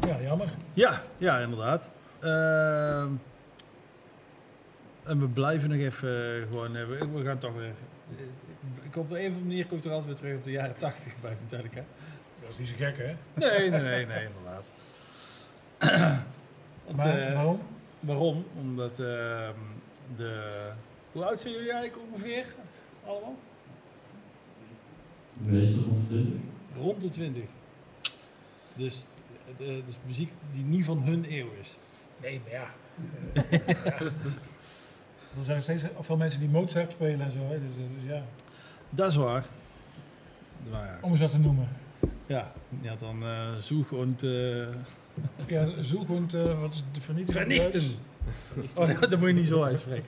[0.07, 0.47] Ja, jammer.
[0.73, 1.91] Ja, ja, inderdaad.
[2.19, 3.09] Ehm,
[5.03, 7.73] en we blijven nog even gewoon, we, we gaan toch weer...
[8.83, 10.51] Ik op de een of andere manier kom ik er altijd weer terug op de
[10.51, 11.83] jaren 80 bij Metallica.
[12.41, 13.15] Dat is niet zo gek, hè?
[13.33, 14.71] Nee, nee, nee, nee, inderdaad.
[16.85, 17.61] Want, Maar waarom?
[17.99, 18.45] waarom?
[18.59, 19.53] Omdat ehm,
[20.15, 20.69] de...
[21.11, 22.45] Hoe oud zijn jullie eigenlijk ongeveer?
[23.05, 23.35] Allemaal?
[25.33, 26.35] Meestal rond de
[26.75, 27.43] Rond de 20.
[28.73, 29.03] Dus
[29.59, 31.77] eh, het is muziek die niet van hun eeuw is.
[32.21, 32.67] Nee, maar ja.
[33.33, 33.99] Eh, ja.
[35.37, 37.59] Er zijn steeds veel mensen die Mozart spelen en zo, hè?
[37.59, 38.23] Dus, eh, dus ja.
[38.89, 39.45] Dat is waar.
[40.71, 41.67] Maar ja, Om eens wat te noemen.
[42.25, 42.51] ja,
[42.81, 44.67] ja dan eh zoek en eh,
[45.47, 47.45] Ja, en eh, wat is de vernietiging?
[47.51, 47.99] in vernichten.
[48.73, 50.05] Oh, dat, dat moet je niet zo uitspreken.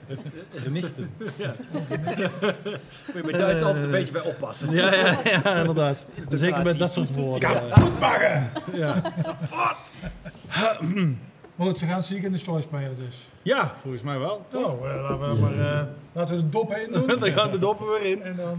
[0.50, 1.10] Vernichten.
[1.16, 1.32] Moet
[3.14, 4.70] je bij Duits Eh, altijd een beetje bij oppassen.
[4.70, 6.04] Ja, ja, ja inderdaad.
[6.30, 7.50] Zeker met dat soort woorden.
[8.72, 9.02] Ja.
[11.54, 13.28] Maar goed, ze gaan Seek in the Story spelen dus.
[13.42, 14.46] ja, volgens mij wel.
[14.52, 17.06] Nou, eh, laten, we maar, eh, laten we de dop heen doen.
[17.20, 18.22] dan gaan de doppen weer in.
[18.22, 18.58] En dan...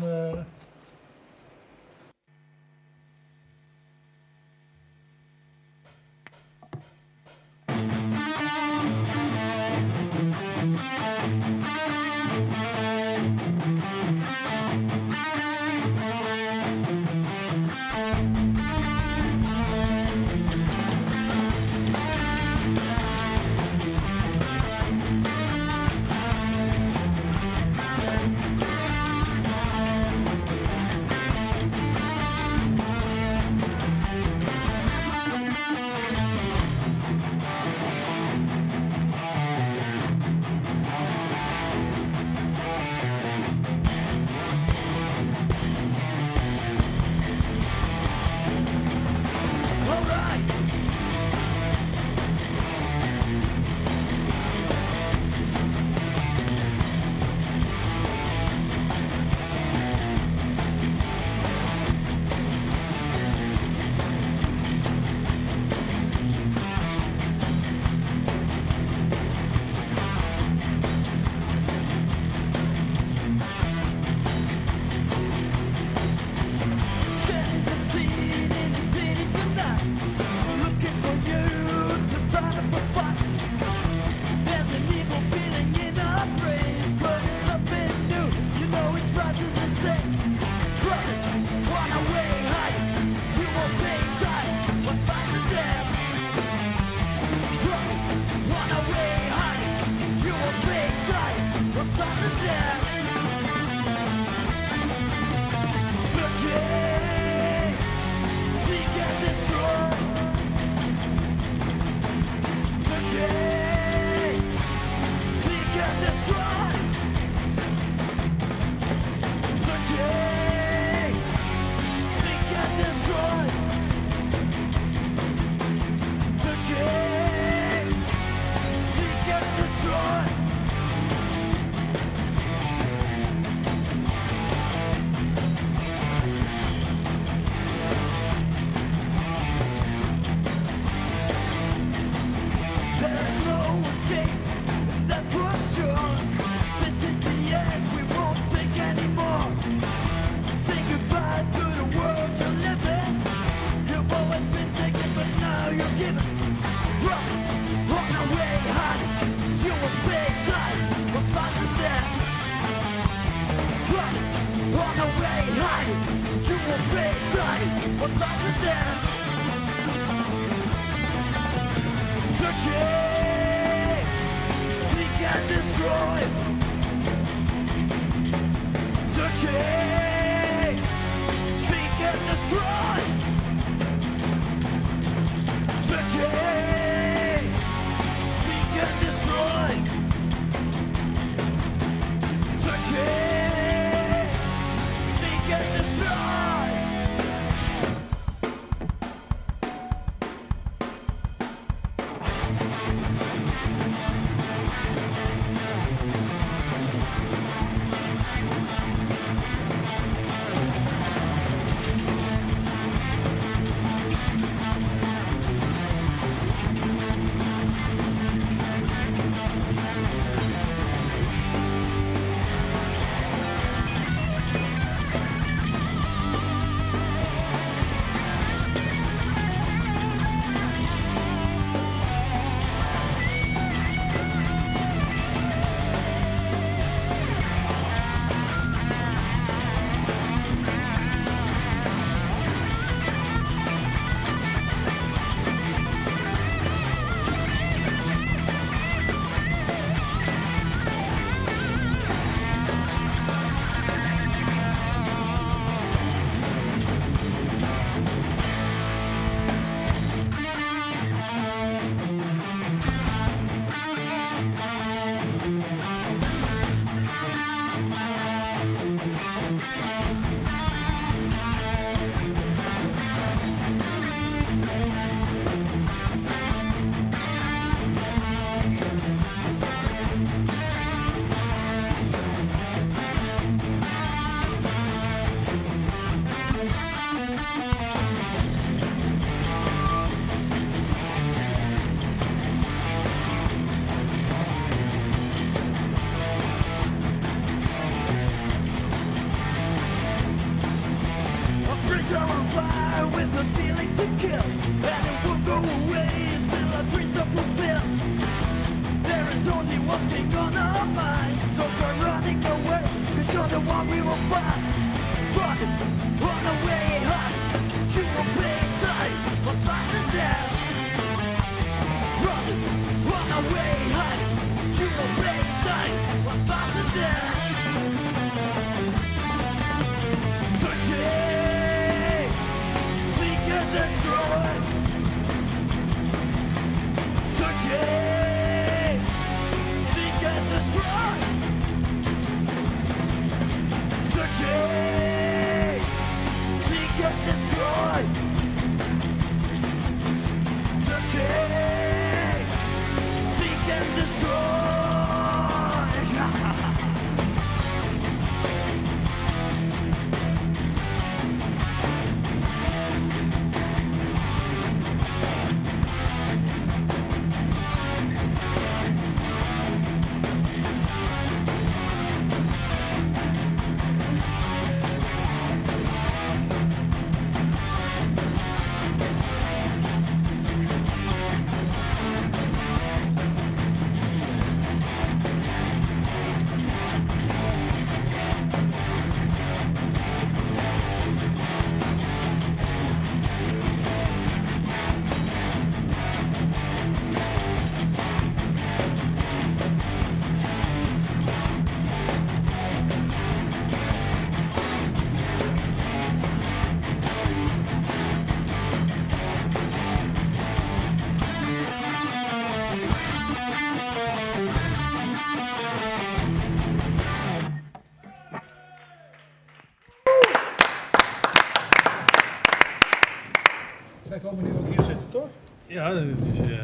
[425.81, 426.39] Ja, dat is...
[426.39, 426.59] eh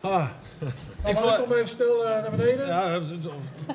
[0.00, 0.28] Ah.
[1.02, 2.66] Nou, Ik kom even snel eh, naar beneden.
[2.66, 3.00] Ja,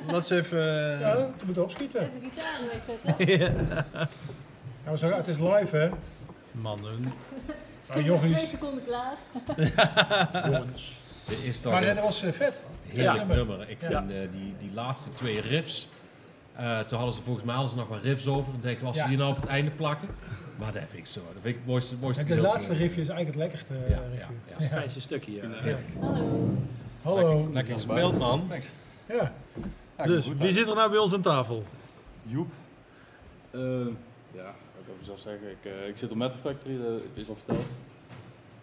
[0.06, 0.58] laat ze even...
[0.94, 2.00] eh, Ja, we moeten opschieten.
[2.00, 3.38] Even gitaar wegzetten.
[4.86, 4.96] ja.
[4.96, 5.88] Zeggen, het is live, hè?
[6.52, 7.12] Mannen.
[7.88, 8.32] Nou, jochies.
[8.32, 9.16] Twee seconden klaar.
[11.42, 12.62] Is toch Maar een dat was vet.
[12.88, 13.36] heerlijk nummer.
[13.36, 13.70] nummer.
[13.70, 13.86] Ik Ja.
[13.88, 15.88] vind eh, die, die laatste twee riffs.
[16.56, 18.52] eh, toen hadden ze volgens mij hadden ze nog wat riffs over.
[18.52, 19.08] Dan denk ik, als ze Ja.
[19.08, 20.08] die nou op het einde plakken.
[20.60, 21.20] Maar dat vind ik zo.
[21.20, 22.52] Dat vind ik het mooiste, mooiste Het gedeelte.
[22.52, 24.32] laatste riffje is eigenlijk het lekkerste eh, Ja, riffje.
[24.48, 25.42] ja, Het fijnste stukje, ja.
[25.64, 25.76] Ja.
[26.00, 26.48] Hallo.
[27.02, 27.50] Hallo.
[27.52, 28.48] Lekker gespeeld, man.
[28.48, 28.68] Thanks.
[29.08, 29.32] Ja.
[30.04, 31.64] Dus, wie zit er nou bij ons aan tafel?
[32.22, 32.50] Joep.
[33.50, 33.60] Eh,
[34.32, 35.50] ja, kan ik over zelf zeggen.
[35.50, 37.66] Ik, eh, ik zit op Metal Factory, dat is al verteld.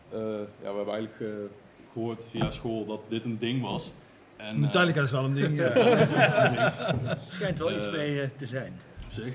[0.09, 0.19] Eh,
[0.63, 1.27] ja, we hebben eigenlijk eh,
[1.93, 3.93] gehoord via school dat dit een ding was.
[4.37, 5.69] En, eh, Metallica is wel een ding, ja.
[5.73, 7.17] ding.
[7.29, 8.79] Schijnt wel iets Eh, mee eh, te zijn.
[9.05, 9.33] Op zich.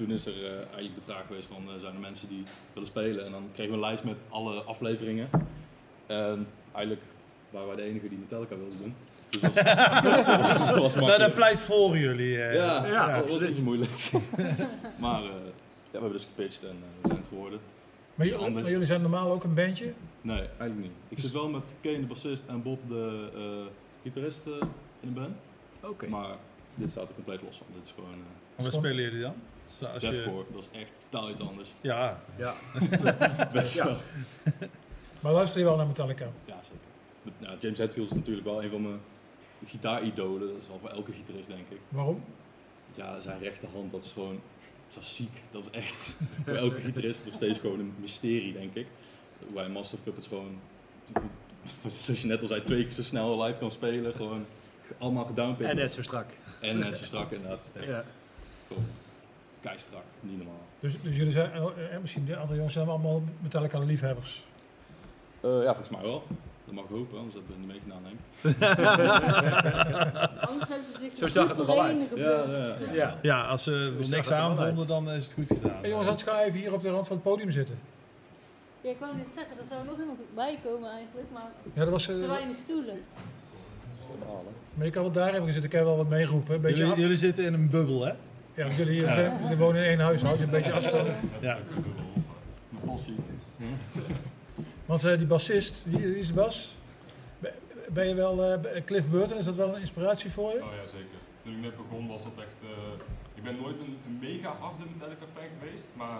[0.00, 2.88] Toen is er eh, eigenlijk de vraag geweest van, eh, zijn er mensen die willen
[2.88, 3.24] spelen?
[3.26, 5.28] En dan kregen we een lijst met alle afleveringen.
[6.06, 7.06] En eigenlijk
[7.50, 8.94] waren wij de enige die Metallica wilden doen.
[9.30, 9.64] Dus dat was,
[10.68, 11.34] dat was Nou, dat makkelijk.
[11.34, 12.42] pleit voor jullie.
[12.42, 12.54] eh.
[12.54, 13.90] Ja, Ja, dat was iets moeilijk.
[15.04, 17.60] maar eh, ja, we hebben dus gepitcht en we zijn het geworden.
[18.14, 18.52] Maar, anders.
[18.54, 19.92] maar jullie zijn normaal ook een bandje?
[20.20, 20.92] Nee, eigenlijk niet.
[21.08, 23.72] Ik zit wel met Kane de bassist en Bob de eh,
[24.02, 24.46] gitarist
[25.00, 25.40] in een band.
[25.80, 26.06] Oké.
[26.08, 26.36] Maar
[26.74, 27.66] dit staat er compleet los van.
[27.74, 29.34] Dit is gewoon eh En wat spelen jullie dan?
[29.78, 30.10] Zo, Als je...
[30.10, 30.44] deathcore.
[30.52, 31.74] Dat is echt totaal iets anders.
[31.80, 32.54] Ja, Ja.
[33.52, 33.84] Best Ja.
[33.84, 33.96] wel.
[35.20, 36.24] Maar luister je wel naar Metallica?
[36.44, 36.78] Ja, zeker.
[37.22, 39.00] Met- nou, James Hetfield is natuurlijk wel een van mijn
[39.66, 40.48] gitaaridolen.
[40.48, 41.78] Dat is wel voor elke gitarist, denk ik.
[41.88, 42.24] Waarom?
[42.94, 44.40] Ja, zijn rechterhand, dat is gewoon...
[44.88, 45.32] Dat is ziek.
[45.50, 46.14] Dat is echt
[46.44, 48.86] voor elke gitarist nog steeds gewoon een mysterie, denk ik.
[49.48, 50.58] Hoe hij Master of Puppets gewoon...
[51.90, 54.12] Zoals je net al zei, twee keer zo snel live kan spelen.
[54.14, 54.46] Gewoon
[54.98, 55.70] allemaal gedownpicked.
[55.70, 56.26] En net zo strak.
[56.60, 57.70] En net zo strak, inderdaad.
[57.74, 58.04] Echt Ja.
[58.68, 58.84] gewoon
[59.60, 60.02] keistrak.
[60.20, 60.54] Niet normaal.
[60.78, 61.62] Dus, dus jullie zijn, eh,
[61.94, 64.44] eh, misschien de andere jongens zijn allemaal Metallica liefhebbers.
[65.40, 66.22] Eh, ja, volgens mij wel.
[66.64, 68.68] Dat mag ik hopen, anders hebben we niet meegedaan, denk ik.
[70.50, 72.02] Anders hebben ze zich Zo zag het er wel uit.
[72.02, 72.78] Ja, gebeurd.
[72.78, 72.92] ja.
[72.92, 73.16] Ja.
[73.22, 75.80] ja als ze niks aanvonden, dan is het goed gedaan.
[75.80, 77.78] Hey jongens, had ga even hier op de rand van het podium zitten.
[78.80, 81.88] Ja, ik wou net zeggen, er zou nog iemand bij komen eigenlijk, maar Ja, dat
[81.90, 82.08] was...
[82.08, 83.00] eh, te weinig stoelen.
[84.74, 86.60] maar je kan wel daar even zitten, kan je wel wat meeroepen.
[86.60, 88.12] Beetje jullie, af- jullie zitten in een bubbel, hè?
[88.54, 91.20] Ja, jullie, zijn, jullie wonen in één huishouden, een beetje afstand.
[91.40, 91.58] Ja.
[92.68, 93.16] Mijn passie.
[94.86, 96.74] Want eh, die bassist, wie, wie is de bas?
[97.38, 100.62] Ben- je wel, eh, Cliff Burton, is dat wel een inspiratie voor je?
[100.62, 101.18] Oh ja, zeker.
[101.40, 102.56] Toen ik net begon was dat echt...
[102.62, 102.68] eh,
[103.34, 106.18] ik ben nooit een, een mega harde Metallica fan geweest, maar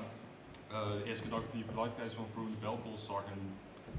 [0.70, 3.40] eh, de eerste ik die live van Through the Beltles zag en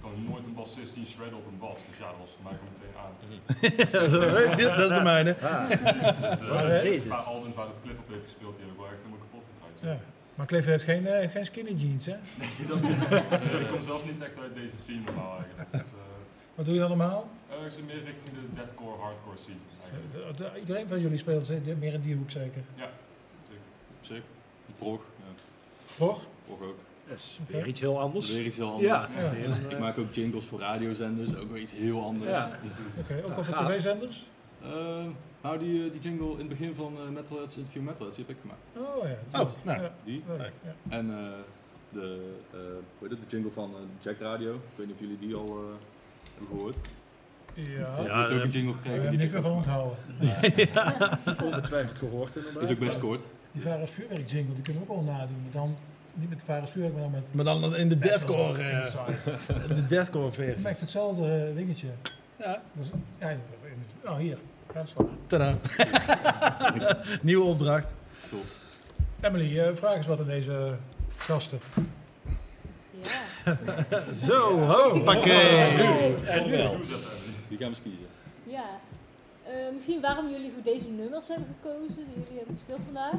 [0.01, 1.77] ik kon nooit een bassist zien shredden op een bas.
[1.87, 3.13] Dus ja, dat was voor mij gewoon meteen aan.
[4.77, 5.31] dat is de mijne.
[5.41, 5.69] Ah.
[5.69, 8.63] Dus, eh, Maar, dus eh, een paar albums waar het Cliff op heeft gespeeld, die
[8.65, 9.77] heb ik wel echt helemaal kapot gedraaid.
[9.99, 10.05] Ja.
[10.35, 12.15] Maar Cliff heeft geen, eh, geen skinny jeans, hè?
[12.39, 13.61] Nee, dat niet.
[13.61, 15.71] Ik kom zelf niet echt uit deze scene normaal eigenlijk.
[15.71, 16.09] Dus, eh,
[16.55, 17.29] Wat doe je dan normaal?
[17.49, 20.37] eh, ik zit meer richting de deathcore, hardcore scene eigenlijk.
[20.37, 22.61] De- de- Iedereen van jullie speelt meer in die hoek zeker.
[22.75, 22.89] Ja,
[23.47, 23.61] zeker.
[23.99, 24.21] Op zich.
[24.77, 25.01] Prog.
[25.17, 25.31] Ja.
[25.95, 26.25] Prog?
[26.45, 26.79] Prog ook.
[27.15, 28.33] Is weer iets heel anders.
[28.35, 29.07] Weer iets heel anders.
[29.15, 29.21] Ja.
[29.21, 29.31] Ja.
[29.31, 32.29] Ik, ik maak ook jingles voor radiozenders, ook weer iets heel anders.
[32.31, 32.49] Ja.
[32.63, 34.27] Dus, Oké, ook al voor tv-zenders?
[34.63, 34.69] eh,
[35.41, 38.35] nou, die, eh, die jingle in het begin van eh Metalheads, Interview Metalheads, die heb
[38.35, 38.89] ik gemaakt.
[38.97, 39.39] Oh ja.
[39.41, 39.81] Oh, nou.
[39.81, 39.91] Ja.
[40.03, 40.23] Die.
[40.37, 40.45] Ja.
[40.89, 41.17] En eh,
[41.89, 44.53] de, eh, hoe heet het, de jingle van eh, Jack Radio.
[44.53, 45.53] Ik weet niet of jullie die al eh,
[46.37, 46.77] hebben gehoord.
[47.53, 47.63] Ja.
[47.63, 49.09] Die Ja, heeft ook eh, een jingle gekregen.
[49.09, 49.97] die niks meer van onthouden.
[51.45, 52.63] Ongetwijfeld gehoord inderdaad.
[52.63, 53.23] is ook best kort.
[53.51, 55.41] Die Varus Vuurwerk jingle, die kunnen we ook wel nadoen.
[55.43, 55.75] Maar dan
[56.13, 57.33] niet met Varus Vuurwerk, maar dan met...
[57.33, 58.93] Maar dan in de deathcore, eh,
[59.69, 60.63] in de deathcore Je versie.
[60.63, 61.87] merkt hetzelfde eh, dingetje.
[62.39, 62.61] Ja.
[62.73, 62.87] Dus,
[63.19, 63.39] ja, in-
[64.03, 64.37] nou hier.
[65.27, 65.55] Tada.
[67.21, 67.93] Nieuwe opdracht.
[68.29, 68.43] Top.
[69.21, 70.73] Emily, eh, vraag eens wat aan deze
[71.17, 71.59] gasten.
[73.01, 73.57] Ja.
[74.25, 75.33] Zo, hoppakee.
[75.33, 76.15] Hey.
[76.25, 76.69] En Emily.
[77.47, 78.05] Die gaan we eens kiezen.
[78.43, 78.65] Ja.
[79.43, 83.13] Eh, misschien waarom jullie voor deze nummers hebben gekozen, die jullie hebben gespeeld vandaag.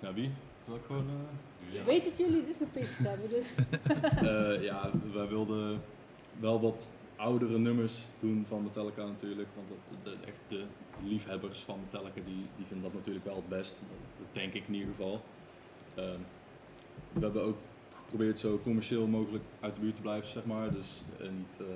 [0.00, 0.30] Nou, wie?
[0.66, 1.06] Zal ik gewoon...
[1.08, 3.54] eh, Ik weet dat jullie dit gepitcht hebben, dus...
[4.30, 5.80] Eh, ja, wij wilden
[6.40, 9.48] wel wat oudere nummers doen van Metallica natuurlijk.
[9.54, 10.64] Want dat, de, echt de
[11.04, 13.80] liefhebbers van Metallica die, die vinden dat natuurlijk wel het best.
[14.18, 15.20] Dat, denk ik in ieder geval.
[15.94, 16.18] Ehm,
[17.12, 17.56] we hebben ook
[17.94, 20.72] geprobeerd zo commercieel mogelijk uit de buurt te blijven, zeg maar.
[20.72, 21.66] Dus eh, niet, eh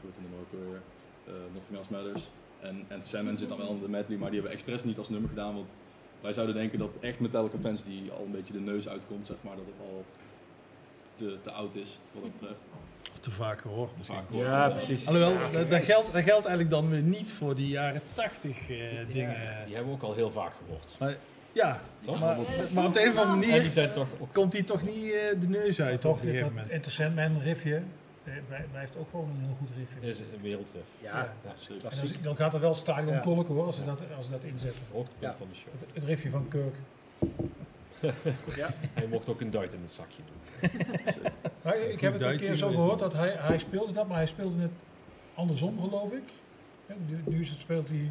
[0.00, 0.80] hoe heet het nummer ook weer,
[1.54, 2.28] Nothing Else Matters.
[2.60, 5.08] En, en zit dan wel in de medley, maar die hebben we expres niet als
[5.08, 5.54] nummer gedaan.
[5.54, 5.68] Want
[6.20, 9.36] wij zouden denken dat echt Metallica fans die al een beetje de neus uitkomt, zeg
[9.40, 10.04] maar, dat het al
[11.14, 12.64] te, te oud is wat dat betreft.
[13.12, 13.96] Of te vaak gehoord.
[13.96, 15.06] Te vaak Ja, precies.
[15.06, 18.76] Alhoewel, dat, dat, geldt, dat geldt eigenlijk dan weer niet voor die jaren 80 eh,
[19.12, 19.36] dingen.
[19.66, 20.96] Die hebben we ook al heel vaak gehoord.
[20.98, 21.16] Maar,
[21.52, 22.20] ja, Toch?
[22.20, 22.36] maar,
[22.72, 25.12] maar op de een of andere En die manier zijn toch komt hij toch niet
[25.12, 26.72] eh, de neus uit Toch, op een gegeven moment.
[26.72, 27.82] Interessant Man riffje,
[28.70, 30.00] blijft ook gewoon een heel goed riffje.
[30.00, 30.86] is een wereldriff.
[31.00, 31.90] Ja, Ja, Zeker.
[32.16, 33.20] En dan, gaat er wel stadion Ja.
[33.20, 34.82] klonken hoor, als ze dat, als ze dat inzetten.
[34.92, 35.36] Hoogtepunt Ja.
[35.36, 35.72] van de show.
[35.72, 36.74] Het, het riffje van Kirk.
[38.94, 40.70] Hij mocht ook een duit in het zakje doen.
[41.92, 44.62] Ik heb het een keer zo gehoord dat hij, hij speelde dat, maar hij speelde
[44.62, 44.70] het
[45.34, 46.22] andersom geloof ik.
[46.86, 48.10] Hè, Nu, nu is het, speelt hij,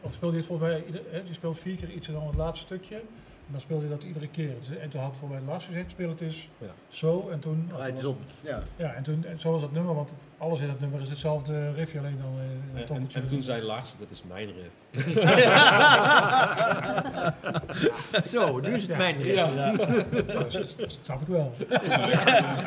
[0.00, 0.84] of speelt hij het volgens mij,
[1.24, 3.02] die speelt vier keer iets en dan het laatste stukje.
[3.46, 4.54] En dan speelde hij dat iedere keer.
[4.80, 6.66] En toen had voor mij Lars gezegd, speel het eens Ja.
[6.88, 7.28] zo.
[7.28, 8.16] En toen, Draait het.
[8.40, 8.62] Ja.
[8.76, 11.72] Ja, en, toen, en zo was dat nummer, want alles in het nummer is hetzelfde
[11.72, 14.74] riffje, alleen dan eh, een En, en toen zei Lars, dat is mijn riff.
[18.30, 19.34] Zo, nu is het mijn riff.
[19.34, 19.88] Ja, dat,
[20.26, 21.52] dat- dat snap ik wel.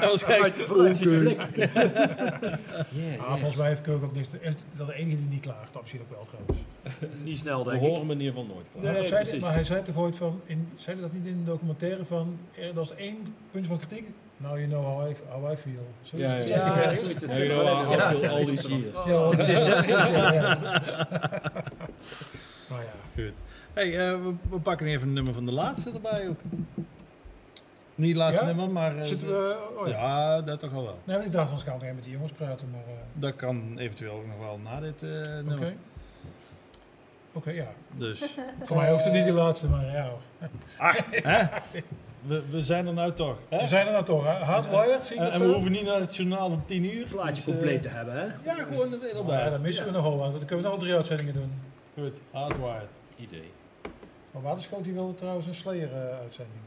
[0.01, 0.21] Dat
[0.69, 1.41] was je blik.
[3.19, 4.27] Ah, volgens mij heeft Kirk ook niks.
[4.27, 6.57] te- is dat de enige die niet klaagt, dat misschien ook wel trouwens.
[7.23, 7.87] Niet snel, We denk ik.
[7.87, 8.83] horen hem in ieder geval nooit klaar.
[8.83, 11.25] Maar, Nee, dat zei, maar hij zei toch ooit van, in, zei hij dat niet
[11.25, 14.07] in de documentaire van, er was één puntje van kritiek.
[14.39, 15.87] Now you know how I, how I feel.
[16.01, 16.91] Zo Ja, is ja, ja.
[17.33, 18.13] You know.
[18.13, 18.95] I feel all these years.
[19.05, 20.57] ja,
[21.99, 22.75] ja, ja.
[22.75, 23.23] Nou ja.
[23.23, 23.41] Goed.
[23.73, 26.39] Hey, eh, we, we pakken even een nummer van de laatste erbij ook.
[27.95, 28.47] Niet het laatste Ja?
[28.51, 28.97] nummer, maar...
[28.97, 29.93] eh, Zitten we, oh ja.
[29.93, 30.97] ja, dat toch al wel.
[31.03, 32.81] Nee, ik dacht, anders gaan we nog even met die jongens praten, maar...
[32.87, 35.41] eh, Dat kan eventueel ook nog wel na dit eh, Oké.
[35.43, 35.73] nummer.
[37.33, 37.67] Oké, ja.
[37.95, 38.19] Dus,
[38.63, 40.09] Voor mij hoeft het niet die laatste, maar ja.
[40.09, 40.49] hoor.
[41.31, 41.43] hè?
[42.27, 43.37] We, we zijn er nou toch.
[43.49, 43.57] Hè?
[43.61, 44.31] We zijn er nou toch, hè?
[44.43, 45.53] Hardwired, zie ik En, dat en we zo?
[45.53, 47.07] hoeven niet naar het journaal van 10 uur.
[47.07, 48.23] Plaatje dus, compleet te hebben, hè?
[48.43, 49.51] Ja, gewoon het Oh, ja, inderdaad.
[49.51, 50.31] dan missen we nog wel wat.
[50.31, 51.51] Dan kunnen we nog drie uitzendingen doen.
[51.99, 52.89] Goed, hardwired.
[53.15, 53.51] Idee.
[54.33, 56.59] Maar Waterschoot die wilde trouwens een Slayer-uitzending.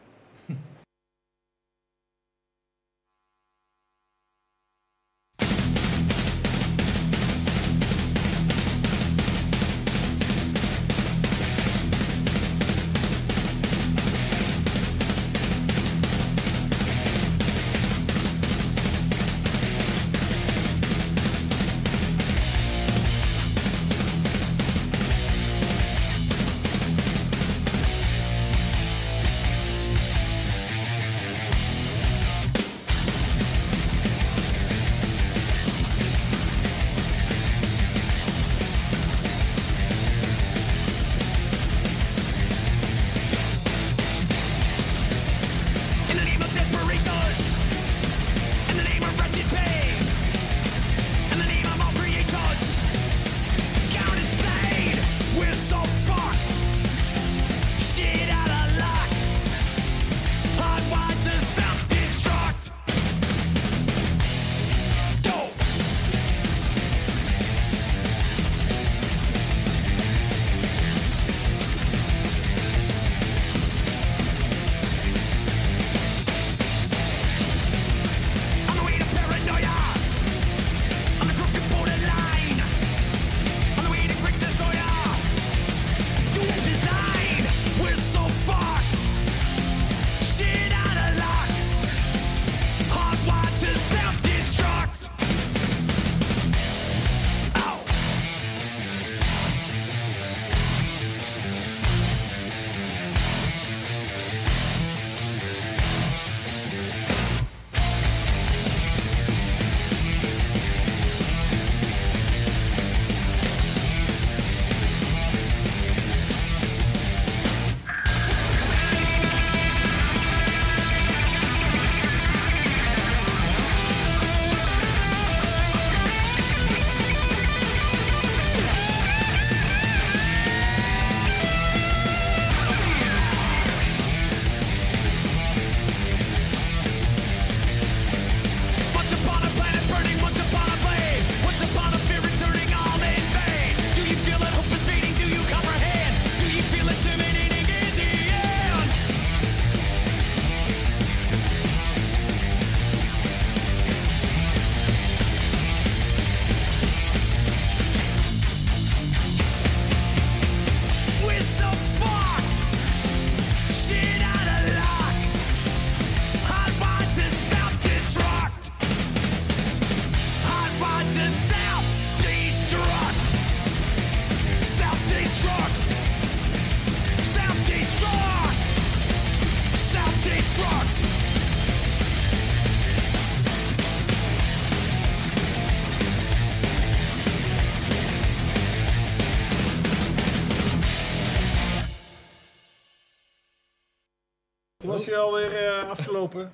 [196.23, 196.51] Afgelopen.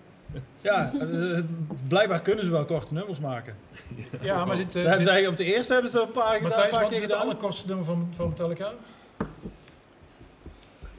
[0.61, 0.93] Ja,
[1.89, 3.55] blijkbaar kunnen ze wel korte nummers maken.
[4.21, 4.73] Ja, maar dit...
[4.73, 6.71] Daar hebben dit- ze eigenlijk op de eerste hebben ze een paar, gedaan, een Matthijs,
[6.71, 7.27] paar wat keer is het gedaan.
[7.27, 8.73] allerkortste nummer van, van Metallica?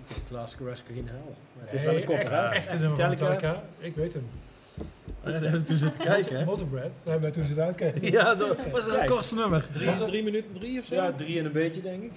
[0.08, 1.18] Het Last Caress in Hell.
[1.54, 3.10] Maar het is wel een koffer, echt, echte nummer van.
[3.10, 3.64] Metallica.
[3.78, 4.30] Ik weet hem.
[5.24, 6.46] Daar hebben we toen zitten kijken, hè?
[6.46, 6.84] Motorbread.
[6.92, 8.12] Daar hebben wij toen zitten uitkijken.
[8.12, 8.48] Ja, zo.
[8.72, 9.66] Was dat het kortste nummer?
[9.72, 10.96] Drie, drie minuten drie of zo?
[10.96, 12.12] Ja, drie en een beetje, denk ik.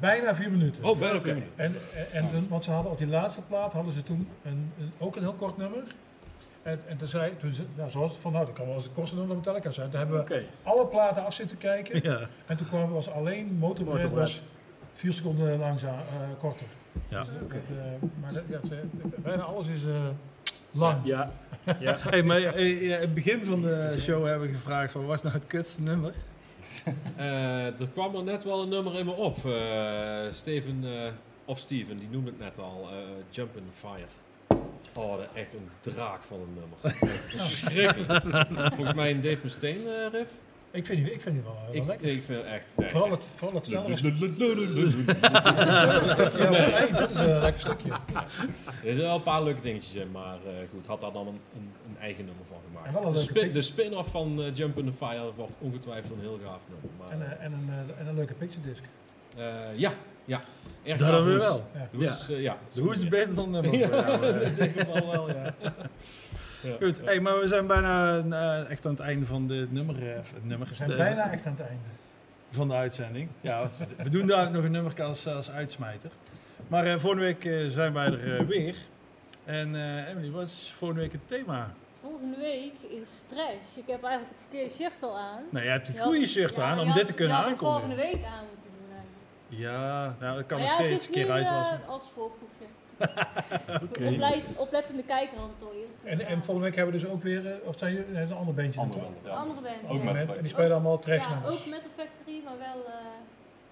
[0.00, 0.84] Bijna vier minuten.
[0.84, 1.52] Oh, bijna vier minuten.
[1.56, 4.72] En, en, en toen, want ze hadden op die laatste plaat hadden ze toen een,
[4.78, 5.82] een, ook een heel kort nummer.
[6.62, 8.84] En, en toen zei, toen ze, nou, zoals het van, nou, dat kan wel eens
[8.84, 9.90] het nummer van Metallica zijn.
[9.90, 12.00] Toen hebben we alle platen af zitten kijken.
[12.02, 12.20] Ja.
[12.46, 14.28] En toen kwam was alleen Motorbread Motorbread.
[14.28, 14.42] was
[14.92, 16.66] vier seconden langzaam, eh, korter.
[17.08, 17.18] Ja.
[17.18, 17.84] Dus, dat, eh,
[18.20, 18.80] maar dat, ja, ze-
[19.22, 19.92] bijna alles is eh,
[20.74, 21.04] lang.
[21.04, 21.30] Ja.
[21.78, 21.96] ja.
[22.10, 25.16] Hey, maar eh, ja, in het begin van de show hebben we gevraagd van, wat
[25.16, 26.12] is nou het kutste nummer?
[27.16, 29.36] Eh, er kwam er net wel een nummer in me op.
[29.46, 31.10] Eh, Steven, eh,
[31.44, 32.88] of Steven, die noemde het net al.
[32.90, 32.96] eh,
[33.30, 34.06] Jump in the Fire.
[34.94, 36.98] Oh, dat is echt een draak van een nummer.
[37.38, 38.74] Verschrikkelijk.
[38.74, 40.30] Volgens mij een Dave Mustaine eh, riff.
[40.74, 42.08] Ik vind die, ik vind die wel, wel Ik, lekker.
[42.08, 42.66] ik vind het echt...
[42.76, 42.90] nee.
[42.90, 44.28] Vooral het, vooral het snellere stukje.
[46.50, 46.92] Nee.
[46.92, 47.90] dat is een lekker stukje.
[47.90, 48.26] Er
[48.82, 51.70] zitten wel een paar leuke dingetjes in, maar eh, goed, had daar dan een, een,
[51.88, 52.86] een eigen nummer van gemaakt.
[52.86, 56.12] En wel een de, spin- de spin-off van eh, Jump in the Fire wordt ongetwijfeld
[56.12, 56.90] een heel gaaf nummer.
[56.98, 58.82] Maar, En, eh, en, een, en een leuke picture disc.
[59.36, 59.92] eh, ja,
[60.24, 60.42] ja.
[60.84, 61.36] Erg Dat hoes.
[61.36, 61.64] wel.
[61.98, 62.16] Ja.
[62.30, 62.56] Eh, ja.
[62.72, 63.80] De hoe is beter dan nummer in
[64.56, 65.54] dit geval wel, ja.
[66.64, 66.76] Ja.
[66.86, 70.32] Goed, hey, maar we zijn bijna eh, echt aan het einde van de nummer, of
[70.34, 71.84] het nummer We zijn de- bijna echt aan het einde.
[72.50, 73.28] van de uitzending.
[73.40, 76.10] Ja, we doen daar nog een nummer als, als uitsmijter.
[76.68, 78.76] Maar eh, volgende week zijn wij er weer.
[79.44, 81.74] En eh, Emily, wat is volgende week het thema?
[82.00, 82.72] Volgende week
[83.02, 83.78] is stress.
[83.78, 85.42] Ik heb eigenlijk het verkeerde shirt al aan.
[85.50, 87.66] Nou, je hebt het Je had- goede shirt aan om had- dit te kunnen aankondigen.
[87.70, 89.62] volgende week aan moeten doen eigenlijk.
[89.72, 91.80] Ja, nou, dat kan nog ja, het steeds is een keer nu, uitwassen.
[91.86, 92.64] als voorproefje.
[93.82, 97.22] Oplei- oplettende kijker had het al eerder En, en volgende week hebben we dus ook
[97.22, 99.30] weer, eh, of zijn jullie, nee, dat is een ander bandje Andere band, ja.
[99.30, 99.76] Andere band.
[99.90, 100.12] Ook ja.
[100.12, 102.94] met En die spelen allemaal trash Ja, ook met de Factory, maar wel eh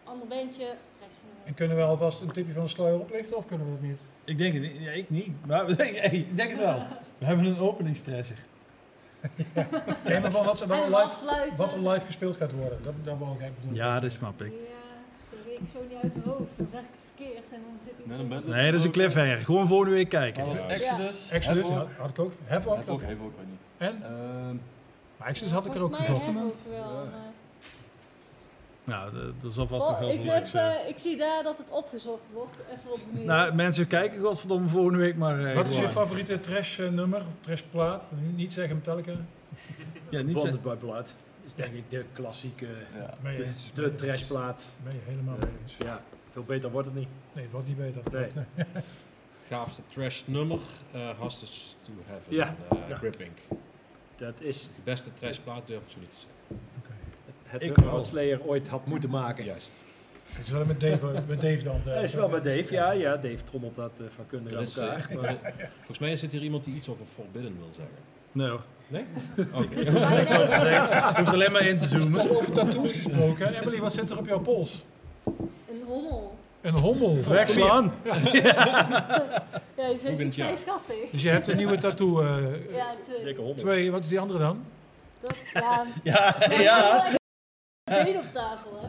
[0.04, 0.66] ander bandje,
[0.98, 1.14] trash.
[1.44, 4.06] En kunnen we alvast een tipje van de sluier oplichten of kunnen we dat niet?
[4.24, 4.76] Ik denk het niet.
[4.80, 5.46] Ja, ik niet.
[5.46, 6.82] Maar hey, ik denk het wel.
[7.18, 8.36] We hebben een openingstresser.
[10.04, 12.78] Nee, maar van wat, ze- er dan live, wat er live gespeeld gaat worden.
[12.82, 13.84] Dat, dat wou ik eigenlijk bedoelen.
[13.86, 14.52] Ja, dat snap ik.
[14.52, 14.56] Ja,
[15.30, 16.56] dat weet ik zo niet uit mijn hoofd.
[16.56, 18.06] Dan zeg ik het verkeerd en dan zit ik...
[18.06, 19.36] Nee, dan ben- Nee, dat is een cliffhanger.
[19.36, 20.46] Gewoon volgende week kijken.
[20.46, 20.66] Dat was.
[20.66, 21.30] Exodus.
[21.30, 22.32] Exodus had, had ik ook.
[22.46, 22.76] Havoc.
[22.76, 23.58] Havoc, Havoc, ik weet niet.
[23.76, 24.02] En?
[24.02, 24.56] Ehm,
[25.16, 26.64] Maar Exodus had ik er ook Volgens mij gekocht.
[26.64, 26.94] we ook wel.
[26.94, 27.30] maar-
[28.84, 30.76] Nou, d- er zal vast nog Oh, heel ik, veel heb, zijn.
[30.78, 32.62] eh, ik zie daar dat het opgezocht wordt.
[32.72, 33.24] Even op de mail.
[33.26, 35.44] Nou, mensen kijken godverdomme volgende week maar...
[35.44, 38.12] eh, Wat is je favoriete trash eh, nummer of trash plaat?
[38.34, 39.12] Niet- zeggen Metallica.
[40.08, 40.62] Ja, niet Bonded zeggen.
[40.62, 41.14] by Blood.
[41.44, 42.66] Is denk ik de klassieke,
[42.98, 43.14] ja.
[43.34, 44.64] De, de trashplaat.
[44.84, 45.76] Ben je helemaal mee eens.
[45.84, 46.00] Ja,
[46.32, 47.08] veel beter wordt het niet.
[47.32, 48.02] Nee, het wordt niet beter.
[48.12, 48.28] Nee.
[48.54, 48.84] Het
[49.48, 50.58] gaafste trash nummer,
[50.92, 52.54] eh Hostage to Heaven, Ja.
[52.70, 52.96] eh, Ja.
[52.96, 53.30] Gripping.
[54.16, 56.66] Dat is De beste trashplaat durf ik zo niet te zeggen.
[57.44, 59.44] het Ik nummer wat Slayer ooit had moeten maken.
[59.44, 59.84] Juist.
[60.32, 61.80] Het is wel met Dave, met Dave dan.
[61.84, 62.92] eh, Hij is wel met Dave, ja.
[62.92, 65.06] ja Dave trommelt dat uh, aan elkaar.
[65.10, 67.94] eh, maar- Volgens mij zit hier iemand die iets over Forbidden wil zeggen.
[68.32, 68.62] Nee hoor.
[68.88, 69.02] Nee?
[69.36, 71.08] Ik hoef er niks over te zeggen.
[71.10, 72.30] Je hoeft alleen maar in te zoomen.
[72.30, 73.54] Over tattoos gesproken.
[73.54, 74.82] Emily, wat zit er op jouw pols?
[75.72, 76.36] Een hommel.
[76.60, 77.18] Een hommel.
[77.28, 77.92] Wegslaan.
[79.76, 80.44] Ja, je vindt bent het jij?
[80.44, 81.10] vrij schattig.
[81.10, 82.20] Dus je hebt een nieuwe tattoo.
[82.20, 82.94] eh, Ja,
[83.24, 83.56] Dikke hommel.
[83.58, 84.64] twee, wat is die andere dan?
[85.20, 85.84] dat, ja.
[86.02, 87.04] Ja, Ja, ja.
[88.04, 88.88] Been op tafel, hè.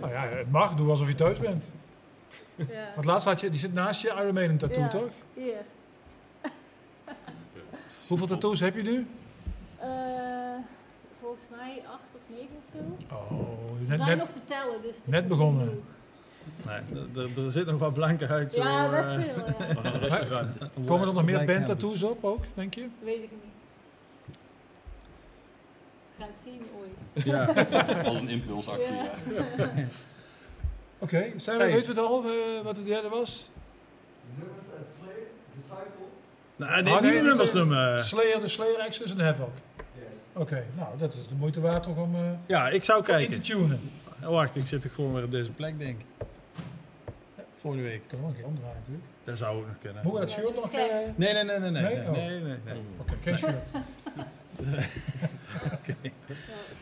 [0.00, 0.74] Nou ja, het mag.
[0.74, 1.70] Doe alsof je thuis bent.
[2.54, 2.66] Ja.
[2.94, 4.88] Want laatst had je, die zit naast je Iron Maiden tattoo, Ja.
[4.88, 5.08] toch?
[5.34, 5.54] Hier.
[8.08, 9.06] Hoeveel tattoos heb je nu?
[9.78, 9.88] Eh,
[11.20, 12.62] volgens mij acht of negen of
[13.08, 13.14] zo.
[13.14, 14.96] Oh, Ze net, zijn net, nog te tellen, dus...
[14.96, 15.82] het net is begonnen.
[16.66, 18.52] Nee, er- zit nog wat blanke uit.
[18.52, 20.18] Zo, Ja, best veel, ja.
[20.20, 20.58] Er ruimte.
[20.86, 21.66] komen er nog meer Blanke band canvas.
[21.66, 22.86] tattoos op ook, denk je?
[23.04, 24.36] Weet ik niet.
[26.18, 27.24] Ga het zien ooit.
[27.24, 27.44] Ja.
[28.08, 28.94] Als een impulsactie.
[28.94, 29.10] Ja.
[29.56, 29.68] Ja.
[30.98, 31.72] Oké, zijn we, Hey.
[31.72, 33.50] weten we het al eh, wat het derde was?
[34.38, 35.84] Nummers as Slayer, Disciple.
[36.56, 38.04] Nou, nee, Ah, niet nee, de nummers noemen.
[38.04, 39.48] Slayer, de Slayer Exodus en Havoc.
[39.94, 40.04] Yes.
[40.32, 43.10] Oké, nou dat is de moeite waard toch om eh, Ja, ik zou in te
[43.10, 43.42] kijken.
[43.42, 43.80] tunen.
[44.22, 46.06] Oh, wacht, ik zit er gewoon weer op deze plek, denk ik.
[47.60, 48.02] Volgende week.
[48.08, 49.04] Kunnen we een keer omdraaien natuurlijk.
[49.24, 50.02] Dat zou ook nog kunnen.
[50.04, 50.72] Moet dat shirt nog...
[50.72, 50.80] eh,
[51.16, 51.82] Nee, nee, nee, nee, nee.
[51.82, 51.94] Nee?
[51.96, 52.12] Nee, Oh.
[52.12, 52.56] nee, nee.
[52.64, 52.82] nee.
[53.00, 53.70] Oké, geen shirt.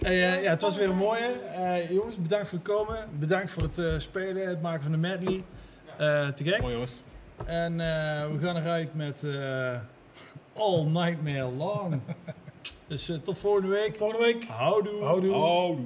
[0.03, 1.27] Hey, eh, ja, het was weer een mooie.
[1.55, 3.09] Eh, jongens, bedankt voor het komen.
[3.19, 5.45] Bedankt voor het eh, spelen, het maken van de medley.
[5.99, 6.61] Eh, te gek.
[6.61, 7.03] Mooi jongens.
[7.45, 9.79] En eh, we gaan eruit met eh,
[10.53, 12.01] All Nightmare Long.
[12.89, 13.97] dus tot volgende week.
[13.97, 14.45] Volgende week.
[14.45, 15.03] Houdoe.
[15.03, 15.33] Houdoe.
[15.35, 15.79] Houdoe.